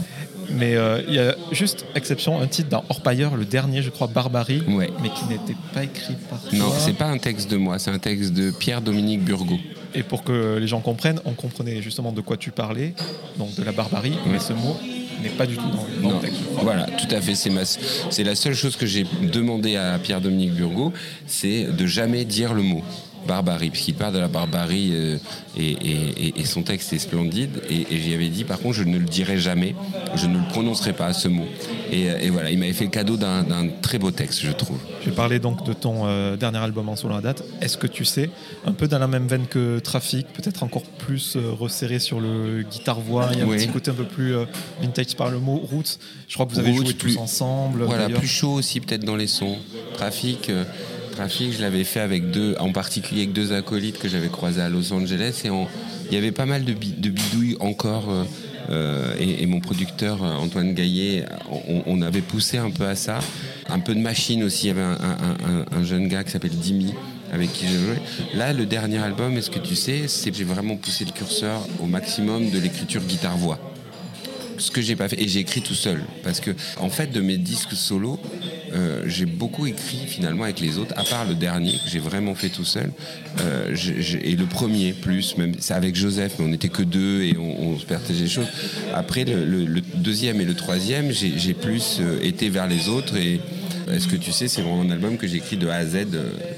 Mais 0.54 0.76
euh, 0.76 1.02
il 1.08 1.16
y 1.16 1.20
a 1.20 1.36
juste 1.52 1.86
exception, 1.96 2.40
un 2.42 2.48
titre 2.48 2.70
dans 2.70 2.84
Orpailleur, 2.90 3.36
le 3.36 3.46
dernier, 3.46 3.82
je 3.82 3.90
crois, 3.90 4.08
Barbarie, 4.08 4.64
mais 4.68 5.10
qui 5.10 5.26
n'était 5.26 5.56
pas 5.74 5.84
écrit 5.84 6.16
par 6.30 6.42
toi. 6.42 6.50
Non, 6.54 6.72
c'est 6.78 6.98
pas 6.98 7.06
un 7.06 7.18
texte 7.18 7.50
de 7.50 7.58
moi, 7.58 7.80
c'est 7.80 7.92
un 7.92 8.00
texte 8.00 8.34
de 8.34 8.52
Pierre-Dominique 8.52 9.24
Burgot. 9.24 9.60
Et 9.94 10.04
pour 10.04 10.24
que 10.24 10.58
les 10.58 10.68
gens 10.68 10.80
comprennent, 10.80 11.20
on 11.26 11.34
comprenait 11.34 11.82
justement 11.82 12.12
de 12.12 12.22
quoi 12.22 12.38
tu 12.38 12.52
parlais, 12.52 12.94
donc 13.38 13.56
de 13.56 13.64
la 13.64 13.72
barbarie, 13.72 14.18
mais 14.32 14.40
ce 14.40 14.54
mot 14.54 14.78
n'est 15.22 15.30
pas 15.30 15.46
du 15.46 15.56
tout 15.56 15.70
dans, 16.02 16.12
le 16.12 16.20
texte. 16.20 16.40
Voilà, 16.62 16.86
tout 16.86 17.14
à 17.14 17.22
fait. 17.22 17.36
C'est 17.36 18.24
la 18.24 18.36
seule 18.36 18.56
chose 18.56 18.76
que 18.76 18.86
j'ai 18.86 19.06
demandé 19.32 19.76
à 19.76 20.00
Pierre-Dominique 20.00 20.54
Burgot, 20.54 20.94
c'est 21.28 21.66
de 21.66 21.86
jamais 21.86 22.26
dire 22.26 22.54
le 22.54 22.64
mot 22.64 22.84
barbarie, 23.28 23.70
puisqu'il 23.70 23.96
parle 23.96 24.14
de 24.14 24.20
la 24.20 24.28
barbarie 24.28 24.92
euh, 24.94 25.18
et, 25.58 26.46
son 26.46 26.64
texte 26.64 26.94
est 26.94 27.00
splendide. 27.00 27.62
Et, 27.70 27.86
j'y 27.98 28.14
avais 28.14 28.30
dit, 28.30 28.44
par 28.44 28.60
contre, 28.60 28.76
je 28.76 28.84
ne 28.84 28.98
le 28.98 29.06
dirai 29.06 29.38
jamais, 29.38 29.76
je 30.16 30.28
ne 30.28 30.38
le 30.38 30.48
prononcerai 30.50 30.94
pas, 30.94 31.14
ce 31.14 31.28
mot. 31.28 31.46
Et, 31.92 32.30
voilà, 32.30 32.52
il 32.52 32.60
m'avait 32.60 32.74
fait 32.74 32.86
le 32.86 32.90
cadeau 32.90 33.18
d'un 33.18 33.68
très 33.82 34.00
beau 34.00 34.12
texte, 34.12 34.42
je 34.42 34.52
trouve. 34.52 34.78
Je 35.02 35.10
vais 35.10 35.16
parler 35.16 35.40
donc 35.40 35.66
de 35.66 35.74
ton 35.74 36.06
euh, 36.06 36.38
dernier 36.38 36.60
album 36.60 36.90
en 36.90 36.96
solo 36.96 37.16
à 37.16 37.22
date. 37.22 37.44
Est-ce 37.62 37.78
que 37.78 37.88
tu 37.88 38.06
sais, 38.06 38.30
un 38.66 38.74
peu 38.74 38.88
dans 38.88 39.00
la 39.00 39.08
même 39.08 39.28
veine 39.28 39.48
que 39.48 39.80
Trafic, 39.80 40.28
peut-être 40.28 40.64
encore 40.64 40.84
plus 40.84 41.36
euh, 41.36 41.52
resserré 41.52 42.00
sur 42.00 42.20
le 42.20 42.64
guitare-voix, 42.64 43.30
il 43.34 43.40
y 43.40 43.42
a 43.42 43.46
un 43.46 43.48
petit 43.48 43.68
côté 43.68 43.92
un 43.92 43.96
peu 43.96 44.06
plus 44.06 44.36
vintage 44.82 45.16
par 45.16 45.30
le 45.30 45.40
mot, 45.40 45.58
Roots. 45.58 45.98
Je 46.28 46.34
crois 46.34 46.46
que 46.46 46.52
vous 46.52 46.60
avez 46.60 46.74
joué 46.74 46.94
plus, 46.94 47.16
tous 47.16 47.18
ensemble. 47.18 47.84
Voilà, 47.84 48.10
plus 48.10 48.28
chaud 48.28 48.54
aussi 48.54 48.80
peut-être 48.80 49.04
dans 49.04 49.16
les 49.16 49.28
sons. 49.28 49.58
Trafic 49.96 50.50
Je 51.28 51.62
l'avais 51.62 51.84
fait 51.84 52.00
avec 52.00 52.32
deux, 52.32 52.56
en 52.60 52.72
particulier 52.72 53.22
avec 53.22 53.34
deux 53.34 53.54
acolytes 53.54 54.00
que 54.00 54.10
j'avais 54.10 54.30
croisés 54.30 54.62
à 54.62 54.70
Los 54.70 54.92
Angeles 54.92 55.42
et 55.46 55.50
il 55.50 56.14
y 56.14 56.18
avait 56.18 56.32
pas 56.32 56.46
mal 56.46 56.64
de, 56.66 56.74
bidouilles 56.74 57.58
encore. 57.60 58.10
Euh, 58.10 58.24
euh, 58.70 59.16
et, 59.20 59.46
mon 59.48 59.60
producteur 59.60 60.24
euh, 60.24 60.34
Antoine 60.36 60.74
Gaillet, 60.74 61.26
on, 61.88 62.02
avait 62.02 62.22
poussé 62.22 62.58
un 62.58 62.70
peu 62.70 62.86
à 62.86 62.96
ça. 62.96 63.20
Un 63.70 63.80
peu 63.80 63.94
de 63.94 64.00
machine 64.00 64.44
aussi. 64.44 64.68
Il 64.68 64.70
y 64.70 64.72
avait 64.72 64.82
un, 64.82 65.84
jeune 65.84 66.08
gars 66.08 66.24
qui 66.24 66.32
s'appelle 66.32 66.52
Dimi 66.52 66.94
avec 67.32 67.54
qui 67.54 67.66
j'ai 67.68 67.78
joué. 67.78 67.96
Là, 68.34 68.54
le 68.54 68.66
dernier 68.66 68.98
album, 68.98 69.38
est-ce 69.38 69.50
que 69.50 69.60
tu 69.60 69.76
sais, 69.76 70.08
c'est 70.08 70.32
que 70.32 70.38
j'ai 70.38 70.44
vraiment 70.44 70.76
poussé 70.76 71.06
le 71.06 71.12
curseur 71.12 71.62
au 71.80 71.86
maximum 71.86 72.50
de 72.50 72.60
l'écriture 72.60 73.02
guitare-voix 73.02 73.71
ce 74.62 74.72
que 74.72 74.82
j'ai 74.82 74.96
pas 74.96 75.10
fait. 75.10 75.22
Et 75.22 75.28
j'ai 75.28 75.40
écrit 75.40 75.62
tout 75.62 75.74
seul. 75.74 76.02
Parce 76.24 76.40
que 76.40 76.52
en 76.78 76.90
fait 76.90 77.12
de 77.12 77.22
mes 77.22 77.38
disques 77.38 77.74
solo 77.74 78.20
euh, 78.74 79.04
j'ai 79.06 79.26
beaucoup 79.26 79.66
écrit 79.66 80.06
finalement 80.08 80.44
avec 80.44 80.60
les 80.60 80.78
autres. 80.78 80.94
À 80.98 81.04
part 81.04 81.26
le 81.26 81.36
dernier 81.36 81.74
que 81.74 81.90
j'ai 81.90 82.00
vraiment 82.00 82.36
fait 82.36 82.50
tout 82.50 82.64
seul 82.64 82.92
euh, 83.42 83.76
et 84.24 84.36
le 84.36 84.46
premier 84.46 84.94
plus 84.94 85.38
même 85.38 85.54
c'est 85.60 85.74
avec 85.74 85.96
Joseph 85.96 86.36
mais 86.40 86.46
on 86.46 86.50
n'était 86.50 86.70
que 86.70 86.84
deux 86.84 87.24
et 87.24 87.36
on, 87.38 87.78
se 87.78 87.86
partageait 87.86 88.24
les 88.24 88.30
choses. 88.30 88.48
Après 88.94 89.26
le, 89.26 89.82
deuxième 89.96 90.40
et 90.40 90.46
le 90.46 90.54
troisième 90.54 91.12
j'ai 91.12 91.54
plus 91.54 91.98
euh, 92.00 92.20
été 92.22 92.50
vers 92.50 92.68
les 92.68 92.88
autres 92.88 93.18
et 93.18 93.42
est-ce 93.92 94.08
que 94.08 94.16
tu 94.16 94.32
sais 94.32 94.48
c'est 94.48 94.62
vraiment 94.62 94.82
un 94.82 94.92
album 94.92 95.18
que 95.18 95.28
j'ai 95.28 95.38
écrit 95.38 95.58
de 95.58 95.68
A 95.68 95.76
à 95.76 95.86
Z 95.86 96.08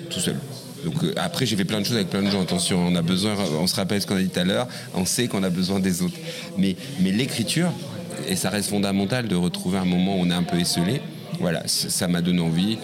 tout 0.09 0.19
seul. 0.19 0.35
Donc 0.83 0.95
après 1.15 1.45
j'ai 1.45 1.55
fait 1.55 1.65
plein 1.65 1.79
de 1.79 1.85
choses 1.85 1.95
avec 1.95 2.09
plein 2.09 2.21
de 2.21 2.29
gens. 2.29 2.41
Attention, 2.41 2.85
on 2.85 2.95
a 2.95 3.01
besoin, 3.01 3.35
on 3.59 3.67
se 3.67 3.75
rappelle 3.75 4.01
ce 4.01 4.07
qu'on 4.07 4.17
a 4.17 4.21
dit 4.21 4.29
tout 4.29 4.39
à 4.39 4.43
l'heure, 4.43 4.67
on 4.93 5.05
sait 5.05 5.27
qu'on 5.27 5.43
a 5.43 5.49
besoin 5.49 5.79
des 5.79 6.01
autres. 6.01 6.17
Mais, 6.57 6.75
mais 6.99 7.11
l'écriture, 7.11 7.71
et 8.27 8.35
ça 8.35 8.49
reste 8.49 8.69
fondamental 8.69 9.27
de 9.27 9.35
retrouver 9.35 9.77
un 9.77 9.85
moment 9.85 10.15
où 10.15 10.21
on 10.21 10.29
est 10.29 10.33
un 10.33 10.43
peu 10.43 10.59
esselé. 10.59 11.01
Voilà, 11.39 11.63
ça 11.67 12.07
m'a 12.07 12.21
donné 12.21 12.41
envie. 12.41 12.77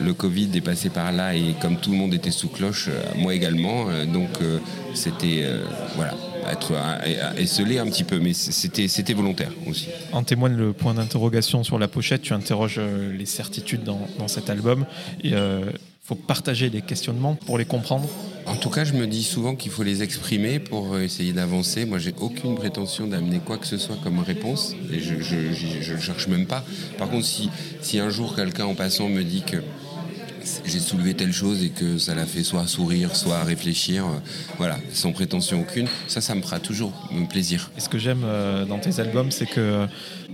Le 0.00 0.12
Covid 0.12 0.50
est 0.54 0.60
passé 0.60 0.90
par 0.90 1.12
là 1.12 1.34
et 1.34 1.54
comme 1.60 1.76
tout 1.76 1.92
le 1.92 1.96
monde 1.96 2.14
était 2.14 2.32
sous 2.32 2.48
cloche, 2.48 2.88
euh, 2.88 3.00
moi 3.16 3.32
également, 3.34 3.88
euh, 3.88 4.04
donc 4.04 4.28
euh, 4.42 4.58
c'était 4.92 5.44
voilà 5.94 6.14
être 6.50 6.72
esselé 7.38 7.78
un 7.78 7.86
petit 7.86 8.04
peu, 8.04 8.18
mais 8.18 8.34
c'était 8.34 9.14
volontaire 9.14 9.50
aussi. 9.66 9.88
En 10.12 10.22
témoigne 10.24 10.56
le 10.56 10.74
point 10.74 10.92
d'interrogation 10.92 11.64
sur 11.64 11.78
la 11.78 11.88
pochette. 11.88 12.20
Tu 12.20 12.34
interroges 12.34 12.78
les 12.78 13.24
certitudes 13.24 13.82
dans, 13.82 14.28
cet 14.28 14.50
album. 14.50 14.84
Et, 15.22 15.32
faut 16.02 16.14
partager 16.14 16.68
les 16.68 16.82
questionnements 16.82 17.34
pour 17.34 17.56
les 17.56 17.64
comprendre 17.64 18.06
En 18.46 18.56
tout 18.56 18.70
cas, 18.70 18.84
je 18.84 18.92
me 18.92 19.06
dis 19.06 19.22
souvent 19.22 19.54
qu'il 19.54 19.70
faut 19.70 19.82
les 19.82 20.02
exprimer 20.02 20.58
pour 20.58 20.98
essayer 20.98 21.32
d'avancer. 21.32 21.86
Moi, 21.86 21.98
j'ai 21.98 22.14
aucune 22.20 22.54
prétention 22.54 23.06
d'amener 23.06 23.40
quoi 23.44 23.56
que 23.58 23.66
ce 23.66 23.78
soit 23.78 23.96
comme 24.02 24.18
réponse 24.20 24.74
et 24.92 25.00
je 25.00 25.94
ne 25.94 26.00
cherche 26.00 26.28
même 26.28 26.46
pas. 26.46 26.64
Par 26.98 27.08
contre, 27.08 27.24
si, 27.26 27.50
si 27.80 27.98
un 27.98 28.10
jour 28.10 28.36
quelqu'un 28.36 28.66
en 28.66 28.74
passant 28.74 29.08
me 29.08 29.22
dit 29.22 29.42
que 29.42 29.56
j'ai 30.64 30.78
soulevé 30.78 31.14
telle 31.14 31.32
chose 31.32 31.62
et 31.62 31.70
que 31.70 31.98
ça 31.98 32.14
l'a 32.14 32.26
fait 32.26 32.42
soit 32.42 32.66
sourire, 32.66 33.14
soit 33.16 33.42
réfléchir. 33.44 34.04
Euh, 34.04 34.18
voilà, 34.58 34.78
sans 34.92 35.12
prétention 35.12 35.60
aucune. 35.60 35.86
Ça, 36.06 36.20
ça 36.20 36.34
me 36.34 36.42
fera 36.42 36.60
toujours 36.60 36.92
plaisir. 37.28 37.70
Et 37.76 37.80
ce 37.80 37.88
que 37.88 37.98
j'aime 37.98 38.22
euh, 38.24 38.64
dans 38.64 38.78
tes 38.78 39.00
albums, 39.00 39.30
c'est 39.30 39.46
que 39.46 39.60
euh, 39.60 39.86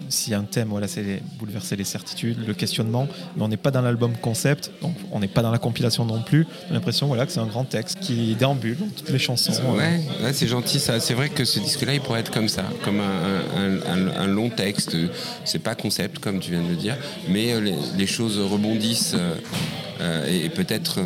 si 0.09 0.35
un 0.35 0.42
thème, 0.42 0.68
voilà, 0.68 0.88
c'est 0.88 1.23
bouleverser 1.38 1.77
les 1.77 1.85
certitudes, 1.85 2.38
le 2.46 2.55
questionnement, 2.55 3.09
mais 3.37 3.42
on 3.42 3.49
n'est 3.49 3.57
pas 3.57 3.70
dans 3.70 3.83
l'album 3.83 4.16
concept, 4.16 4.70
donc 4.83 4.94
on 5.12 5.20
n'est 5.20 5.29
pas 5.29 5.42
dans 5.42 5.51
la 5.51 5.59
compilation 5.59 6.05
non 6.05 6.23
plus. 6.23 6.46
J'ai 6.68 6.75
l'impression 6.75 7.07
voilà, 7.07 7.27
que 7.27 7.33
c'est 7.33 7.40
un 7.40 7.46
grand 7.46 7.64
texte 7.64 8.01
qui 8.01 8.35
déambule 8.35 8.79
dans 8.79 8.88
toutes 8.88 9.11
les 9.11 9.18
chansons. 9.18 9.53
Ouais, 9.77 10.01
c'est 10.33 10.49
gentil 10.49 10.81
ça. 10.81 11.01
C'est 11.01 11.14
vrai 11.14 11.29
que 11.29 11.44
ce 11.44 11.61
disque-là, 11.61 11.94
il 11.94 12.01
pourrait 12.01 12.20
être 12.20 12.33
comme 12.33 12.49
ça, 12.49 12.64
comme 12.85 13.01
un, 13.01 14.27
long 14.27 14.51
texte. 14.51 14.96
C'est 15.44 15.59
pas 15.59 15.75
concept, 15.75 16.18
comme 16.18 16.40
tu 16.40 16.51
viens 16.51 16.62
de 16.62 16.68
le 16.68 16.77
dire, 16.77 16.96
mais 17.29 17.55
les, 17.96 18.07
choses 18.07 18.38
rebondissent. 18.38 19.14
Euh, 19.99 19.99
et, 20.26 20.48
peut-être 20.48 21.00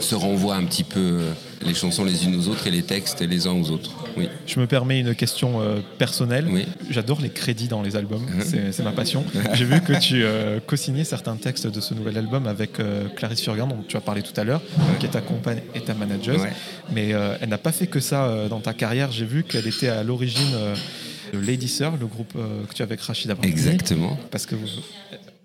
se 0.00 0.14
renvoient 0.14 0.56
un 0.56 0.64
petit 0.64 0.84
peu 0.84 1.00
euh, 1.00 1.32
les 1.64 1.74
chansons 1.74 2.04
les 2.04 2.24
unes 2.24 2.34
aux 2.36 2.48
autres 2.48 2.66
et 2.66 2.70
les 2.70 2.82
textes 2.82 3.20
les 3.20 3.46
uns 3.46 3.52
aux 3.52 3.70
autres. 3.70 3.92
Oui. 4.16 4.28
Je 4.46 4.60
me 4.60 4.66
permets 4.66 5.00
une 5.00 5.14
question 5.14 5.60
euh, 5.60 5.80
personnelle. 5.98 6.46
Oui. 6.50 6.66
J'adore 6.90 7.20
les 7.20 7.30
crédits 7.30 7.68
dans 7.68 7.82
les 7.82 7.96
albums, 7.96 8.26
uh-huh. 8.26 8.72
c'est 8.72 8.82
ma 8.82 8.92
passion. 8.92 9.24
J'ai 9.54 9.64
vu 9.64 9.80
que 9.80 9.92
tu 9.98 10.24
co-signais 10.66 11.04
certains 11.04 11.36
textes 11.36 11.66
de 11.66 11.80
ce 11.80 11.94
nouvel 11.94 12.18
album 12.18 12.46
avec 12.46 12.78
Clarisse 13.16 13.40
Furgan, 13.40 13.66
dont 13.66 13.84
tu 13.86 13.96
as 13.96 14.00
parlé 14.00 14.22
tout 14.22 14.38
à 14.38 14.44
l'heure, 14.44 14.62
qui 15.00 15.06
est 15.06 15.10
ta 15.10 15.20
compagne 15.20 15.62
et 15.74 15.80
ta 15.80 15.94
manager. 15.94 16.38
Mais 16.92 17.10
elle 17.40 17.48
n'a 17.48 17.58
pas 17.58 17.72
fait 17.72 17.86
que 17.86 18.00
ça 18.00 18.48
dans 18.48 18.60
ta 18.60 18.74
carrière. 18.74 19.10
J'ai 19.10 19.24
vu 19.24 19.42
qu'elle 19.42 19.66
était 19.66 19.88
à 19.88 20.02
l'origine 20.02 20.52
de 21.32 21.38
Lady 21.38 21.68
Sir, 21.68 21.92
le 21.98 22.06
groupe 22.06 22.34
que 22.34 22.74
tu 22.74 22.82
as 22.82 22.84
avec 22.84 23.00
Rachida 23.00 23.34
Exactement. 23.42 24.18
Parce 24.30 24.46
que 24.46 24.54
vous, 24.54 24.68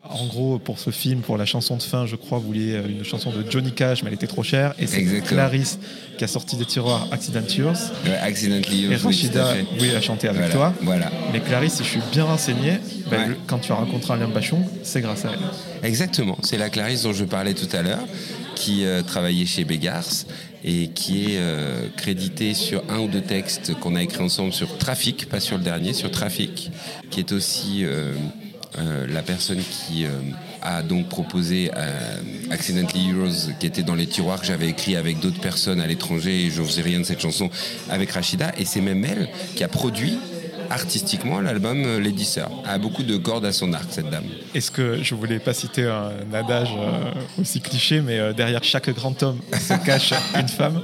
en 0.10 0.26
gros, 0.26 0.58
pour 0.58 0.80
ce 0.80 0.90
film, 0.90 1.22
pour 1.22 1.38
la 1.38 1.46
chanson 1.46 1.78
de 1.78 1.84
fin, 1.84 2.08
je 2.08 2.16
crois, 2.16 2.40
vous 2.40 2.48
vouliez 2.48 2.74
euh, 2.74 2.90
une 2.90 3.04
chanson 3.04 3.32
de 3.32 3.50
Johnny 3.50 3.72
Cash, 3.72 4.02
mais 4.02 4.10
elle 4.10 4.16
était 4.16 4.28
trop 4.28 4.42
chère. 4.42 4.74
Et 4.80 4.88
c'est 4.88 5.04
Clarisse 5.22 5.78
qui 6.18 6.24
a 6.24 6.28
sorti 6.28 6.56
des 6.58 6.66
tiroirs 6.66 7.08
Accident 7.12 7.42
Yours. 7.48 7.92
Accidentally 8.22 8.86
Et 8.92 8.96
Rachida 8.96 9.54
oui, 9.80 9.96
a 9.96 10.02
chanté 10.02 10.28
avec 10.28 10.50
toi. 10.50 10.74
Voilà. 10.82 11.12
Mais 11.32 11.40
Clarisse, 11.40 11.76
si 11.76 11.84
je 11.84 11.90
suis 11.90 12.02
bien 12.12 12.24
renseigné, 12.24 12.80
ben, 13.10 13.36
quand 13.46 13.60
tu 13.60 13.72
as 13.72 13.76
rencontré 13.76 14.14
Alain 14.14 14.28
Bachon, 14.28 14.64
c'est 14.82 15.02
grâce 15.02 15.26
à 15.26 15.32
elle. 15.34 15.88
Exactement. 15.88 16.38
C'est 16.42 16.58
la 16.58 16.70
Clarisse 16.70 17.04
dont 17.04 17.14
je 17.14 17.24
parlais 17.24 17.54
tout 17.54 17.70
à 17.72 17.84
l'heure, 17.84 18.04
qui 18.56 18.86
euh, 18.86 19.04
travaillait 19.04 19.46
chez 19.46 19.64
Begars 19.64 20.26
et 20.64 20.90
qui 20.90 21.26
est 21.26 21.38
euh, 21.38 21.88
créditée 21.96 22.54
sur 22.54 22.84
un 22.90 23.00
ou 23.00 23.08
deux 23.08 23.22
textes 23.22 23.74
qu'on 23.80 23.96
a 23.96 24.02
écrits 24.02 24.24
ensemble 24.24 24.52
sur 24.52 24.78
Trafic, 24.78 25.30
pas 25.30 25.40
sur 25.40 25.58
le 25.58 25.64
dernier, 25.64 25.94
sur 25.94 26.12
Trafic, 26.12 26.72
qui 27.10 27.20
est 27.20 27.32
aussi 27.32 27.86
euh, 27.86 28.14
la 28.78 29.24
personne 29.24 29.60
qui 29.60 30.06
euh, 30.06 30.10
a 30.62 30.84
donc 30.84 31.10
proposé 31.10 31.72
euh, 31.76 32.22
Accidentally 32.52 33.10
Heroes, 33.10 33.54
qui 33.60 33.66
était 33.66 33.84
dans 33.84 33.96
les 33.96 34.08
tiroirs 34.08 34.40
que 34.40 34.46
j'avais 34.46 34.70
écrit 34.70 34.96
avec 34.96 35.20
d'autres 35.20 35.42
personnes 35.42 35.82
à 35.82 35.88
l'étranger, 35.88 36.46
et 36.46 36.50
je 36.50 36.62
ne 36.62 36.68
faisais 36.68 36.82
rien 36.82 37.00
de 37.00 37.04
cette 37.04 37.20
chanson, 37.20 37.50
avec 37.90 38.12
Rachida, 38.12 38.52
et 38.58 38.66
c'est 38.66 38.82
même 38.82 39.04
elle 39.04 39.30
qui 39.56 39.64
a 39.64 39.68
produit 39.68 40.20
artistiquement 40.70 41.42
l'album 41.42 42.00
Lady 42.00 42.26
Sir. 42.26 42.48
a 42.66 42.78
beaucoup 42.78 43.04
de 43.04 43.18
cordes 43.18 43.46
à 43.46 43.52
son 43.52 43.74
arc, 43.74 43.88
cette 43.90 44.10
dame. 44.10 44.26
Est-ce 44.54 44.72
que 44.72 45.02
je 45.02 45.16
voulais 45.16 45.40
pas 45.40 45.54
citer 45.54 45.86
un 45.86 46.34
adage 46.34 46.70
aussi 47.40 47.62
cliché, 47.62 48.02
mais 48.02 48.34
derrière 48.34 48.64
chaque 48.64 48.90
grand 48.90 49.22
homme 49.24 49.40
se 49.54 49.74
cache 49.86 50.14
une 50.36 50.48
femme? 50.48 50.82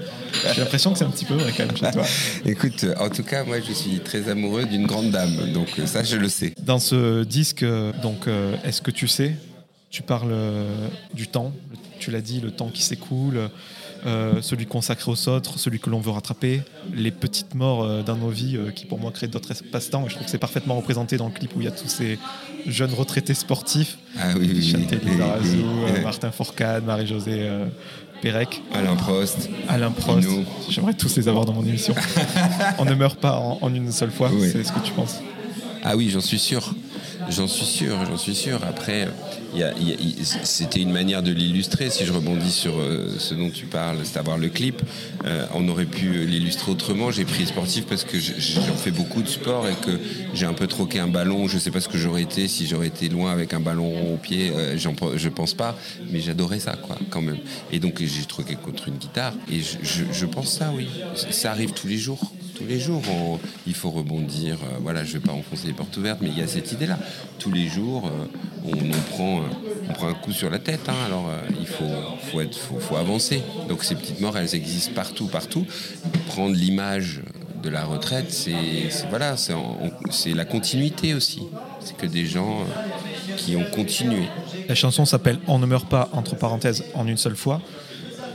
J'ai 0.54 0.62
l'impression 0.62 0.91
que 0.91 0.98
c'est 1.00 1.06
un 1.06 1.10
petit 1.10 1.26
peu 1.26 1.36
vrai 1.36 1.54
quand 1.56 1.65
même 1.65 1.78
chez 1.78 1.91
toi. 1.91 2.04
Écoute, 2.45 2.86
en 3.00 3.10
tout 3.10 3.24
cas, 3.24 3.43
moi 3.43 3.58
je 3.65 3.71
suis 3.74 4.00
très 4.00 4.30
amoureux 4.30 4.65
d'une 4.65 4.86
grande 4.86 5.12
dame, 5.12 5.52
donc 5.54 5.69
ça 5.86 6.04
je 6.04 6.17
le 6.17 6.30
sais. 6.30 6.54
Dans 6.62 6.80
ce 6.80 7.24
disque, 7.24 7.65
donc, 8.02 8.28
euh, 8.28 8.56
est-ce 8.63 8.82
que 8.82 8.91
tu 8.91 9.08
sais? 9.08 9.36
Tu 9.89 10.02
parles 10.02 10.32
euh, 10.32 10.88
du 11.13 11.28
temps, 11.28 11.54
tu 12.00 12.12
l'as 12.12 12.21
dit, 12.21 12.41
le 12.41 12.52
temps 12.52 12.69
qui 12.69 12.84
s'écoule. 12.84 13.50
Euh, 14.06 14.41
celui 14.41 14.65
consacré 14.65 15.12
aux 15.12 15.30
autres, 15.30 15.58
celui 15.58 15.80
que 15.80 15.89
l'on 15.89 16.00
veut 16.00 16.12
rattraper, 16.12 16.62
les 16.94 17.12
petites 17.12 17.56
morts 17.56 18.04
dans 18.04 18.15
nos 18.15 18.30
vies 18.30 18.58
qui 18.76 18.86
pour 18.86 19.00
moi 19.00 19.12
créent 19.12 19.28
d'autres 19.28 19.52
espaces-temps. 19.52 20.06
Et 20.06 20.10
je 20.10 20.15
trouve 20.15 20.26
que 20.26 20.32
c'est 20.32 20.38
parfaitement 20.38 20.76
représenté 20.76 21.18
dans 21.18 21.28
le 21.28 21.34
clip 21.34 21.56
où 21.56 21.62
il 21.62 21.65
y 21.65 21.68
a 21.68 21.72
tous 21.72 21.88
ces 21.88 22.20
jeunes 22.68 22.94
retraités 22.94 23.34
sportifs. 23.34 23.98
Ah 24.18 24.34
oui, 24.38 24.52
oui, 24.54 26.02
Martin 26.04 26.32
Fourcade, 26.32 26.86
Marie-Josée 26.86 27.50
Pérec. 28.22 28.62
Alain 28.74 28.96
Prost. 28.96 29.50
Alain 29.68 29.91
Prost. 29.91 30.28
J'aimerais 30.70 30.94
tous 30.94 31.15
les 31.15 31.28
avoir 31.28 31.46
dans 31.46 31.54
mon 31.54 31.65
émission. 31.65 31.96
On 32.80 32.86
ne 32.86 32.96
meurt 32.96 33.20
pas 33.20 33.38
en, 33.38 33.74
une 33.74 33.91
seule 33.91 34.12
fois, 34.12 34.32
c'est 34.39 34.63
ce 34.63 34.72
que 34.72 34.80
tu 34.80 34.91
penses. 34.94 35.20
Ah 35.84 35.96
oui, 35.96 36.10
j'en 36.10 36.22
suis 36.22 36.39
sûr. 36.39 36.74
J'en 37.30 37.47
suis 37.47 37.65
sûr, 37.65 38.06
j'en 38.06 38.17
suis 38.17 38.36
sûr. 38.36 38.60
Après, 38.63 39.08
c'était 40.43 40.82
une 40.82 40.91
manière 40.91 41.23
de 41.23 41.32
l'illustrer. 41.32 41.89
Si 41.89 42.06
je 42.06 42.13
rebondis 42.13 42.51
sur 42.51 42.78
euh, 42.78 43.15
ce 43.17 43.34
dont 43.34 43.49
tu 43.49 43.65
parles, 43.65 43.97
c'est 44.04 44.17
à 44.17 44.21
voir 44.21 44.38
le 44.38 44.49
clip, 44.49 44.82
euh, 45.25 45.45
on 45.54 45.67
aurait 45.69 45.86
pu 45.86 46.25
l'illustrer 46.25 46.71
autrement. 46.71 47.12
J'ai 47.12 47.25
pris 47.25 47.45
sportif 47.45 47.86
parce 47.86 48.04
que 48.04 48.19
j'en 48.19 48.75
fais 48.75 48.91
beaucoup 48.91 49.21
de 49.21 49.28
sport 49.28 49.67
et 49.67 49.73
que 49.73 49.99
j'ai 50.34 50.45
un 50.45 50.54
peu 50.54 50.67
troqué 50.67 50.99
un 50.99 51.08
ballon. 51.08 51.47
Je 51.47 51.56
ne 51.56 51.60
sais 51.60 51.71
pas 51.71 51.82
ce 51.82 51.89
que 51.89 51.97
j'aurais 51.97 52.23
été 52.23 52.47
si 52.47 52.67
j'aurais 52.67 52.88
été 52.88 53.10
loin 53.10 53.32
avec 53.32 53.54
un 53.54 53.60
ballon 53.60 53.89
rond 53.89 54.13
au 54.13 54.17
pied. 54.17 54.51
Euh, 54.56 54.78
je 54.78 55.30
pense 55.30 55.54
pas, 55.54 55.78
mais 56.12 56.19
j'adorais 56.19 56.60
ça, 56.60 56.75
quoi, 56.75 56.97
quand 57.10 57.21
même. 57.21 57.39
Et 57.71 57.80
donc 57.80 58.01
j'ai 58.04 58.25
troqué 58.25 58.56
contre 58.56 58.88
une 58.88 58.97
guitare. 58.97 59.34
Et 59.51 59.62
je 59.62 60.25
pense 60.25 60.51
ça, 60.51 60.71
oui. 60.75 60.88
Ça 61.32 61.51
arrive 61.51 61.71
tous 61.71 61.88
les 61.88 61.97
jours 61.97 62.32
tous 62.56 62.65
les 62.65 62.80
jours. 62.80 63.02
il 63.68 63.74
faut 63.74 63.91
rebondir. 63.91 64.56
Euh, 64.56 64.78
voilà, 64.82 65.04
je 65.04 65.15
ne 65.15 65.20
vais 65.20 65.28
pas 65.28 65.34
enfoncer 65.34 65.68
les 65.68 65.74
portes 65.74 65.96
ouvertes, 65.98 66.20
mais 66.22 66.30
il 66.30 66.38
y 66.38 66.41
a 66.41 66.48
cette 66.48 66.72
idée-là. 66.72 66.98
Tous 67.38 67.52
les 67.52 67.68
jours, 67.68 68.08
euh, 68.08 68.26
on, 68.65 69.13
prend, 69.13 69.41
on 69.89 69.94
prend 69.94 70.08
un 70.08 70.13
coup 70.13 70.32
sur 70.32 70.50
la 70.50 70.60
tête. 70.60 70.88
Hein. 70.88 70.96
alors, 71.06 71.30
euh, 71.30 71.41
il 71.60 71.68
faut, 71.68 71.84
faut, 72.32 72.41
être, 72.41 72.58
faut, 72.58 72.96
avancer. 72.96 73.44
Donc, 73.68 73.84
ces 73.84 73.96
petites 73.96 74.22
morts, 74.22 74.38
elles 74.38 74.56
existent 74.56 74.94
partout, 74.96 75.28
partout. 75.28 75.65
Prendre 76.28 76.56
l'image 76.56 77.22
de 77.62 77.70
la 77.70 77.84
retraite, 77.84 78.32
c'est 78.32 78.56
voilà, 79.10 79.36
c'est 79.38 80.34
la 80.34 80.46
continuité 80.46 81.13
aussi. 81.13 81.41
C'est 81.80 81.98
que 81.98 82.06
des 82.06 82.26
gens 82.26 82.60
qui 83.38 83.56
ont 83.56 83.65
continué. 83.74 84.24
La 84.70 84.76
chanson 84.76 85.04
s'appelle 85.04 85.39
On 85.48 85.58
ne 85.58 85.65
meurt 85.65 85.89
pas, 85.89 86.10
entre 86.13 86.36
parenthèses, 86.36 86.84
en 86.94 87.08
une 87.08 87.18
seule 87.18 87.36
fois 87.36 87.62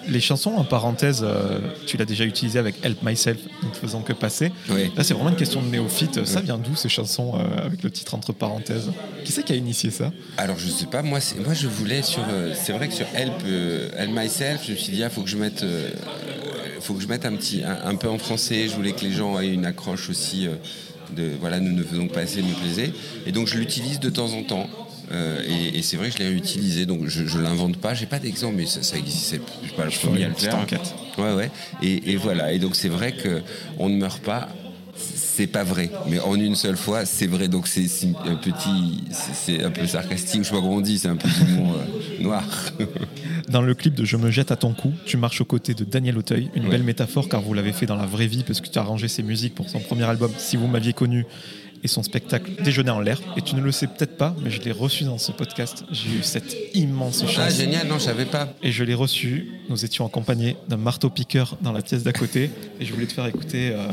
les 0.09 0.21
chansons 0.21 0.53
en 0.53 0.65
parenthèse, 0.65 1.21
euh, 1.23 1.59
tu 1.87 1.97
l'as 1.97 2.05
déjà 2.05 2.25
utilisé 2.25 2.59
avec 2.59 2.85
Help 2.85 3.03
Myself, 3.03 3.39
ne 3.63 3.73
faisant 3.73 4.03
que 4.03 4.13
passer. 4.13 4.53
Là, 4.69 5.05
c'est 5.05 5.15
vraiment 5.15 5.31
une 5.31 5.37
question 5.37 5.63
de 5.63 5.69
néophyte. 5.69 6.25
Ça 6.25 6.41
vient 6.41 6.59
d'où 6.59 6.77
ces 6.77 6.89
chansons 6.89 7.35
euh, 7.35 7.65
avec 7.65 7.83
le 7.83 7.91
titre 7.91 8.15
entre 8.15 8.33
parenthèses? 8.33 8.91
Qui 9.25 9.33
c'est 9.33 9.43
qui 9.43 9.53
a 9.53 9.57
initié 9.57 9.91
ça? 9.91 10.13
Alors, 10.37 10.59
je 10.59 10.69
sais 10.69 10.87
pas. 10.87 11.03
Moi, 11.03 11.19
moi 11.45 11.55
je 11.55 11.69
voulais 11.69 12.03
sur. 12.03 12.23
Euh, 12.29 12.55
c'est 12.55 12.73
vrai 12.73 12.89
que 12.89 12.95
sur 12.95 13.07
Help, 13.15 13.33
Help 13.97 14.11
Myself, 14.13 14.63
je 14.67 14.73
me 14.73 14.77
suis 14.77 14.93
dit, 14.93 14.99
il 14.99 15.05
ah, 15.05 15.11
faut 15.11 15.23
que 15.23 15.31
je 15.31 15.37
mette. 15.37 15.65
faut 16.81 16.95
que 16.95 17.03
je 17.03 17.09
mette 17.09 17.25
un 17.25 17.35
petit 17.37 17.63
un, 17.65 17.95
peu 17.95 18.09
en 18.09 18.19
français. 18.19 18.69
Je 18.69 18.75
voulais 18.75 18.93
que 18.93 19.05
les 19.05 19.13
gens 19.13 19.39
aient 19.41 19.53
une 19.53 19.67
accroche 19.67 20.11
aussi 20.11 20.49
de 21.17 21.33
voilà 21.41 21.59
nous 21.61 21.73
ne 21.73 21.83
faisons 21.83 22.09
que 22.09 22.15
passer, 22.15 22.43
nous 22.43 22.55
plaisait. 22.55 22.93
Et 23.27 23.33
donc 23.33 23.47
je 23.47 23.59
l'utilise 23.59 24.01
de 24.01 24.11
temps 24.11 24.33
en 24.33 24.43
temps. 24.43 24.69
Euh, 25.13 25.43
et, 25.47 25.79
et 25.79 25.83
c'est 25.83 25.97
vrai 25.97 26.09
que 26.09 26.15
je 26.15 26.19
l'ai 26.19 26.29
réutilisé, 26.29 26.87
donc 26.87 27.07
je, 27.07 27.27
je 27.27 27.39
l'invente 27.39 27.77
pas. 27.79 27.95
J'ai 27.95 28.07
pas 28.07 28.19
d'exemple, 28.19 28.55
mais 28.57 28.67
ça, 28.67 28.83
ça 28.83 28.97
existe. 28.97 29.41
Je 29.63 29.67
suis 29.69 29.77
pas 29.77 29.85
le 29.85 29.91
premier 29.91 30.25
à 30.25 30.29
le 30.29 30.35
faire. 30.35 30.57
enquête. 30.57 30.95
Ouais, 31.19 31.33
ouais. 31.35 31.51
Et, 31.83 32.13
et 32.13 32.17
voilà. 32.17 32.53
Et 32.53 32.59
donc 32.59 32.77
c'est 32.77 32.89
vrai 32.89 33.13
que 33.13 33.43
on 33.79 33.89
ne 33.89 33.97
meurt 33.97 34.23
pas. 34.23 34.49
C'est 35.15 35.47
pas 35.47 35.65
vrai, 35.65 35.91
mais 36.09 36.19
en 36.21 36.35
une 36.35 36.55
seule 36.55 36.77
fois, 36.77 37.07
c'est 37.07 37.27
vrai. 37.27 37.49
Donc 37.49 37.67
c'est 37.67 37.87
un 38.27 38.35
petit, 38.35 39.05
c'est 39.11 39.35
c'est 39.57 39.65
un 39.65 39.71
peu 39.71 39.87
sarcastique. 39.87 40.43
Je 40.43 40.49
sais 40.49 40.55
pas 40.55 40.61
comment 40.61 40.75
on 40.75 40.81
dit. 40.83 40.99
C'est 40.99 41.09
un 41.09 41.17
peu 41.17 41.29
d'humour 41.29 41.75
euh, 41.75 42.23
noir. 42.23 42.45
Dans 43.49 43.63
le 43.63 43.75
clip 43.75 43.95
de 43.95 44.05
Je 44.05 44.17
me 44.19 44.31
jette 44.31 44.51
à 44.53 44.57
ton 44.57 44.75
cou, 44.75 44.93
tu 45.07 45.17
marches 45.17 45.41
aux 45.41 45.45
côtés 45.47 45.73
de 45.73 45.85
Daniel 45.85 46.19
Auteuil, 46.19 46.51
une 46.55 46.65
Ouais. 46.65 46.71
belle 46.71 46.83
métaphore 46.83 47.29
car 47.31 47.41
vous 47.41 47.55
l'avez 47.55 47.73
fait 47.73 47.87
dans 47.87 47.97
la 47.97 48.05
vraie 48.07 48.27
vie 48.27 48.45
parce 48.47 48.61
que 48.61 48.69
tu 48.69 48.79
as 48.79 48.83
arrangé 48.83 49.09
ses 49.09 49.23
musiques 49.23 49.55
pour 49.55 49.71
son 49.71 49.81
premier 49.81 50.05
album 50.05 50.31
Si 50.37 50.57
vous 50.57 50.67
m'aviez 50.67 50.93
connu 50.93 51.25
et 51.83 51.89
son 51.89 52.03
spectacle 52.03 52.51
Déjeuner 52.63 52.91
en 52.91 53.01
l'air. 53.01 53.21
Et 53.37 53.43
tu 53.43 53.55
ne 53.55 53.61
le 53.61 53.73
sais 53.73 53.87
peut-être 53.87 54.17
pas, 54.17 54.35
mais 54.43 54.51
je 54.51 54.61
l'ai 54.63 54.73
reçu 54.73 55.05
dans 55.05 55.19
ce 55.19 55.33
podcast. 55.33 55.85
J'ai 55.91 56.11
eu 56.11 56.23
cette 56.23 56.57
immense 56.75 57.21
chance. 57.27 57.39
Ah 57.39 57.51
génial. 57.51 57.87
Non, 57.89 57.99
je 57.99 58.05
savais 58.05 58.25
pas. 58.27 58.53
Et 58.63 58.73
je 58.73 58.85
l'ai 58.85 58.95
reçu. 58.95 59.51
Nous 59.69 59.85
étions 59.85 60.07
accompagnés 60.07 60.57
d'un 60.69 60.77
marteau-piqueur 60.77 61.57
dans 61.63 61.73
la 61.73 61.83
pièce 61.83 62.03
d'à 62.03 62.13
côté. 62.13 62.51
Et 62.81 62.85
je 62.85 62.93
voulais 62.93 63.07
te 63.07 63.13
faire 63.13 63.27
écouter 63.27 63.71
euh, 63.73 63.89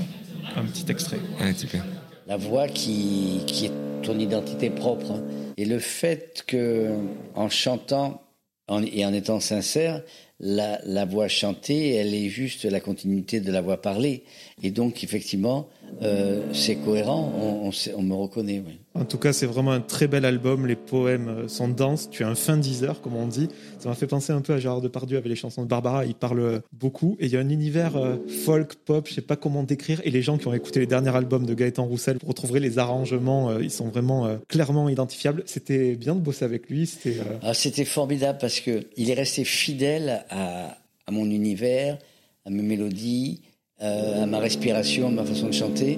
un 0.56 0.64
petit 0.64 0.86
extrait. 0.92 1.20
Ah, 1.40 1.54
super. 1.54 1.84
la 2.28 2.38
voix 2.38 2.68
qui, 2.68 3.42
qui 3.48 3.66
est 3.66 3.72
ton 4.04 4.20
identité 4.20 4.70
propre. 4.70 5.12
hein. 5.12 5.24
Et 5.58 5.66
le 5.66 5.80
fait 5.80 6.44
que, 6.46 6.92
en 7.36 7.50
chantant 7.50 8.22
en- 8.68 8.84
et 8.84 9.06
en 9.06 9.14
étant 9.14 9.40
sincère, 9.40 10.02
la, 10.40 10.80
la 10.86 11.06
voix 11.06 11.28
chantée, 11.30 11.96
elle 11.96 12.14
est 12.14 12.30
juste 12.30 12.66
la 12.66 12.80
continuité 12.80 13.40
de 13.40 13.52
la 13.52 13.62
voix 13.62 13.82
parlée. 13.82 14.24
Et 14.62 14.70
donc, 14.72 15.04
effectivement, 15.04 15.68
euh, 16.02 16.42
c'est 16.54 16.76
cohérent, 16.76 17.34
on, 17.40 17.68
on, 17.68 17.72
sait- 17.72 17.94
on 17.96 18.02
me 18.04 18.14
reconnaît. 18.14 18.62
Oui. 18.66 18.80
En 18.94 19.06
tout 19.06 19.18
cas, 19.18 19.32
c'est 19.34 19.46
vraiment 19.46 19.72
un 19.72 19.80
très 19.82 20.08
bel 20.08 20.26
album. 20.26 20.66
Les 20.68 20.76
poèmes 20.76 21.28
euh, 21.28 21.48
sont 21.48 21.68
denses. 21.68 22.10
Tu 22.10 22.24
es 22.24 22.26
un 22.26 22.36
fin 22.36 22.58
diseur, 22.58 23.02
comme 23.02 23.16
on 23.16 23.28
dit. 23.28 23.48
Ça 23.80 23.90
m'a 23.90 23.96
fait 23.96 24.08
penser 24.08 24.34
un 24.34 24.42
peu 24.42 24.54
à 24.54 24.60
Gérard 24.60 24.82
Depardieu 24.82 25.18
avec 25.18 25.30
les 25.30 25.36
chansons 25.36 25.62
de 25.64 25.68
Barbara. 25.68 26.06
Il 26.06 26.16
parle 26.16 26.40
euh, 26.40 26.60
beaucoup. 26.74 27.16
Et 27.20 27.26
il 27.28 27.32
y 27.32 27.38
a 27.38 27.40
un 27.40 27.50
univers 27.50 27.96
euh, 27.96 28.16
folk, 28.46 28.76
pop, 28.86 29.08
je 29.08 29.14
sais 29.16 29.22
pas 29.22 29.36
comment 29.36 29.64
décrire. 29.64 30.02
Et 30.04 30.10
les 30.12 30.22
gens 30.22 30.38
qui 30.38 30.48
ont 30.48 30.54
écouté 30.54 30.80
les 30.80 30.88
derniers 30.88 31.16
albums 31.16 31.46
de 31.46 31.54
Gaëtan 31.54 31.86
Roussel 31.86 32.18
retrouveraient 32.26 32.60
les 32.60 32.80
arrangements. 32.80 33.50
euh, 33.52 33.64
ils 33.64 33.72
sont 33.72 33.88
vraiment 33.88 34.28
clairement 34.48 34.90
identifiables. 34.90 35.44
C'était 35.46 35.96
bien 35.96 36.16
de 36.16 36.22
bosser 36.22 36.46
avec 36.46 36.70
lui. 36.70 36.88
C'était. 36.88 37.18
Ah, 37.44 37.54
C'était 37.54 37.86
formidable 37.86 38.38
parce 38.42 38.60
que 38.60 38.86
il 38.98 39.10
est 39.10 39.14
resté 39.16 39.44
fidèle 39.44 40.24
à, 40.30 40.78
à 41.06 41.12
mon 41.12 41.26
univers, 41.30 41.98
à 42.46 42.50
mes 42.50 42.64
mélodies, 42.64 43.42
euh, 43.82 44.24
à 44.24 44.26
ma 44.26 44.40
respiration, 44.40 45.08
à 45.08 45.12
ma 45.12 45.24
façon 45.24 45.48
de 45.48 45.54
chanter. 45.54 45.98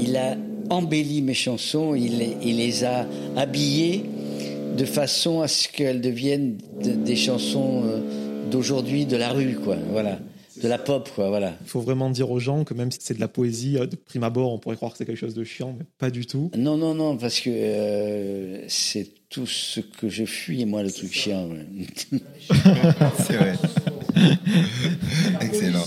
Il 0.00 0.16
a 0.16 0.36
embelli 0.70 1.22
mes 1.22 1.34
chansons, 1.34 1.94
il, 1.94 2.18
les- 2.18 2.36
il 2.44 2.56
les 2.58 2.84
a 2.84 3.06
habillées 3.36 4.04
de 4.76 4.84
façon 4.84 5.40
à 5.40 5.48
ce 5.48 5.68
qu'elles 5.68 6.00
deviennent 6.00 6.58
de- 6.82 6.92
des 6.92 7.16
chansons 7.16 7.82
euh, 7.84 8.00
d'aujourd'hui, 8.50 9.04
de 9.06 9.16
la 9.16 9.30
rue, 9.30 9.56
quoi. 9.64 9.76
Voilà, 9.90 10.18
de 10.62 10.68
la 10.68 10.78
pop, 10.78 11.08
quoi. 11.14 11.28
Voilà. 11.30 11.54
Il 11.64 11.68
faut 11.68 11.80
vraiment 11.80 12.10
dire 12.10 12.30
aux 12.30 12.38
gens 12.38 12.62
que 12.64 12.74
même 12.74 12.92
si 12.92 12.98
c'est 13.00 13.14
de 13.14 13.20
la 13.20 13.28
poésie, 13.28 13.76
euh, 13.78 13.86
de 13.86 13.96
prime 13.96 14.22
abord, 14.24 14.52
on 14.52 14.58
pourrait 14.58 14.76
croire 14.76 14.92
que 14.92 14.98
c'est 14.98 15.04
quelque 15.06 15.16
chose 15.18 15.34
de 15.34 15.42
chiant, 15.44 15.74
mais 15.78 15.84
pas 15.98 16.10
du 16.10 16.26
tout. 16.26 16.50
Non, 16.56 16.76
non, 16.76 16.94
non, 16.94 17.16
parce 17.16 17.40
que 17.40 17.50
euh, 17.50 18.64
c'est 18.68 19.08
tout 19.28 19.46
ce 19.46 19.80
que 19.80 20.08
je 20.08 20.24
fuis, 20.24 20.64
moi, 20.64 20.82
le 20.82 20.90
truc 20.92 21.12
chiant. 21.12 21.48
ouais. 21.48 22.18
C'est 23.26 23.34
vrai. 23.36 23.54
Excellent. 25.40 25.84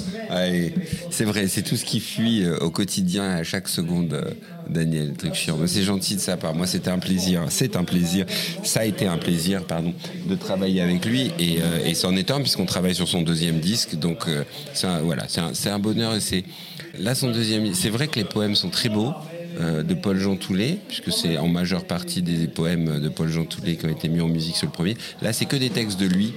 C'est 1.10 1.26
vrai, 1.26 1.48
c'est 1.48 1.62
tout 1.62 1.76
ce 1.76 1.84
qui 1.84 2.00
fuit 2.00 2.44
euh, 2.44 2.58
au 2.60 2.70
quotidien, 2.70 3.24
à 3.24 3.44
chaque 3.44 3.68
seconde, 3.68 4.14
euh, 4.14 4.32
Daniel, 4.70 5.14
truc 5.14 5.34
c'est 5.66 5.84
gentil 5.84 6.16
de 6.16 6.22
sa 6.22 6.38
part. 6.38 6.56
Moi, 6.56 6.68
c'était 6.68 6.90
un 6.90 7.00
plaisir. 7.00 7.44
C'est 7.50 7.76
un 7.76 7.84
plaisir. 7.84 8.26
Ça 8.64 8.82
a 8.82 8.86
été 8.86 9.08
un 9.08 9.18
plaisir, 9.18 9.66
pardon, 9.66 9.94
de 10.28 10.36
travailler 10.36 10.82
avec 10.82 11.06
lui. 11.06 11.32
Et, 11.38 11.62
euh, 11.62 11.94
c'en 11.94 12.16
est 12.16 12.32
un, 12.32 12.40
puisqu'on 12.40 12.66
travaille 12.66 12.96
sur 12.96 13.08
son 13.08 13.22
deuxième 13.22 13.60
disque. 13.60 13.96
Donc, 13.96 14.26
voilà, 15.04 15.28
c'est 15.54 15.70
un, 15.70 15.80
bonheur. 15.80 16.16
Et 16.16 16.22
c'est 16.22 16.44
là 16.98 17.14
son 17.14 17.32
deuxième. 17.32 17.74
C'est 17.74 17.90
vrai 17.90 18.08
que 18.08 18.18
les 18.18 18.26
poèmes 18.26 18.56
sont 18.56 18.70
très 18.70 18.90
beaux. 18.90 19.14
de 19.60 19.94
Paul-Jean 19.94 20.38
Toulet, 20.38 20.80
puisque 20.88 21.12
c'est 21.12 21.38
en 21.38 21.48
majeure 21.48 21.84
partie 21.84 22.22
des 22.22 22.48
poèmes 22.48 23.00
de 23.00 23.10
Paul-Jean 23.10 23.46
Toulet 23.46 23.76
qui 23.76 23.86
ont 23.86 23.90
été 23.90 24.08
mis 24.08 24.22
en 24.22 24.30
musique 24.30 24.56
sur 24.56 24.66
le 24.68 24.72
premier. 24.72 24.96
Là, 25.22 25.34
c'est 25.34 25.46
que 25.46 25.58
des 25.58 25.70
textes 25.70 26.00
de 26.00 26.08
lui. 26.08 26.34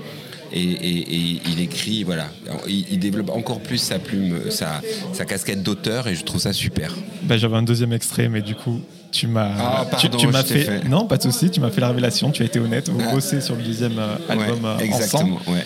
Et, 0.53 0.63
et- 0.63 1.15
et 1.15 1.41
il 1.49 1.61
écrit, 1.61 2.05
voilà, 2.05 2.29
il, 2.69 2.85
il 2.93 2.99
développe 2.99 3.31
encore 3.31 3.61
plus 3.61 3.79
sa 3.79 3.99
plume, 3.99 4.51
sa, 4.51 4.81
sa 5.13 5.25
casquette 5.25 5.63
d'auteur, 5.63 6.07
et 6.07 6.15
je 6.15 6.25
trouve 6.25 6.41
ça 6.41 6.53
super. 6.53 6.95
Ben, 7.23 7.37
J'avais 7.37 7.57
un 7.57 7.63
deuxième 7.63 7.93
extrait, 7.93 8.29
mais 8.29 8.43
du 8.43 8.55
coup, 8.55 8.81
tu 9.11 9.27
m'as. 9.27 9.51
Ah, 9.59 9.87
tu, 9.99 10.27
m'as 10.29 10.43
fait... 10.45 10.61
fait. 10.61 10.89
Non, 10.89 11.07
pas 11.07 11.17
de 11.17 11.23
souci. 11.23 11.51
Tu 11.51 11.61
m'as 11.61 11.71
fait 11.71 11.81
la 11.81 11.89
révélation. 11.89 12.31
Tu 12.31 12.43
as 12.43 12.47
été 12.47 12.59
honnête. 12.61 12.89
Vous 12.89 13.01
Ah. 13.05 13.13
bossez 13.13 13.41
sur 13.41 13.57
le 13.57 13.63
deuxième 13.63 13.99
euh, 13.99 14.17
album 14.29 14.65
Ouais, 14.65 14.71
euh, 14.71 14.79
exactement, 14.79 15.37
ensemble. 15.37 15.51
ouais. 15.57 15.65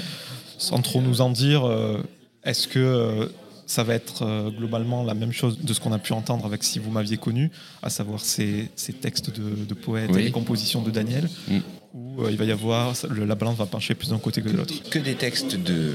Sans 0.59 0.81
trop 0.83 1.01
nous 1.01 1.20
en 1.20 1.31
dire, 1.31 1.66
euh, 1.66 2.03
est-ce 2.45 2.66
que 2.68 2.79
euh, 2.79 3.26
ça 3.66 3.83
va 3.85 3.95
être 3.95 4.51
globalement 4.57 5.03
la 5.05 5.12
même 5.14 5.33
chose 5.33 5.59
de 5.62 5.72
ce 5.74 5.81
qu'on 5.81 5.93
a 5.93 5.99
pu 5.99 6.12
entendre 6.14 6.47
avec 6.47 6.64
Si 6.64 6.79
vous 6.79 6.91
m'aviez 6.91 7.18
connu, 7.18 7.51
à 7.83 7.91
savoir 7.91 8.20
ces, 8.20 8.70
ces 8.76 8.95
textes 8.95 9.31
de, 9.39 9.64
de 9.66 9.74
poètes 9.74 10.11
Oui. 10.12 10.20
et 10.20 10.24
les 10.24 10.31
compositions 10.31 10.81
de 10.83 10.91
Daniel, 10.91 11.29
Mm. 11.49 11.59
Où 11.99 12.22
euh, 12.24 12.30
il 12.30 12.36
va 12.36 12.44
y 12.44 12.53
avoir 12.53 12.92
le- 13.11 13.24
la 13.24 13.34
balance 13.34 13.57
va 13.57 13.66
pencher 13.66 13.94
plus 13.94 14.11
d'un 14.11 14.18
côté 14.18 14.40
que 14.42 14.49
de 14.49 14.57
l'autre. 14.57 14.74
Que 14.90 14.99
des 14.99 15.14
textes 15.14 15.57
de, 15.57 15.92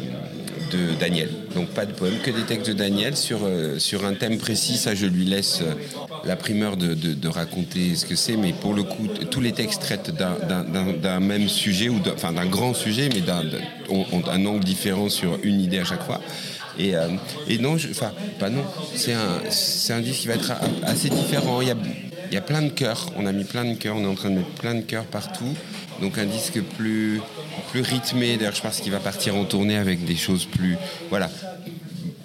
de 0.72 0.94
Daniel, 1.00 1.30
donc 1.56 1.70
pas 1.70 1.86
de 1.86 1.94
poèmes, 1.94 2.20
que 2.24 2.32
des 2.32 2.44
textes 2.44 2.68
de 2.68 2.74
Daniel 2.74 3.16
sur, 3.16 3.40
euh, 3.44 3.80
sur 3.80 4.06
un 4.06 4.14
thème 4.14 4.38
précis. 4.38 4.78
Ça, 4.78 4.96
je 4.96 5.06
lui 5.06 5.26
laisse 5.26 5.60
euh, 5.62 5.74
la 6.26 6.36
primeur 6.36 6.78
de, 6.78 6.94
de- 6.94 7.14
de 7.14 7.28
raconter 7.28 7.96
ce 7.96 8.06
que 8.06 8.16
c'est, 8.16 8.38
mais 8.38 8.54
pour 8.54 8.74
le 8.74 8.84
coup, 8.84 9.08
tous 9.30 9.42
les 9.42 9.52
textes 9.52 9.82
traitent 9.82 10.12
d'un- 10.16 11.20
même 11.20 11.48
sujet, 11.50 11.90
ou 11.90 12.00
d'un- 12.00 12.14
enfin 12.14 12.32
d'un 12.34 12.46
grand 12.48 12.74
sujet, 12.74 13.10
mais 13.14 13.22
d'un 13.22 14.46
angle 14.46 14.64
différent 14.64 15.10
sur 15.10 15.38
une 15.44 15.62
idée 15.62 15.80
à 15.80 15.86
chaque 15.86 16.04
fois. 16.04 16.22
Et, 16.80 16.96
euh, 16.96 17.08
et 17.48 17.60
non, 17.60 17.76
enfin, 17.76 18.12
pas 18.40 18.50
non, 18.50 18.64
c'est 18.96 19.14
un, 19.14 19.42
un 19.96 20.02
disque 20.02 20.22
qui 20.22 20.28
va 20.28 20.34
être 20.34 20.54
assez 20.84 21.10
différent. 21.10 21.62
Il 21.62 21.68
y 21.68 21.72
a, 21.72 21.76
il 22.34 22.38
y 22.38 22.40
a 22.40 22.42
plein 22.42 22.64
de 22.64 22.70
chœurs, 22.70 23.12
on 23.16 23.28
a 23.28 23.32
mis 23.32 23.44
plein 23.44 23.64
de 23.64 23.76
chœurs, 23.76 23.96
on 23.96 24.04
est 24.04 24.08
en 24.08 24.16
train 24.16 24.32
de 24.32 24.38
mettre 24.38 24.50
plein 24.56 24.74
de 24.74 24.82
chœurs 24.82 25.06
partout. 25.06 25.54
Donc 26.02 26.18
un 26.18 26.26
disque 26.26 26.60
plus, 26.78 27.22
plus 27.72 27.82
rythmé. 27.82 28.38
D'ailleurs, 28.38 28.56
je 28.56 28.62
pense 28.64 28.80
qu'il 28.80 28.92
va 28.92 28.98
partir 29.00 29.36
en 29.36 29.46
tournée 29.46 29.78
avec 29.78 30.04
des 30.04 30.16
choses 30.16 30.46
plus. 30.46 30.76
Voilà. 31.12 31.30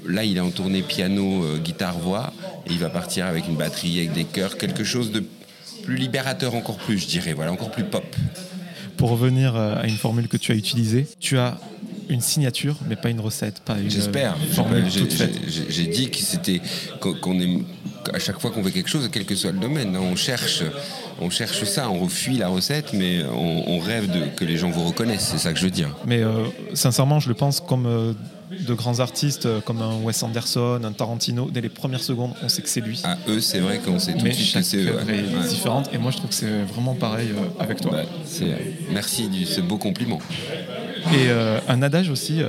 Là, 0.07 0.25
il 0.25 0.39
est 0.39 0.41
en 0.41 0.49
tournée 0.51 0.81
piano, 0.81 1.45
euh, 1.45 1.59
guitare, 1.59 1.99
voix. 1.99 2.33
Et 2.67 2.71
il 2.73 2.79
va 2.79 2.89
partir 2.89 3.27
avec 3.27 3.47
une 3.49 3.57
batterie, 3.57 3.99
avec 3.99 4.15
des 4.15 4.25
chœurs, 4.25 4.57
quelque 4.57 4.83
chose 4.83 5.13
de 5.13 5.23
plus 5.85 5.97
libérateur 5.99 6.55
encore 6.55 6.79
plus, 6.79 6.99
je 6.99 7.07
dirais. 7.07 7.35
Voilà, 7.35 7.53
encore 7.53 7.71
plus 7.71 7.85
pop. 7.85 8.17
Pour 8.97 9.11
revenir 9.11 9.57
euh, 9.57 9.77
à 9.79 9.87
une 9.87 9.97
formule 9.99 10.27
que 10.27 10.39
tu 10.39 10.53
as 10.53 10.55
utilisée, 10.55 11.07
tu 11.21 11.37
as 11.37 11.59
une 12.09 12.23
signature, 12.23 12.77
mais 12.89 12.97
pas 12.97 13.11
une 13.11 13.21
recette, 13.21 13.61
pas 13.61 13.79
une 13.79 13.91
J'espère. 13.91 14.33
euh, 14.35 14.55
formule 14.55 14.87
J'ai- 15.69 15.87
dit 15.87 16.09
que 16.11 16.17
c'était 16.17 16.63
qu'on 17.01 17.13
qu'on 17.13 17.39
aime 17.39 17.65
à 18.15 18.19
chaque 18.19 18.41
fois 18.41 18.51
qu'on 18.51 18.63
fait 18.63 18.71
quelque 18.71 18.89
chose, 18.89 19.09
quel 19.13 19.25
que 19.25 19.35
soit 19.35 19.53
le 19.53 19.59
domaine, 19.59 19.95
hein, 19.97 20.01
on 20.03 20.17
cherche, 20.17 20.63
on 21.21 21.31
cherche 21.31 21.65
ça, 21.65 21.89
on 21.91 21.99
refuit 22.01 22.37
la 22.39 22.49
recette, 22.49 22.93
mais 22.93 23.23
on, 23.33 23.65
on 23.69 23.79
rêve 23.79 24.11
de, 24.11 24.27
que 24.37 24.45
les 24.45 24.57
gens 24.57 24.71
vous 24.71 24.85
reconnaissent. 24.85 25.29
C'est 25.33 25.39
ça 25.39 25.53
que 25.53 25.59
je 25.59 25.65
veux 25.65 25.71
dire. 25.71 25.95
Mais 26.07 26.23
euh, 26.23 26.45
sincèrement, 26.75 27.21
je 27.21 27.29
le 27.29 27.35
pense 27.35 27.61
comme 27.61 27.87
euh, 27.87 28.13
de 28.67 28.75
grands 28.75 29.01
artistes, 29.01 29.47
euh, 29.47 29.61
comme 29.61 29.83
un 29.83 29.97
Wes 30.03 30.23
Anderson, 30.23 30.81
un 30.83 30.93
Tarantino. 30.93 31.51
Dès 31.53 31.61
les 31.61 31.69
premières 31.69 32.03
secondes, 32.03 32.33
on 32.43 32.49
sait 32.49 32.63
que 32.63 32.69
c'est 32.69 32.81
lui. 32.81 33.01
À 33.05 33.17
eux, 33.29 33.41
c'est 33.41 33.59
vrai 33.61 33.79
qu'on 33.79 33.99
sait 33.99 34.13
tout 34.13 34.19
de 34.19 34.25
mais 34.25 34.33
suite 34.33 34.55
que 34.55 34.63
c'est 34.63 34.77
eux. 34.79 34.89
œuvre 34.89 35.07
ouais. 35.07 35.19
est 35.19 35.37
Ouais. 35.43 35.49
différente. 35.49 35.91
Et 35.93 35.99
moi, 35.99 36.11
je 36.11 36.17
trouve 36.19 36.31
que 36.31 36.37
c'est 36.37 36.63
vraiment 36.73 36.95
pareil 36.95 37.29
euh, 37.37 37.63
avec 37.63 37.81
toi. 37.81 37.93
C'est- 38.25 38.47
merci 38.93 39.29
de 39.29 39.45
ce 39.45 39.61
beau 39.61 39.77
compliment. 39.77 40.19
Et 41.15 41.31
un 41.69 41.81
adage 41.83 42.11
aussi 42.11 42.43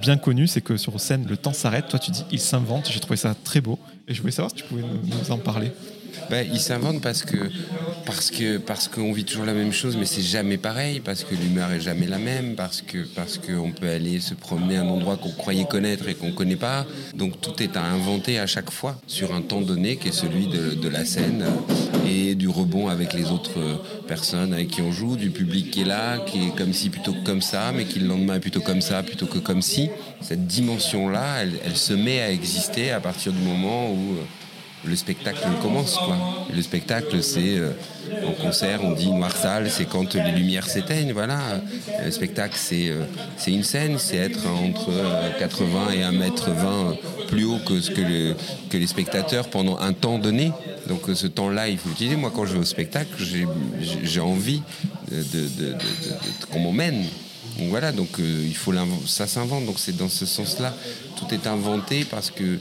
bien 0.00 0.16
connu, 0.16 0.46
c'est 0.46 0.60
que 0.60 0.76
sur 0.76 1.00
scène, 1.00 1.26
le 1.28 1.36
temps 1.36 1.52
s'arrête. 1.52 1.88
Toi, 1.88 1.98
tu 1.98 2.10
dis 2.10 2.24
il 2.30 2.40
s'invente. 2.40 2.88
J'ai 2.90 3.00
trouvé 3.00 3.16
ça 3.16 3.34
très 3.44 3.60
beau. 3.60 3.78
Et 4.08 4.14
je 4.14 4.20
voulais 4.20 4.32
savoir 4.32 4.50
si 4.50 4.56
tu 4.56 4.64
pouvais 4.64 4.82
nous, 4.82 5.16
nous 5.18 5.30
en 5.30 5.38
parler. 5.38 5.72
Ben, 6.30 6.46
ils 6.52 6.60
s'inventent 6.60 7.00
parce 7.00 7.22
que 7.22 7.36
parce 8.04 8.30
que 8.30 8.58
parce 8.58 8.88
qu'on 8.88 9.12
vit 9.12 9.24
toujours 9.24 9.44
la 9.44 9.52
même 9.52 9.72
chose, 9.72 9.96
mais 9.96 10.06
c'est 10.06 10.22
jamais 10.22 10.56
pareil, 10.56 11.00
parce 11.00 11.24
que 11.24 11.34
l'humeur 11.34 11.70
est 11.72 11.80
jamais 11.80 12.06
la 12.06 12.18
même, 12.18 12.54
parce 12.54 12.82
que 12.82 12.98
parce 13.14 13.38
qu'on 13.38 13.70
peut 13.70 13.88
aller 13.88 14.20
se 14.20 14.34
promener 14.34 14.76
à 14.76 14.82
un 14.82 14.88
endroit 14.88 15.16
qu'on 15.16 15.30
croyait 15.30 15.66
connaître 15.66 16.08
et 16.08 16.14
qu'on 16.14 16.32
connaît 16.32 16.56
pas. 16.56 16.86
Donc 17.14 17.40
tout 17.40 17.62
est 17.62 17.76
à 17.76 17.82
inventer 17.84 18.38
à 18.38 18.46
chaque 18.46 18.70
fois 18.70 18.96
sur 19.06 19.34
un 19.34 19.40
temps 19.40 19.60
donné 19.60 19.96
qui 19.96 20.08
est 20.08 20.12
celui 20.12 20.46
de, 20.46 20.88
la 20.88 21.04
scène 21.04 21.44
et 22.08 22.36
du 22.36 22.48
rebond 22.48 22.88
avec 22.88 23.12
les 23.12 23.32
autres 23.32 23.58
personnes 24.06 24.52
avec 24.52 24.68
qui 24.68 24.82
on 24.82 24.92
joue, 24.92 25.16
du 25.16 25.30
public 25.30 25.70
qui 25.72 25.82
est 25.82 25.84
là, 25.84 26.18
qui 26.18 26.46
est 26.46 26.56
comme 26.56 26.72
si 26.72 26.90
plutôt 26.90 27.12
que 27.12 27.24
comme 27.24 27.42
ça, 27.42 27.72
mais 27.74 27.84
qui 27.84 27.98
le 27.98 28.06
lendemain 28.06 28.36
est 28.36 28.40
plutôt 28.40 28.60
comme 28.60 28.80
ça 28.80 29.02
plutôt 29.02 29.26
que 29.26 29.38
comme 29.38 29.62
si. 29.62 29.90
Cette 30.20 30.46
dimension 30.46 31.08
là, 31.08 31.42
elle, 31.42 31.54
elle 31.64 31.76
se 31.76 31.92
met 31.92 32.20
à 32.20 32.30
exister 32.30 32.92
à 32.92 33.00
partir 33.00 33.32
du 33.32 33.40
moment 33.40 33.90
où 33.90 34.16
le 34.86 34.96
spectacle 34.96 35.40
commence. 35.62 35.96
Quoi. 35.96 36.16
Le 36.54 36.62
spectacle, 36.62 37.22
c'est 37.22 37.58
euh, 37.58 37.72
en 38.26 38.32
concert, 38.32 38.80
on 38.84 38.92
dit 38.92 39.10
noir 39.10 39.32
c'est 39.68 39.84
quand 39.86 40.14
les 40.14 40.32
lumières 40.32 40.68
s'éteignent. 40.68 41.12
Voilà. 41.12 41.38
Le 42.04 42.10
spectacle, 42.10 42.56
c'est 42.56 42.88
euh, 42.88 43.04
une 43.46 43.64
scène, 43.64 43.98
c'est 43.98 44.16
être 44.16 44.46
entre 44.46 44.92
80 45.38 45.90
et 45.92 46.02
1m20 46.02 47.26
plus 47.28 47.44
haut 47.44 47.58
que 47.66 47.80
ce 47.80 47.90
que, 47.90 48.34
que 48.70 48.76
les 48.76 48.86
spectateurs 48.86 49.48
pendant 49.48 49.78
un 49.78 49.92
temps 49.92 50.18
donné. 50.18 50.52
Donc 50.88 51.02
ce 51.12 51.26
temps-là, 51.26 51.68
il 51.68 51.78
faut 51.78 51.88
l'utiliser. 51.88 52.16
Moi, 52.16 52.32
quand 52.34 52.46
je 52.46 52.54
vais 52.54 52.60
au 52.60 52.64
spectacle, 52.64 53.10
j'ai 54.02 54.20
envie 54.20 54.62
de, 55.10 55.74
qu'on 56.50 56.60
m'emmène. 56.60 57.04
Donc 57.58 57.68
voilà, 57.70 57.90
donc 57.92 58.20
euh, 58.20 58.44
il 58.46 58.54
faut 58.54 58.72
ça 59.06 59.26
s'invente. 59.26 59.64
Donc 59.64 59.78
c'est 59.78 59.96
dans 59.96 60.08
ce 60.08 60.26
sens-là, 60.26 60.74
tout 61.16 61.32
est 61.34 61.46
inventé 61.46 62.04
parce 62.04 62.30
que 62.30 62.44
euh, 62.44 62.58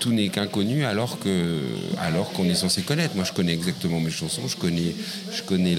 tout 0.00 0.12
n'est 0.12 0.28
qu'inconnu 0.28 0.84
alors 0.84 1.18
qu'on 1.18 2.44
est 2.44 2.54
censé 2.54 2.82
connaître. 2.82 3.14
Moi, 3.14 3.24
je 3.24 3.32
connais 3.32 3.52
exactement 3.52 4.00
mes 4.00 4.10
chansons, 4.10 4.42
je 4.48 4.56
connais 4.56 5.76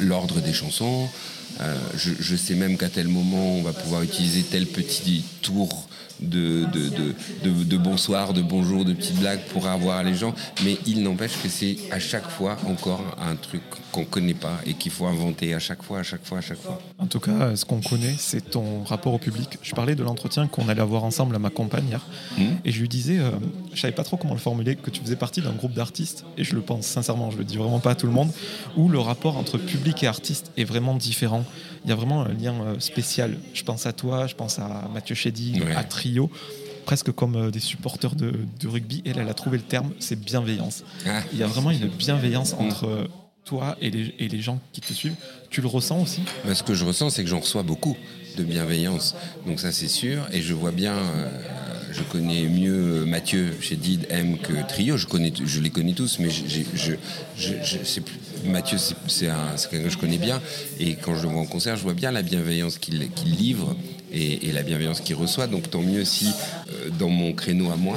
l'ordre 0.00 0.40
des 0.40 0.52
chansons. 0.52 1.08
Euh, 1.60 1.74
je, 1.96 2.36
sais 2.36 2.54
même 2.54 2.76
qu'à 2.76 2.90
tel 2.90 3.08
moment 3.08 3.56
on 3.56 3.62
va 3.62 3.72
pouvoir 3.72 4.02
utiliser 4.02 4.42
tel 4.42 4.66
petit 4.66 5.24
tour 5.40 5.88
de, 6.20 6.66
bonsoir, 7.78 8.34
de 8.34 8.42
bonjour, 8.42 8.84
de 8.84 8.92
petites 8.92 9.18
blagues 9.18 9.40
pour 9.52 9.66
avoir 9.66 10.02
les 10.02 10.14
gens. 10.14 10.34
Mais 10.64 10.76
il 10.86 11.02
n'empêche 11.02 11.40
que 11.42 11.48
c'est 11.48 11.76
à 11.90 11.98
chaque 11.98 12.28
fois 12.28 12.58
encore 12.66 13.02
un 13.18 13.36
truc 13.36 13.62
qu'on 13.96 14.02
ne 14.02 14.06
connaît 14.06 14.34
pas 14.34 14.60
et 14.66 14.74
qu'il 14.74 14.92
faut 14.92 15.06
inventer 15.06 15.54
à 15.54 15.58
chaque 15.58 15.82
fois, 15.82 16.00
à 16.00 16.02
chaque 16.02 16.24
fois, 16.24 16.38
à 16.38 16.40
chaque 16.42 16.60
fois. 16.60 16.80
En 16.98 17.06
tout 17.06 17.20
cas, 17.20 17.56
ce 17.56 17.64
qu'on 17.64 17.80
connaît, 17.80 18.14
c'est 18.18 18.50
ton 18.50 18.84
rapport 18.84 19.14
au 19.14 19.18
public. 19.18 19.58
Je 19.62 19.74
parlais 19.74 19.94
de 19.94 20.02
l'entretien 20.02 20.46
qu'on 20.46 20.68
allait 20.68 20.82
avoir 20.82 21.04
ensemble 21.04 21.34
à 21.34 21.38
ma 21.38 21.48
compagne 21.48 21.86
hier. 21.88 22.06
Hmm. 22.36 22.56
Et 22.64 22.72
je 22.72 22.80
lui 22.80 22.88
disais, 22.88 23.18
euh, 23.18 23.30
je 23.72 23.80
savais 23.80 23.94
pas 23.94 24.04
trop 24.04 24.18
comment 24.18 24.34
le 24.34 24.40
formuler, 24.40 24.76
que 24.76 24.90
tu 24.90 25.00
faisais 25.00 25.16
partie 25.16 25.40
d'un 25.40 25.52
groupe 25.52 25.72
d'artistes. 25.72 26.24
Et 26.36 26.44
je 26.44 26.54
le 26.54 26.60
pense 26.60 26.86
sincèrement, 26.86 27.30
je 27.30 27.38
le 27.38 27.44
dis 27.44 27.56
vraiment 27.56 27.80
pas 27.80 27.92
à 27.92 27.94
tout 27.94 28.06
le 28.06 28.12
monde, 28.12 28.30
où 28.76 28.88
le 28.90 28.98
rapport 28.98 29.38
entre 29.38 29.56
public 29.56 30.02
et 30.02 30.06
artiste 30.06 30.52
est 30.58 30.64
vraiment 30.64 30.94
différent. 30.94 31.44
Il 31.84 31.90
y 31.90 31.92
a 31.92 31.96
vraiment 31.96 32.22
un 32.22 32.32
lien 32.34 32.54
euh, 32.54 32.80
spécial. 32.80 33.38
Je 33.54 33.62
pense 33.62 33.86
à 33.86 33.94
toi, 33.94 34.26
je 34.26 34.34
pense 34.34 34.58
à 34.58 34.90
Mathieu 34.92 35.14
Chédy, 35.14 35.62
à 35.74 35.84
Trio 35.84 36.30
presque 36.84 37.10
comme 37.10 37.34
euh, 37.34 37.50
des 37.50 37.58
supporters 37.58 38.14
de, 38.14 38.32
rugby. 38.64 39.02
Elle, 39.04 39.18
elle 39.18 39.28
a 39.28 39.34
trouvé 39.34 39.56
le 39.58 39.64
terme, 39.64 39.90
c'est 39.98 40.14
bienveillance. 40.14 40.84
Ah. 41.04 41.20
Il 41.32 41.38
y 41.38 41.42
a 41.42 41.48
vraiment 41.48 41.72
une 41.72 41.88
bienveillance 41.88 42.54
entre 42.60 43.08
toi 43.46 43.76
et 43.80 43.90
les, 43.90 44.40
gens 44.40 44.60
qui 44.72 44.80
te 44.82 44.92
suivent. 44.92 45.14
Tu 45.48 45.62
le 45.62 45.68
ressens 45.68 46.02
aussi? 46.02 46.20
Bah, 46.44 46.54
Ce 46.54 46.62
que 46.62 46.74
je 46.74 46.84
ressens, 46.84 47.10
c'est 47.10 47.22
que 47.22 47.30
j'en 47.30 47.40
reçois 47.40 47.62
beaucoup 47.62 47.96
de 48.36 48.42
bienveillance. 48.42 49.14
Donc 49.46 49.60
ça, 49.60 49.72
c'est 49.72 49.88
sûr. 49.88 50.26
Et 50.32 50.42
je 50.42 50.52
vois 50.52 50.72
bien, 50.72 50.94
euh, 50.94 51.28
je 51.92 52.02
connais 52.02 52.48
mieux 52.48 53.04
Mathieu 53.06 53.54
chez 53.60 53.76
Did 53.76 54.08
M 54.10 54.36
que 54.36 54.66
Trio. 54.68 54.96
Je, 54.96 55.06
les 55.60 55.70
connais 55.70 55.92
tous, 55.92 56.18
mais 56.18 56.28
je, 56.28 56.42
je, 56.74 56.92
je, 57.38 58.00
Mathieu, 58.44 58.78
c'est 58.78 59.28
quelqu'un 59.70 59.84
que 59.84 59.90
je 59.90 59.98
connais 59.98 60.18
bien. 60.18 60.42
Et 60.80 60.96
quand 60.96 61.14
je 61.14 61.22
le 61.22 61.28
vois 61.28 61.40
en 61.40 61.46
concert, 61.46 61.76
je 61.76 61.82
vois 61.82 61.94
bien 61.94 62.10
la 62.10 62.22
bienveillance 62.22 62.78
qu'il 62.78 63.08
livre 63.24 63.76
et, 64.12 64.50
la 64.52 64.64
bienveillance 64.64 65.00
qu'il 65.00 65.14
reçoit. 65.14 65.46
Donc 65.46 65.70
tant 65.70 65.82
mieux 65.82 66.04
si 66.04 66.26
euh, 66.26 66.90
dans 66.98 67.08
mon 67.08 67.32
créneau 67.32 67.70
à 67.70 67.76
moi, 67.76 67.96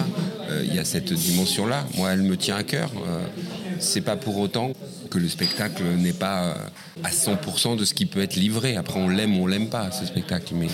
euh, 0.49 0.63
il 0.63 0.75
y 0.75 0.79
a 0.79 0.85
cette 0.85 1.11
dimension-là. 1.11 1.87
Moi, 1.97 2.13
elle 2.13 2.21
me 2.21 2.37
tient 2.37 2.55
à 2.55 2.63
cœur. 2.63 2.91
C'est 3.79 4.01
pas 4.01 4.15
pour 4.15 4.37
autant 4.37 4.73
que 5.09 5.17
le 5.17 5.27
spectacle 5.27 5.83
n'est 5.97 6.13
pas 6.13 6.55
à 7.03 7.09
100% 7.09 7.77
de 7.77 7.85
ce 7.85 7.93
qui 7.93 8.05
peut 8.05 8.21
être 8.21 8.35
livré. 8.35 8.75
Après, 8.75 8.99
on 8.99 9.09
l'aime 9.09 9.37
ou 9.37 9.43
on 9.43 9.47
l'aime 9.47 9.69
pas, 9.69 9.91
ce 9.91 10.05
spectacle, 10.05 10.53
mais 10.55 10.67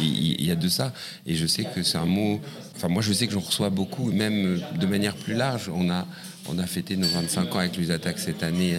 il, 0.00 0.44
y 0.44 0.50
a 0.50 0.56
de 0.56 0.68
ça. 0.68 0.92
Et 1.26 1.34
je 1.34 1.46
sais 1.46 1.64
que 1.64 1.82
c'est 1.82 1.98
un 1.98 2.06
mot. 2.06 2.40
Enfin, 2.76 2.88
moi, 2.88 3.02
je 3.02 3.12
sais 3.12 3.26
que 3.26 3.32
j'en 3.32 3.40
reçois 3.40 3.70
beaucoup, 3.70 4.10
même 4.10 4.60
de 4.78 4.86
manière 4.86 5.14
plus 5.14 5.34
large. 5.34 5.70
On 5.74 5.90
a, 5.90 6.06
on 6.48 6.58
a 6.58 6.66
fêté 6.66 6.96
nos 6.96 7.08
25 7.08 7.54
ans 7.54 7.58
avec 7.58 7.76
les 7.76 7.90
attaques 7.90 8.18
cette 8.18 8.42
année 8.42 8.78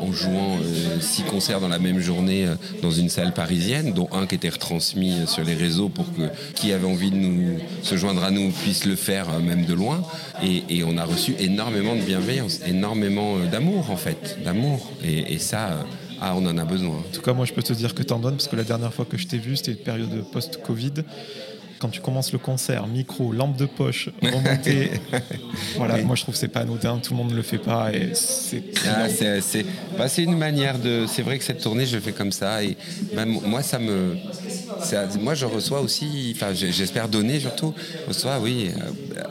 en 0.00 0.12
jouant 0.12 0.58
euh, 0.60 1.00
six 1.00 1.22
concerts 1.22 1.60
dans 1.60 1.68
la 1.68 1.78
même 1.78 2.00
journée 2.00 2.46
euh, 2.46 2.54
dans 2.82 2.90
une 2.90 3.08
salle 3.08 3.32
parisienne, 3.32 3.92
dont 3.92 4.08
un 4.12 4.26
qui 4.26 4.34
était 4.34 4.48
retransmis 4.48 5.20
euh, 5.20 5.26
sur 5.26 5.44
les 5.44 5.54
réseaux 5.54 5.88
pour 5.88 6.12
que 6.12 6.22
qui 6.54 6.72
avait 6.72 6.86
envie 6.86 7.10
de 7.10 7.16
nous 7.16 7.58
se 7.82 7.96
joindre 7.96 8.24
à 8.24 8.30
nous 8.30 8.50
puisse 8.50 8.84
le 8.84 8.96
faire 8.96 9.38
même 9.40 9.64
de 9.64 9.74
loin. 9.74 10.02
Et, 10.42 10.82
on 10.84 10.98
a 10.98 11.04
reçu 11.04 11.34
énormément 11.38 11.94
de 11.94 12.00
bienveillance, 12.00 12.60
énormément 12.66 13.38
d'amour 13.38 13.90
en 13.90 13.96
fait, 13.96 14.38
d'amour. 14.44 14.90
Et, 15.04 15.38
ça. 15.38 15.84
Ah, 16.20 16.34
on 16.36 16.46
en 16.46 16.56
a 16.56 16.64
besoin. 16.64 16.98
En 16.98 17.12
tout 17.12 17.20
cas, 17.20 17.32
moi, 17.32 17.44
je 17.46 17.52
peux 17.52 17.64
te 17.64 17.72
dire 17.72 17.96
que 17.96 18.02
tu 18.04 18.12
en 18.12 18.20
donnes, 18.20 18.36
parce 18.36 18.46
que 18.46 18.54
la 18.54 18.62
dernière 18.62 18.94
fois 18.94 19.04
que 19.04 19.16
je 19.16 19.26
t'ai 19.26 19.38
vu, 19.38 19.56
c'était 19.56 19.72
une 19.72 19.78
période 19.78 20.24
post-Covid 20.32 20.92
quand 21.82 21.88
tu 21.88 22.00
commences 22.00 22.32
le 22.32 22.38
concert, 22.38 22.86
micro, 22.86 23.32
lampe 23.32 23.56
de 23.56 23.66
poche, 23.66 24.08
remontée. 24.22 24.92
voilà, 25.76 25.98
moi 25.98 26.14
je 26.14 26.22
trouve 26.22 26.34
que 26.34 26.38
c'est 26.38 26.46
pas 26.46 26.60
anodin, 26.60 26.98
tout 26.98 27.12
le 27.12 27.16
monde 27.18 27.32
ne 27.32 27.34
le 27.34 27.42
fait 27.42 27.58
pas 27.58 27.92
et 27.92 28.12
c'est. 28.14 28.62
Ah, 28.86 29.08
bah, 29.98 30.06
une 30.16 30.38
manière 30.38 30.78
de. 30.78 31.06
C'est 31.08 31.22
vrai 31.22 31.38
que 31.38 31.44
cette 31.44 31.60
tournée, 31.60 31.84
je 31.84 31.98
fais 31.98 32.12
comme 32.12 32.30
ça 32.30 32.62
et 32.62 32.76
moi 33.26 33.62
ça 33.62 33.80
me. 33.80 34.16
Moi 35.20 35.34
je 35.34 35.44
reçois 35.44 35.80
aussi, 35.80 36.32
enfin 36.36 36.52
j'espère 36.54 37.08
donner 37.08 37.40
surtout, 37.40 37.74
reçois, 38.06 38.38
oui, 38.38 38.70
euh, 38.70 39.22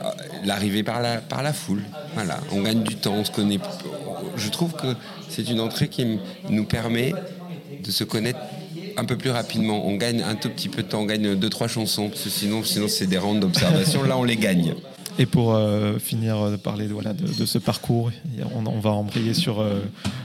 l'arrivée 0.44 0.82
par 0.82 1.00
la, 1.00 1.18
par 1.18 1.42
la 1.42 1.54
foule. 1.54 1.82
Voilà, 2.12 2.38
on 2.52 2.60
gagne 2.60 2.82
du 2.82 2.96
temps, 2.96 3.14
on 3.14 3.24
se 3.24 3.30
connaît. 3.30 3.60
Je 4.36 4.48
trouve 4.50 4.74
que 4.74 4.94
c'est 5.30 5.48
une 5.48 5.60
entrée 5.60 5.88
qui 5.88 6.18
nous 6.50 6.64
permet 6.66 7.14
de 7.82 7.90
se 7.90 8.04
connaître 8.04 8.40
un 8.96 9.04
peu 9.04 9.16
plus 9.16 9.30
rapidement. 9.30 9.86
On 9.86 9.96
gagne 9.96 10.22
un 10.22 10.34
tout 10.34 10.48
petit 10.48 10.68
peu 10.68 10.82
de 10.82 10.88
temps, 10.88 11.00
on 11.00 11.06
gagne 11.06 11.34
deux, 11.34 11.50
trois 11.50 11.68
chansons, 11.68 12.08
parce 12.08 12.22
que 12.22 12.30
sinon, 12.30 12.62
sinon 12.64 12.88
c'est 12.88 13.06
des 13.06 13.18
rangs 13.18 13.34
d'observation. 13.34 14.02
Là, 14.02 14.16
on 14.16 14.24
les 14.24 14.36
gagne. 14.36 14.74
Et 15.18 15.26
pour 15.26 15.54
euh, 15.54 15.98
finir 15.98 16.50
de 16.50 16.56
parler 16.56 16.86
voilà, 16.86 17.12
de, 17.12 17.44
ce 17.44 17.58
parcours, 17.58 18.10
on, 18.54 18.80
va 18.80 18.90
embrayer 18.90 19.34
sur 19.34 19.60
euh, 19.60 19.80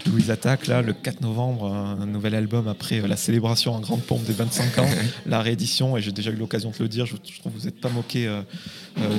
Louise 0.05 0.31
Attaque, 0.31 0.67
là, 0.67 0.81
le 0.81 0.93
4 0.93 1.21
novembre, 1.21 1.65
un, 1.65 2.05
nouvel 2.05 2.35
album 2.35 2.67
après 2.67 3.01
euh, 3.01 3.07
la 3.07 3.17
célébration 3.17 3.73
en 3.73 3.81
grande 3.81 4.01
pompe 4.01 4.23
des 4.23 4.33
25 4.33 4.77
ans, 4.79 4.89
la 5.25 5.41
réédition, 5.41 5.97
et 5.97 6.01
j'ai 6.01 6.13
déjà 6.13 6.31
eu 6.31 6.35
l'occasion 6.35 6.71
de 6.71 6.75
le 6.79 6.87
dire, 6.87 7.05
je, 7.05 7.15
trouve 7.15 7.51
que 7.53 7.59
vous 7.59 7.65
n'êtes 7.65 7.81
pas 7.81 7.89
moqué 7.89 8.29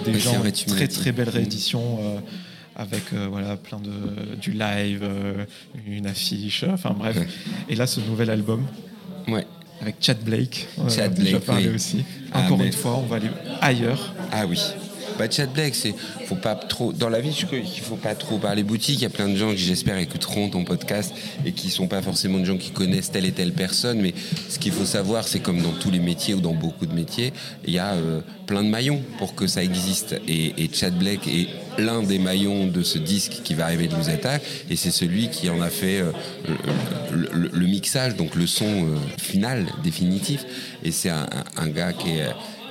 des 0.05 0.18
gens, 0.18 0.42
très 0.66 0.88
très 0.88 1.12
belle 1.12 1.28
réédition 1.28 1.99
avec 2.74 3.12
voilà 3.12 3.57
plein 3.57 3.80
de 3.80 3.90
du 4.40 4.53
live, 4.53 5.05
une 5.86 6.07
affiche, 6.07 6.64
enfin 6.64 6.94
bref. 6.96 7.18
Et 7.68 7.76
là, 7.76 7.86
ce 7.86 8.01
nouvel 8.01 8.30
album, 8.30 8.64
Ouais. 9.29 9.47
Avec 9.81 9.97
Chad 10.01 10.18
Blake. 10.24 10.66
Chad 10.89 11.14
Blake. 11.14 11.39
parlé 11.45 11.68
aussi. 11.68 12.05
Ah, 12.33 12.41
Encore 12.43 12.62
une 12.62 12.72
fois, 12.72 12.97
on 12.97 13.07
va 13.07 13.16
aller 13.16 13.31
ailleurs. 13.61 14.12
Ah 14.33 14.45
oui. 14.47 14.61
Bah, 15.19 15.29
Chad 15.29 15.53
Blake, 15.53 15.75
c'est 15.75 15.95
faut 16.27 16.37
pas 16.37 16.55
trop 16.55 16.93
dans 16.93 17.09
la 17.09 17.21
vie, 17.21 17.35
je 17.37 17.45
crois 17.45 17.59
qu'il 17.59 17.83
faut 17.83 17.97
pas 17.97 18.14
trop 18.14 18.39
parler 18.39 18.62
boutique. 18.62 19.01
Il 19.01 19.03
y 19.03 19.07
a 19.07 19.11
plein 19.11 19.29
de 19.29 19.35
gens 19.35 19.51
qui 19.51 19.59
j'espère 19.59 19.99
écouteront 19.99 20.49
ton 20.49 20.64
podcast 20.64 21.12
et 21.45 21.51
qui 21.51 21.71
sont 21.71 21.89
pas 21.89 22.03
forcément 22.03 22.39
des 22.39 22.45
gens 22.45 22.57
qui 22.57 22.71
connaissent 22.71 23.11
telle 23.11 23.27
et 23.27 23.33
telle 23.33 23.53
personne. 23.53 24.01
Mais 24.01 24.14
ce 24.49 24.61
qu'il 24.61 24.71
faut 24.71 24.85
savoir, 24.85 25.27
c'est 25.27 25.41
comme 25.41 25.61
dans 25.61 25.73
tous 25.73 25.91
les 25.91 25.99
métiers 25.99 26.35
ou 26.35 26.41
dans 26.41 26.55
beaucoup 26.55 26.87
de 26.87 26.95
métiers, 26.95 27.33
il 27.66 27.75
y 27.75 27.81
a 27.81 27.95
euh, 27.95 28.21
plein 28.47 28.62
de 28.62 28.69
maillons 28.69 29.03
pour 29.19 29.35
que 29.35 29.49
ça 29.49 29.64
existe. 29.64 30.14
Et, 30.29 30.71
Chad 30.73 30.97
Blake 30.97 31.27
est 31.27 31.49
l'un 31.79 32.03
des 32.03 32.21
maillons 32.21 32.66
de 32.66 32.83
ce 32.83 32.99
disque 32.99 33.41
qui 33.43 33.55
va 33.55 33.64
arriver 33.64 33.89
de 33.89 33.97
nous 33.97 34.11
attaque 34.11 34.43
et 34.71 34.77
c'est 34.77 34.91
celui 34.91 35.31
qui 35.31 35.51
en 35.51 35.61
a 35.61 35.71
fait 35.71 36.01
euh, 36.01 36.12
le, 37.12 37.66
mixage, 37.66 38.14
donc 38.14 38.37
le 38.37 38.47
son 38.47 38.66
euh, 38.66 38.97
final, 39.21 39.66
définitif. 39.83 40.45
Et 40.85 40.93
c'est 40.93 41.11
un, 41.11 41.27
un, 41.57 41.69
gars 41.69 41.93
qui 41.93 42.11
est 42.11 42.29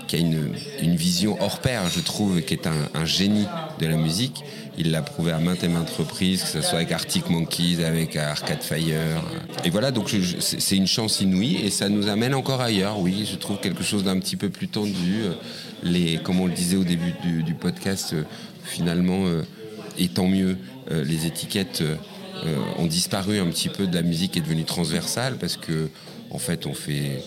qui 0.08 0.16
a 0.16 0.20
une, 0.20 0.95
vision 0.95 1.38
hors 1.41 1.60
pair, 1.60 1.89
je 1.89 1.99
trouve, 1.99 2.41
qui 2.41 2.53
est 2.53 2.68
un, 2.68 2.89
un 2.93 3.05
génie 3.05 3.45
de 3.80 3.88
la 3.88 3.97
musique. 3.97 4.43
Il 4.80 4.91
l'a 4.91 5.01
prouvé 5.01 5.32
à 5.32 5.39
maintes 5.39 5.64
et 5.64 5.68
maintes 5.68 5.89
reprises, 5.89 6.43
que 6.43 6.49
ce 6.49 6.62
soit 6.62 6.78
avec 6.78 6.91
Arctic 6.91 7.30
Monkeys, 7.30 7.84
avec 7.84 8.16
Arcade 8.16 8.62
Fire. 8.62 9.24
Et 9.64 9.72
voilà, 9.72 9.91
donc 9.91 10.16
c'est 10.39 10.78
une 10.78 10.86
chance 10.86 11.20
inouïe 11.20 11.58
et 11.64 11.72
ça 11.72 11.89
nous 11.89 12.08
amène 12.10 12.36
encore 12.36 12.62
ailleurs, 12.62 12.99
oui. 12.99 13.28
Je 13.30 13.38
trouve 13.38 13.60
quelque 13.60 13.84
chose 13.84 14.03
d'un 14.03 14.20
petit 14.20 14.36
peu 14.36 14.49
plus 14.49 14.68
tendu. 14.68 15.24
Les, 15.84 16.18
comme 16.18 16.39
on 16.39 16.45
le 16.45 16.53
disait 16.53 16.78
au 16.78 16.84
début 16.84 17.14
du, 17.24 17.43
du 17.43 17.53
podcast, 17.55 18.14
euh, 18.14 18.24
finalement, 18.64 19.26
euh, 19.26 19.43
et 19.97 20.08
tant 20.10 20.28
mieux, 20.28 20.58
euh, 20.91 21.03
les 21.03 21.26
étiquettes 21.26 21.84
ont 22.78 22.86
disparu 22.86 23.39
un 23.39 23.47
petit 23.47 23.68
peu 23.68 23.88
de 23.88 23.95
la 23.95 24.03
musique 24.03 24.38
est 24.38 24.41
devenue 24.41 24.64
transversale 24.64 25.38
parce 25.39 25.58
que, 25.58 25.89
en 26.30 26.38
fait, 26.38 26.68
on 26.68 26.76
fait 26.76 27.24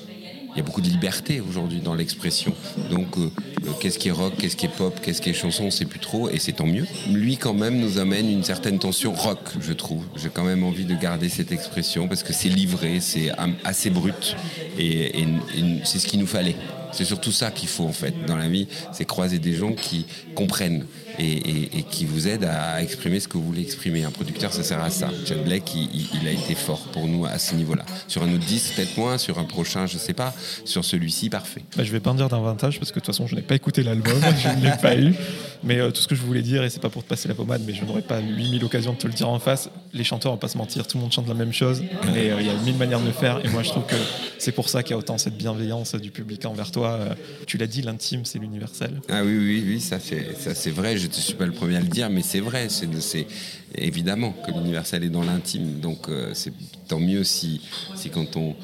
il 0.55 0.59
y 0.59 0.61
a 0.61 0.65
beaucoup 0.65 0.81
de 0.81 0.89
liberté 0.89 1.41
aujourd'hui 1.41 1.81
dans 1.81 1.95
l'expression. 1.95 2.53
Donc, 2.91 3.17
euh, 3.19 3.31
euh, 3.67 3.71
qu'est-ce 3.81 3.99
qui 3.99 4.09
est 4.09 4.13
rock, 4.13 4.35
qu'est-ce 4.39 4.57
qui 4.57 4.67
est 4.67 4.77
pop, 4.77 4.99
qu'est-ce 5.01 5.21
qui 5.21 5.31
est 5.31 5.35
chanson, 5.35 5.65
on 5.65 5.71
sait 5.71 5.85
plus 5.85 6.01
trop, 6.01 6.29
et 6.29 6.39
c'est 6.39 6.53
tant 6.53 6.67
mieux. 6.67 6.87
Lui, 7.11 7.37
quand 7.37 7.55
même, 7.55 7.79
nous 7.79 7.99
amène 7.99 8.31
une 8.31 8.45
certaine 8.45 8.79
tension 8.79 9.13
rock, 9.13 9.41
je 9.61 9.73
trouve. 9.73 10.05
J'ai 10.17 10.29
quand 10.29 10.45
même 10.45 10.65
envie 10.65 10.85
de 10.85 10.95
garder 10.95 11.29
cette 11.29 11.53
expression 11.53 12.09
parce 12.09 12.23
que 12.23 12.33
c'est 12.33 12.49
livré, 12.49 13.01
c'est 13.01 13.31
assez 13.65 13.91
brut, 13.91 14.37
et 14.79 15.13
c'est 15.85 15.99
ce 15.99 16.07
qu'il 16.07 16.21
nous 16.21 16.27
fallait. 16.27 16.57
C'est 16.93 17.05
surtout 17.05 17.33
ça 17.33 17.51
qu'il 17.51 17.69
faut 17.69 17.85
en 17.85 17.93
fait 17.93 18.15
dans 18.27 18.37
la 18.37 18.49
vie, 18.49 18.67
c'est 18.93 19.05
croiser 19.05 19.39
des 19.39 19.55
gens 19.55 19.73
qui 19.73 20.07
comprennent 20.35 20.85
et, 21.19 21.85
qui 21.91 22.05
vous 22.05 22.29
aident 22.29 22.45
à 22.45 22.83
exprimer 22.83 23.21
ce 23.21 23.29
que 23.29 23.37
vous 23.37 23.45
voulez 23.45 23.63
exprimer. 23.63 24.05
Un 24.05 24.11
producteur, 24.11 24.53
ça 24.53 24.63
sert 24.63 24.81
à 24.83 24.91
ça. 24.91 25.11
Chad 25.27 25.45
Blake, 25.45 25.75
il, 25.75 26.27
a 26.27 26.31
été 26.31 26.55
fort 26.55 26.81
pour 26.93 27.07
nous 27.07 27.27
à 27.27 27.39
ce 27.39 27.55
niveau-là. 27.55 27.85
Sur 28.09 28.23
un 28.23 28.33
autre 28.33 28.45
disque, 28.45 28.75
peut-être 28.75 28.97
moins, 28.97 29.19
sur 29.19 29.39
un 29.39 29.45
prochain, 29.45 29.87
je 29.87 29.99
sais 29.99 30.15
pas. 30.15 30.35
Sur 30.65 30.85
celui-ci, 30.85 31.31
parfait. 31.31 31.63
Bah, 31.77 31.85
je 31.85 31.93
vais 31.93 32.01
pas 32.01 32.11
en 32.11 32.15
dire 32.15 32.29
davantage 32.29 32.79
parce 32.79 32.91
que 32.91 32.97
de 32.97 33.05
toute 33.05 33.15
façon, 33.15 33.27
je 33.27 33.37
n'ai 33.37 33.43
pas 33.43 33.55
écouté 33.55 33.83
l'album, 33.83 34.21
je 34.43 34.49
ne 34.49 34.65
l'ai 34.65 34.77
pas 34.81 34.97
eu. 34.97 35.15
Mais 35.63 35.79
euh, 35.79 35.91
tout 35.91 36.01
ce 36.01 36.09
que 36.09 36.15
je 36.15 36.23
voulais 36.23 36.43
dire, 36.43 36.65
et 36.65 36.71
c'est 36.71 36.81
pas 36.81 36.89
pour 36.89 37.03
te 37.03 37.09
passer 37.09 37.29
la 37.29 37.35
pommade, 37.35 37.63
mais 37.67 37.75
je 37.75 37.85
n'aurais 37.85 38.03
pas 38.03 38.21
8000 38.21 38.65
occasions 38.65 38.93
de 38.93 38.99
te 38.99 39.07
le 39.07 39.13
dire 39.13 39.29
en 39.29 39.39
face, 39.39 39.69
les 39.93 40.05
chanteurs, 40.05 40.33
on 40.33 40.37
va 40.37 40.41
pas 40.41 40.49
se 40.49 40.59
mentir, 40.59 40.87
tout 40.87 40.97
le 40.97 41.03
monde 41.03 41.13
chante 41.13 41.29
la 41.29 41.35
même 41.35 41.53
chose, 41.53 41.83
et 41.83 42.31
euh, 42.31 42.41
il 42.41 42.47
y 42.47 42.51
a 42.51 42.55
mille 42.65 42.77
manières 42.77 43.01
de 43.01 43.07
le 43.07 43.13
faire, 43.13 43.45
et 43.45 43.49
moi 43.49 43.63
je 43.63 43.71
trouve 43.71 43.85
que 43.85 43.97
c'est 44.39 44.53
pour 44.53 44.69
ça 44.69 44.83
qu'il 44.83 44.93
y 44.93 44.95
a 44.95 44.99
autant 44.99 45.19
cette 45.19 45.37
bienveillance 45.37 45.95
du 45.95 46.11
public 46.11 46.45
envers 46.47 46.71
toi. 46.71 46.93
Euh, 46.93 47.15
tu 47.47 47.59
l'as 47.59 47.67
dit, 47.67 47.83
l'intime, 47.83 48.25
c'est 48.25 48.39
l'universel. 48.39 49.01
Ah 49.09 49.23
oui, 49.23 49.37
oui, 49.37 49.65
oui, 49.67 49.81
ça, 49.81 49.99
ça 50.01 50.55
c'est 50.55 50.71
vrai, 50.71 50.97
je 50.97 51.09
ne 51.09 51.13
suis 51.13 51.35
pas 51.35 51.47
le 51.47 51.53
premier 51.53 51.77
à 51.77 51.81
le 51.81 51.89
dire, 51.89 52.09
mais 52.09 52.23
c'est 52.23 52.41
vrai, 52.41 52.69
c'est 52.69 53.27
évidemment 53.75 54.33
que 54.33 54.53
l'universel 54.53 55.05
est 55.05 55.11
dans 55.11 55.23
l'intime, 55.23 55.81
donc 55.81 56.07
c'est 56.33 56.53
tant 56.89 57.01
mieux 57.01 57.25
si, 57.25 57.61
si 57.97 58.09
quand 58.09 58.37
on 58.37 58.57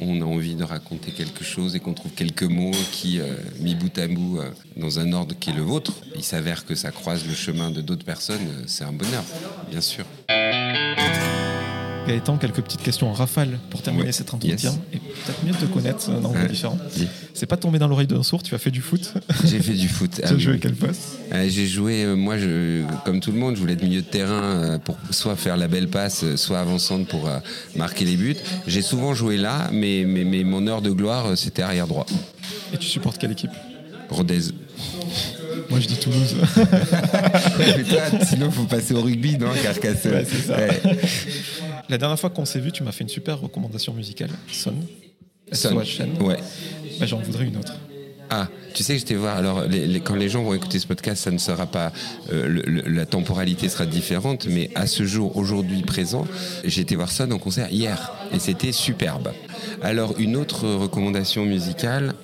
on, 0.00 0.20
a 0.20 0.24
envie 0.24 0.54
de 0.54 0.64
raconter 0.64 1.10
quelque 1.10 1.44
chose 1.44 1.76
et 1.76 1.80
qu'on 1.80 1.94
trouve 1.94 2.12
quelques 2.12 2.42
mots 2.42 2.72
qui, 2.92 3.20
euh, 3.20 3.34
mis 3.60 3.74
bout 3.74 3.96
à 3.98 4.06
bout, 4.08 4.38
euh, 4.38 4.50
dans 4.76 4.98
un 4.98 5.12
ordre 5.12 5.34
qui 5.38 5.50
est 5.50 5.54
le 5.54 5.62
vôtre, 5.62 5.92
il 6.16 6.24
s'avère 6.24 6.64
que 6.64 6.74
ça 6.74 6.90
croise 6.90 7.26
le 7.26 7.34
chemin 7.34 7.70
de 7.70 7.80
d'autres 7.80 8.04
personnes, 8.04 8.48
euh, 8.48 8.64
c'est 8.66 8.84
un 8.84 8.92
bonheur, 8.92 9.24
bien 9.70 9.80
sûr. 9.80 10.04
Gaëtan, 12.10 12.38
quelques 12.38 12.60
petites 12.62 12.82
questions 12.82 13.08
en 13.08 13.12
rafale 13.12 13.60
pour 13.70 13.82
terminer 13.82 14.10
cet 14.10 14.34
entretien 14.34 14.72
et 14.92 14.98
peut-être 14.98 15.44
mieux 15.44 15.52
te 15.52 15.64
connaître 15.66 16.10
dans 16.20 16.32
ouais. 16.32 16.48
différents. 16.48 16.78
C'est 17.34 17.46
pas 17.46 17.56
tombé 17.56 17.78
dans 17.78 17.86
l'oreille 17.86 18.08
d'un 18.08 18.24
sourd, 18.24 18.42
tu 18.42 18.54
as 18.54 18.58
fait 18.58 18.72
du 18.72 18.80
foot 18.80 19.14
J'ai 19.44 19.60
fait 19.60 19.74
du 19.74 19.88
foot. 19.88 20.10
tu 20.16 20.22
as 20.22 20.30
ah 20.30 20.38
joué 20.38 20.58
quel 20.58 20.74
poste? 20.74 21.18
Euh, 21.32 21.48
J'ai 21.48 21.66
joué, 21.66 22.04
euh, 22.04 22.16
moi, 22.16 22.36
je, 22.36 22.82
comme 23.04 23.20
tout 23.20 23.30
le 23.30 23.38
monde, 23.38 23.54
je 23.54 23.60
voulais 23.60 23.74
être 23.74 23.82
milieu 23.82 24.02
de 24.02 24.06
terrain 24.06 24.42
euh, 24.42 24.78
pour 24.78 24.96
soit 25.10 25.36
faire 25.36 25.56
la 25.56 25.68
belle 25.68 25.88
passe, 25.88 26.34
soit 26.34 26.58
avançante 26.58 27.06
pour 27.06 27.28
marquer 27.76 28.04
les 28.04 28.16
buts. 28.16 28.36
J'ai 28.66 28.82
souvent 28.82 29.14
joué 29.14 29.36
là, 29.36 29.70
mais, 29.72 30.04
mais, 30.04 30.24
mais 30.24 30.42
mon 30.42 30.66
heure 30.66 30.82
de 30.82 30.90
gloire, 30.90 31.38
c'était 31.38 31.62
arrière 31.62 31.86
droit. 31.86 32.06
Et 32.72 32.78
tu 32.78 32.88
supportes 32.88 33.18
quelle 33.18 33.32
équipe? 33.32 33.52
Rodez. 34.08 34.50
Moi, 35.68 35.80
je 35.80 35.86
dis 35.86 35.96
Toulouse. 35.96 36.36
mais 37.58 37.84
toi, 37.84 38.02
sinon, 38.28 38.46
il 38.46 38.52
faut 38.52 38.64
passer 38.64 38.94
au 38.94 39.02
rugby, 39.02 39.38
non, 39.38 39.48
Carcassonne 39.62 40.12
ouais, 40.12 40.26
c'est 40.28 40.42
ça. 40.42 40.56
Ouais. 40.56 40.80
La 41.88 41.98
dernière 41.98 42.18
fois 42.18 42.30
qu'on 42.30 42.44
s'est 42.44 42.60
vu, 42.60 42.72
tu 42.72 42.82
m'as 42.82 42.92
fait 42.92 43.04
une 43.04 43.10
super 43.10 43.40
recommandation 43.40 43.92
musicale, 43.94 44.30
Son. 44.50 44.74
Son. 45.52 45.76
Ouais. 46.20 46.38
Bah, 47.00 47.06
J'en 47.06 47.18
voudrais 47.18 47.46
une 47.46 47.56
autre. 47.56 47.74
Ah, 48.32 48.46
tu 48.74 48.84
sais 48.84 48.94
que 48.94 49.00
je 49.00 49.06
t'ai 49.06 49.16
voir. 49.16 49.36
Alors, 49.36 49.64
les, 49.64 49.88
les, 49.88 50.00
quand 50.00 50.14
les 50.14 50.28
gens 50.28 50.44
vont 50.44 50.54
écouter 50.54 50.78
ce 50.78 50.86
podcast, 50.86 51.24
ça 51.24 51.32
ne 51.32 51.38
sera 51.38 51.66
pas. 51.66 51.92
Euh, 52.32 52.46
le, 52.46 52.62
le, 52.62 52.82
la 52.82 53.04
temporalité 53.04 53.68
sera 53.68 53.86
différente, 53.86 54.46
mais 54.46 54.70
à 54.76 54.86
ce 54.86 55.04
jour, 55.04 55.36
aujourd'hui 55.36 55.82
présent, 55.82 56.24
j'ai 56.64 56.82
été 56.82 56.94
voir 56.94 57.10
Son 57.10 57.32
en 57.32 57.38
concert 57.38 57.72
hier 57.72 58.12
et 58.32 58.38
c'était 58.38 58.70
superbe. 58.70 59.32
Alors, 59.82 60.14
une 60.20 60.36
autre 60.36 60.68
recommandation 60.68 61.44
musicale, 61.44 62.14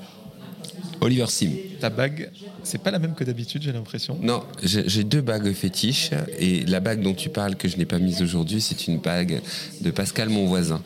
Oliver 1.01 1.27
Sim. 1.29 1.51
Ta 1.81 1.91
bague, 1.91 2.31
c'est 2.63 2.79
pas 2.83 2.91
la 2.91 2.99
même 2.99 3.15
que 3.15 3.25
d'habitude, 3.25 3.63
j'ai 3.63 3.73
l'impression. 3.73 4.19
Non, 4.21 4.43
j'ai 4.63 5.05
deux 5.05 5.21
bagues 5.21 5.53
fétiches 5.53 6.11
et 6.39 6.65
la 6.65 6.81
bague 6.81 7.03
dont 7.03 7.15
tu 7.15 7.29
parles 7.29 7.57
que 7.57 7.69
je 7.69 7.77
n'ai 7.77 7.87
pas 7.87 7.99
mise 7.99 8.23
aujourd'hui, 8.23 8.61
c'est 8.61 8.87
une 8.87 8.99
bague 8.99 9.41
de 9.81 9.91
Pascal 9.91 10.29
Monvoisin, 10.29 10.83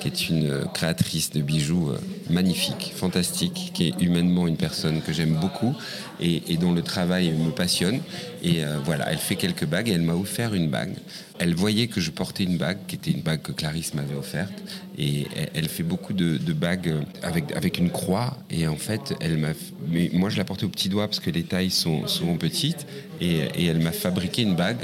qui 0.00 0.08
est 0.08 0.28
une 0.28 0.64
créatrice 0.74 1.30
de 1.30 1.40
bijoux 1.40 1.90
magnifique, 2.30 2.92
fantastique, 2.94 3.70
qui 3.74 3.88
est 3.88 4.02
humainement 4.02 4.46
une 4.46 4.56
personne 4.56 5.00
que 5.00 5.12
j'aime 5.12 5.34
beaucoup 5.40 5.74
et, 6.20 6.42
et, 6.48 6.56
dont 6.56 6.72
le 6.72 6.82
travail 6.82 7.32
me 7.32 7.50
passionne. 7.50 8.00
Et 8.44 8.62
euh, 8.62 8.78
voilà, 8.84 9.10
elle 9.10 9.18
fait 9.18 9.36
quelques 9.36 9.64
bagues 9.64 9.88
et 9.88 9.92
elle 9.92 10.02
m'a 10.02 10.14
offert 10.14 10.52
une 10.52 10.68
bague. 10.68 10.94
Elle 11.38 11.54
voyait 11.54 11.88
que 11.88 12.00
je 12.00 12.10
portais 12.10 12.44
une 12.44 12.58
bague, 12.58 12.78
qui 12.86 12.94
était 12.94 13.10
une 13.10 13.22
bague 13.22 13.42
que 13.42 13.52
Clarisse 13.52 13.94
m'avait 13.94 14.14
offerte. 14.14 14.52
Et 14.96 15.26
elle, 15.54 15.68
fait 15.68 15.82
beaucoup 15.82 16.12
de, 16.12 16.36
de, 16.36 16.52
bagues 16.52 16.94
avec, 17.22 17.50
avec 17.56 17.78
une 17.78 17.90
croix. 17.90 18.36
Et 18.50 18.68
en 18.68 18.76
fait, 18.76 19.14
elle 19.20 19.38
m'a. 19.38 19.48
Mais 19.88 20.10
moi, 20.12 20.30
je 20.30 20.36
la 20.36 20.44
portais 20.44 20.64
au 20.64 20.68
petit 20.68 20.88
doigt 20.88 21.08
parce 21.08 21.18
que 21.18 21.30
les 21.30 21.42
tailles 21.42 21.70
sont 21.70 22.06
souvent 22.06 22.36
petites. 22.36 22.86
Et, 23.20 23.38
et 23.56 23.66
elle 23.66 23.80
m'a 23.80 23.90
fabriqué 23.90 24.42
une 24.42 24.54
bague. 24.54 24.76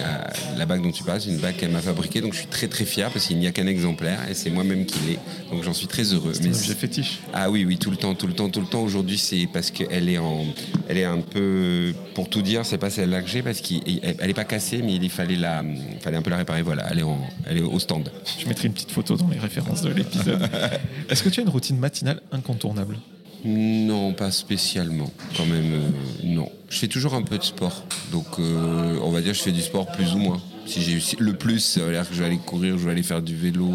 La 0.57 0.67
bague 0.67 0.83
dont 0.83 0.91
tu 0.91 1.05
parles, 1.05 1.21
c'est 1.21 1.31
une 1.31 1.39
bague 1.39 1.57
qu'elle 1.57 1.71
m'a 1.71 1.83
fabriquée. 1.83 2.21
Donc 2.21 2.33
je 2.33 2.39
suis 2.39 2.49
très 2.49 2.67
très 2.67 2.85
fier 2.85 3.11
parce 3.11 3.27
qu'il 3.27 3.39
n'y 3.39 3.47
a 3.47 3.53
qu'un 3.53 3.69
exemplaire 3.69 4.19
et 4.29 4.35
c'est 4.35 4.51
moi-même 4.51 4.87
qui 4.87 4.99
l'ai. 5.07 5.19
Donc 5.53 5.63
j'en 5.63 5.75
suis 5.75 5.87
très 5.87 6.13
heureux. 6.13 6.33
C'est 6.35 6.47
un 6.47 6.51
objet 6.51 6.75
fétiche. 6.75 7.21
Ah 7.33 7.49
oui, 7.49 7.65
oui, 7.65 7.79
tout 7.79 7.93
le 7.93 7.97
temps, 7.97 8.15
tout 8.15 8.27
le 8.27 8.35
temps, 8.35 8.49
tout 8.49 8.61
le 8.61 8.67
temps. 8.67 8.83
Aujourd'hui, 8.83 9.19
c'est 9.19 9.47
parce 9.53 9.71
qu'elle 9.71 10.09
est 10.09 10.19
en, 10.19 10.45
elle 10.89 10.99
est 10.99 11.05
un 11.05 11.21
peu, 11.21 11.95
pour 12.15 12.29
tout 12.29 12.43
dire, 12.43 12.67
c'est 12.67 12.79
pas 12.79 12.91
celle-là 12.91 13.23
que 13.23 13.29
j'ai 13.29 13.43
parce 13.51 13.61
qu'elle 13.63 14.31
est 14.31 14.35
pas 14.35 14.45
cassée, 14.45 14.81
mais 14.83 14.95
il 14.95 15.11
fallait 15.11 15.37
la, 15.37 15.65
fallait 16.01 16.17
un 16.17 16.23
peu 16.23 16.31
la 16.31 16.37
réparer. 16.37 16.63
Voilà, 16.63 16.87
elle 16.91 17.01
est, 17.01 17.03
en, 17.03 17.19
elle 17.47 17.59
est 17.59 17.63
au 17.63 17.79
stand. 17.81 18.11
Je 18.39 18.47
mettrai 18.47 18.69
une 18.69 18.75
petite 18.75 18.93
photo 18.93 19.17
dans 19.17 19.29
les 19.29 19.39
références 19.39 19.83
de 19.83 19.91
l'épisode. 19.91 20.49
Est-ce 21.09 21.23
que 21.23 21.29
tu 21.29 21.41
as 21.41 21.43
une 21.43 21.49
routine 21.49 21.77
matinale 21.77 22.21
incontournable? 22.31 22.97
Non, 23.45 24.13
pas 24.13 24.31
spécialement. 24.31 25.11
Quand 25.37 25.47
même, 25.47 25.73
euh, 25.73 25.91
non. 26.23 26.49
Je 26.69 26.79
fais 26.79 26.87
toujours 26.87 27.15
un 27.15 27.23
peu 27.23 27.39
de 27.39 27.43
sport, 27.43 27.85
donc 28.13 28.27
euh, 28.39 28.99
on 29.03 29.11
va 29.11 29.21
dire 29.21 29.35
je 29.35 29.43
fais 29.43 29.51
du 29.51 29.63
sport 29.63 29.91
plus 29.91 30.15
ou 30.15 30.19
moins 30.19 30.41
si 30.67 30.83
j'ai 30.83 31.17
le 31.19 31.33
plus, 31.33 31.59
ça 31.59 31.81
veut 31.81 31.93
dire 31.93 32.09
que 32.09 32.15
je 32.15 32.21
vais 32.21 32.27
aller 32.27 32.39
courir, 32.39 32.79
je 32.79 32.85
vais 32.85 32.93
aller 32.93 33.03
faire 33.03 33.23
du 33.23 33.35
vélo 33.35 33.69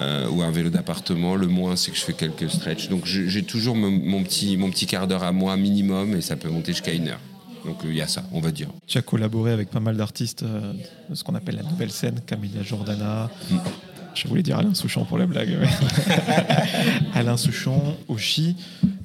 euh, 0.00 0.28
ou 0.30 0.42
un 0.42 0.50
vélo 0.50 0.68
d'appartement. 0.68 1.36
Le 1.36 1.46
moins, 1.46 1.76
c'est 1.76 1.92
que 1.92 1.96
je 1.96 2.02
fais 2.02 2.12
quelques 2.12 2.50
stretches. 2.50 2.88
Donc 2.88 3.04
j'ai 3.06 3.42
toujours 3.44 3.76
mon, 3.76 3.90
mon, 3.90 4.24
petit, 4.24 4.56
mon 4.56 4.68
petit 4.70 4.86
quart 4.86 5.06
d'heure 5.06 5.22
à 5.22 5.30
moi 5.30 5.56
minimum 5.56 6.16
et 6.16 6.20
ça 6.20 6.34
peut 6.34 6.48
monter 6.48 6.72
jusqu'à 6.72 6.92
une 6.92 7.08
heure. 7.08 7.20
Donc 7.64 7.78
il 7.84 7.90
euh, 7.90 7.94
y 7.94 8.02
a 8.02 8.08
ça, 8.08 8.22
on 8.32 8.40
va 8.40 8.50
dire. 8.50 8.68
Tu 8.86 8.98
as 8.98 9.02
collaboré 9.02 9.52
avec 9.52 9.70
pas 9.70 9.80
mal 9.80 9.96
d'artistes 9.96 10.42
euh, 10.42 10.72
de 11.08 11.14
ce 11.14 11.24
qu'on 11.24 11.34
appelle 11.34 11.56
la 11.56 11.62
nouvelle 11.62 11.90
scène, 11.90 12.20
Camélia 12.26 12.62
Jordana. 12.62 13.30
Mm. 13.50 13.56
Je 14.14 14.28
voulais 14.28 14.42
dire 14.42 14.58
Alain 14.58 14.74
Souchon 14.74 15.04
pour 15.04 15.18
la 15.18 15.26
blague. 15.26 15.56
Mais... 15.60 15.68
Alain 17.14 17.36
Souchon, 17.36 17.96
Oshi. 18.08 18.56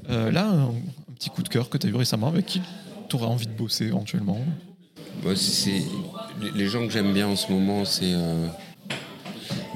Euh, 0.10 0.32
là, 0.32 0.46
un, 0.46 0.64
un, 0.66 0.74
petit 1.16 1.30
coup 1.30 1.42
de 1.42 1.50
cœur 1.50 1.70
que 1.70 1.78
tu 1.78 1.88
as 1.88 1.90
eu 1.90 1.96
récemment 1.96 2.28
avec 2.28 2.46
qui 2.46 2.62
tu 3.10 3.16
auras 3.16 3.28
envie 3.28 3.48
de 3.48 3.52
bosser 3.52 3.86
éventuellement 3.86 4.40
c'est 5.36 5.84
les 6.54 6.68
gens 6.68 6.86
que 6.86 6.94
j'aime 6.94 7.14
bien 7.14 7.28
en 7.28 7.36
ce 7.36 7.52
moment, 7.52 7.86
c'est 7.86 8.14
euh... 8.14 8.48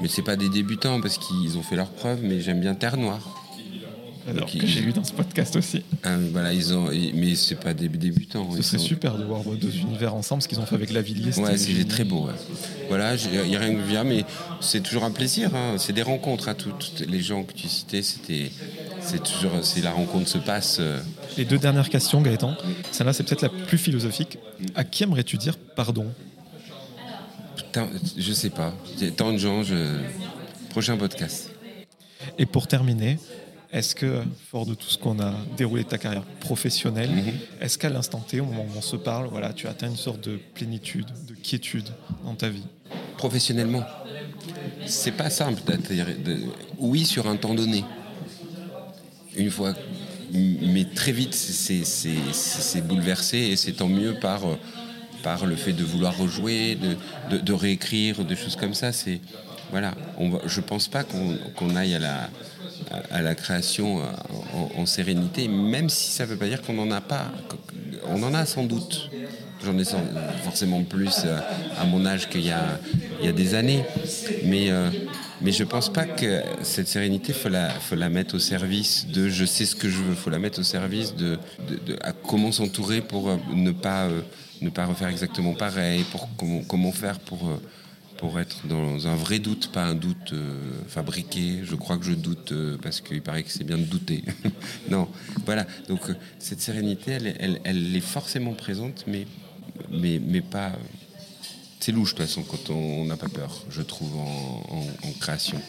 mais 0.00 0.08
c'est 0.08 0.22
pas 0.22 0.36
des 0.36 0.48
débutants 0.48 1.00
parce 1.00 1.18
qu'ils 1.18 1.58
ont 1.58 1.62
fait 1.62 1.76
leurs 1.76 1.90
preuves, 1.90 2.20
mais 2.22 2.40
j'aime 2.40 2.60
bien 2.60 2.74
Terre 2.74 2.96
Noire. 2.96 3.43
Alors 4.28 4.50
que 4.50 4.66
j'ai 4.66 4.80
eu 4.80 4.92
dans 4.92 5.04
ce 5.04 5.12
podcast 5.12 5.54
aussi. 5.56 5.82
Ah, 6.02 6.16
voilà, 6.32 6.52
ils 6.52 6.72
ont, 6.72 6.90
mais 7.14 7.34
c'est 7.34 7.56
pas 7.56 7.74
des 7.74 7.88
débutants. 7.88 8.50
Ce 8.56 8.62
serait 8.62 8.78
sont... 8.78 8.84
super 8.84 9.18
de 9.18 9.24
voir 9.24 9.42
vos 9.42 9.54
deux 9.54 9.76
univers 9.76 10.14
ensemble, 10.14 10.42
ce 10.42 10.48
qu'ils 10.48 10.60
ont 10.60 10.66
fait 10.66 10.76
avec 10.76 10.90
Lavilliers. 10.92 11.38
Ouais, 11.38 11.56
c'est 11.56 11.86
très 11.86 12.04
beau. 12.04 12.26
Ouais. 12.26 12.32
Voilà, 12.88 13.16
il 13.16 13.48
n'y 13.48 13.56
a 13.56 13.58
rien 13.58 13.74
que 13.74 13.82
vient, 13.82 14.04
mais 14.04 14.24
c'est 14.60 14.82
toujours 14.82 15.04
un 15.04 15.10
plaisir. 15.10 15.54
Hein. 15.54 15.76
C'est 15.78 15.92
des 15.92 16.02
rencontres. 16.02 16.48
Hein. 16.48 16.54
Toutes 16.54 17.04
les 17.06 17.20
gens 17.20 17.42
que 17.42 17.52
tu 17.52 17.68
citais, 17.68 18.02
c'était, 18.02 18.50
c'est 19.00 19.22
toujours, 19.22 19.52
c'est 19.62 19.82
la 19.82 19.92
rencontre 19.92 20.28
se 20.28 20.38
passe. 20.38 20.78
Euh... 20.80 21.00
Les 21.36 21.44
deux 21.44 21.58
dernières 21.58 21.90
questions, 21.90 22.22
Gaëtan. 22.22 22.56
Celle-là, 22.92 23.12
c'est 23.12 23.24
peut-être 23.24 23.42
la 23.42 23.50
plus 23.50 23.78
philosophique. 23.78 24.38
À 24.74 24.84
qui 24.84 25.02
aimerais-tu 25.02 25.36
dire 25.36 25.56
pardon? 25.76 26.06
Putain, 27.56 27.88
Je 28.16 28.32
sais 28.32 28.50
pas. 28.50 28.74
Tant 29.16 29.32
de 29.32 29.38
gens. 29.38 29.62
Je... 29.62 29.98
Prochain 30.70 30.96
podcast. 30.96 31.50
Et 32.38 32.46
pour 32.46 32.66
terminer, 32.66 33.18
est-ce 33.74 33.94
que, 33.96 34.22
fort 34.50 34.66
de 34.66 34.74
tout 34.74 34.88
ce 34.88 34.96
qu'on 34.96 35.18
a 35.20 35.34
déroulé 35.56 35.82
de 35.82 35.88
ta 35.88 35.98
carrière 35.98 36.22
professionnelle, 36.40 37.10
-hmm. 37.10 37.64
est-ce 37.64 37.76
qu'à 37.76 37.90
l'instant 37.90 38.20
T, 38.20 38.40
au 38.40 38.44
moment 38.44 38.66
où 38.70 38.78
on 38.78 38.86
se 38.92 38.96
parle, 38.96 39.26
voilà, 39.26 39.52
tu 39.52 39.66
as 39.66 39.70
atteint 39.70 39.88
une 39.88 40.02
sorte 40.08 40.22
de 40.28 40.38
plénitude, 40.56 41.08
de 41.28 41.34
quiétude 41.34 41.88
dans 42.24 42.36
ta 42.36 42.48
vie? 42.48 42.68
Professionnellement, 43.16 43.84
c'est 44.86 45.16
pas 45.22 45.30
simple. 45.40 45.60
De... 46.26 46.34
Oui, 46.78 47.04
sur 47.04 47.26
un 47.26 47.36
temps 47.36 47.56
donné. 47.62 47.84
Une 49.36 49.50
fois, 49.50 49.74
mais 50.74 50.84
très 51.00 51.12
vite, 51.20 51.34
c'est 51.34 52.86
bouleversé 52.90 53.38
et 53.38 53.56
c'est 53.56 53.72
tant 53.80 53.88
mieux 53.88 54.14
par, 54.20 54.40
par 55.22 55.46
le 55.46 55.56
fait 55.56 55.72
de 55.72 55.84
vouloir 55.92 56.16
rejouer, 56.16 56.76
de, 56.76 56.90
de, 57.30 57.36
de 57.48 57.52
réécrire, 57.52 58.24
des 58.24 58.36
choses 58.36 58.56
comme 58.56 58.74
ça. 58.74 58.92
C'est 58.92 59.20
voilà. 59.70 59.94
On 60.18 60.26
je 60.46 60.60
pense 60.60 60.86
pas 60.86 61.02
qu'on 61.02 61.36
qu 61.56 61.76
aille 61.76 61.94
à 61.96 61.98
la 61.98 62.30
à 63.10 63.22
la 63.22 63.34
création 63.34 63.98
en, 63.98 64.80
en, 64.80 64.86
sérénité, 64.86 65.48
même 65.48 65.88
si 65.88 66.10
ça 66.10 66.24
ne 66.24 66.30
veut 66.30 66.36
pas 66.36 66.46
dire 66.46 66.62
qu'on 66.62 66.74
n'en 66.74 66.90
a 66.90 67.00
pas. 67.00 67.32
On 68.08 68.22
en 68.22 68.34
a 68.34 68.46
sans 68.46 68.64
doute. 68.64 69.10
J'en 69.64 69.78
ai 69.78 69.84
forcément 70.42 70.82
plus 70.82 71.24
à 71.78 71.84
mon 71.86 72.04
âge 72.04 72.28
qu'il 72.28 72.44
y, 72.44 72.50
a 72.50 73.32
des 73.32 73.54
années. 73.54 73.82
Mais, 74.44 74.70
euh, 74.70 74.90
je 75.44 75.62
ne 75.62 75.68
pense 75.68 75.90
pas 75.90 76.04
que 76.04 76.42
cette 76.62 76.88
sérénité, 76.88 77.32
il 77.32 77.34
faut 77.34 77.48
la, 77.96 78.08
mettre 78.10 78.34
au 78.34 78.38
service 78.38 79.06
de 79.06 79.28
je 79.28 79.44
sais 79.44 79.64
ce 79.64 79.74
que 79.74 79.88
je 79.88 79.98
veux. 79.98 80.10
Il 80.10 80.16
faut 80.16 80.30
la 80.30 80.38
mettre 80.38 80.60
au 80.60 80.64
service 80.64 81.14
de, 81.14 81.38
comment 82.28 82.52
s'entourer 82.52 83.00
pour 83.00 83.38
ne 83.54 83.70
pas, 83.70 84.04
euh, 84.04 84.20
refaire 84.86 85.08
exactement 85.08 85.54
pareil, 85.54 86.04
pour 86.10 86.28
comment, 86.68 86.92
faire 86.92 87.18
pour. 87.18 87.48
Euh, 87.48 87.60
pour 88.24 88.40
être 88.40 88.66
dans 88.66 89.06
un 89.06 89.16
vrai 89.16 89.38
doute, 89.38 89.70
pas 89.70 89.84
un 89.84 89.94
doute 89.94 90.32
euh, 90.32 90.58
fabriqué. 90.88 91.58
Je 91.62 91.74
crois 91.74 91.98
que 91.98 92.06
je 92.06 92.14
doute 92.14 92.52
euh, 92.52 92.78
parce 92.82 93.02
qu'il 93.02 93.20
paraît 93.20 93.42
que 93.42 93.50
c'est 93.50 93.64
bien 93.64 93.76
de 93.76 93.82
douter. 93.82 94.24
non, 94.88 95.10
voilà. 95.44 95.66
Donc 95.88 96.08
euh, 96.08 96.14
cette 96.38 96.62
sérénité, 96.62 97.18
elle, 97.62 97.94
est 97.94 98.00
forcément 98.00 98.54
présente, 98.54 99.04
mais, 99.06 99.26
mais, 99.90 100.18
mais 100.26 100.40
pas. 100.40 100.72
C'est 101.80 101.92
louche 101.92 102.14
de 102.14 102.20
toute 102.20 102.26
façon 102.26 102.44
quand 102.44 102.70
on 102.70 103.04
n'a 103.04 103.18
pas 103.18 103.28
peur, 103.28 103.62
je 103.68 103.82
trouve, 103.82 104.16
en 104.16 105.12
création. 105.20 105.60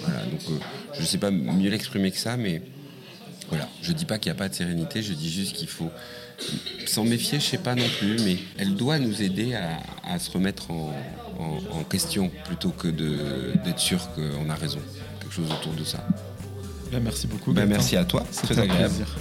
Voilà. 0.00 0.24
Donc 0.24 0.40
je 0.94 1.02
ne 1.02 1.06
sais 1.06 1.18
pas 1.18 1.30
mieux 1.30 1.70
l'exprimer 1.70 2.10
que 2.10 2.18
ça, 2.18 2.36
mais 2.36 2.62
Voilà, 3.48 3.68
je 3.80 3.92
dis 3.92 4.06
pas 4.06 4.18
qu'il 4.18 4.32
n'y 4.32 4.36
a 4.36 4.40
pas 4.40 4.48
de 4.48 4.54
sérénité, 4.54 5.04
je 5.04 5.12
dis 5.12 5.30
juste 5.30 5.52
qu'il 5.52 5.68
faut 5.68 5.92
s'en 6.86 7.04
méfier, 7.04 7.40
je 7.40 7.46
sais 7.46 7.58
pas 7.58 7.74
non 7.74 7.88
plus, 7.98 8.16
mais 8.24 8.36
elle 8.58 8.74
doit 8.74 8.98
nous 8.98 9.22
aider 9.22 9.54
à, 9.54 10.18
se 10.18 10.30
remettre 10.30 10.70
en, 10.70 10.92
question 11.88 12.30
plutôt 12.44 12.70
que 12.70 12.88
d'être 12.88 13.78
sûr 13.78 13.98
qu'on 14.14 14.48
a 14.48 14.54
raison. 14.54 14.78
Quelque 15.20 15.34
chose 15.34 15.50
autour 15.50 15.72
de 15.72 15.84
ça. 15.84 16.06
Ben, 16.90 17.00
merci 17.02 17.26
beaucoup. 17.26 17.52
Ben, 17.52 17.66
merci 17.66 17.96
à 17.96 18.04
toi, 18.04 18.24
c'est 18.30 18.42
très 18.42 18.58
agréable. 18.58 18.94
Plaisir. 18.94 19.18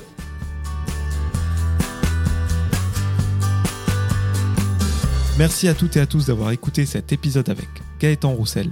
Merci 5.38 5.68
à 5.68 5.74
toutes 5.74 5.98
et 5.98 6.00
à 6.02 6.06
tous 6.06 6.28
d'avoir 6.28 6.52
écouté 6.52 6.86
cet 6.86 7.12
épisode 7.14 7.50
avec 7.50 7.68
Gaëtan 8.00 8.32
Roussel. 8.32 8.70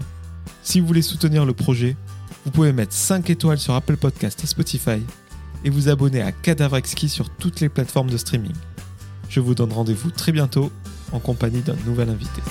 Si 0.62 0.80
vous 0.80 0.88
voulez 0.88 1.02
soutenir 1.02 1.46
le 1.46 1.54
projet, 1.54 1.96
vous 2.46 2.52
pouvez 2.52 2.74
mettre 2.74 2.94
5 2.94 3.30
étoiles 3.30 3.58
sur 3.58 3.74
Apple 3.74 3.98
Podcast 3.98 4.44
et 4.44 4.48
Spotify 4.48 5.02
et 5.64 5.70
vous 5.70 5.90
abonner 5.90 6.22
à 6.22 6.32
Cadavre 6.32 6.78
Exquis 6.78 7.10
sur 7.10 7.30
toutes 7.30 7.60
les 7.60 7.70
plateformes 7.70 8.10
de 8.10 8.18
streaming. 8.18 8.54
Je 9.30 9.40
vous 9.40 9.56
donne 9.56 9.72
rendez-vous 9.72 10.12
très 10.12 10.32
bientôt 10.32 10.72
en 11.12 11.20
compagnie 11.20 11.62
d'un 11.62 11.76
nouvel 11.86 12.10
invité. 12.10 12.42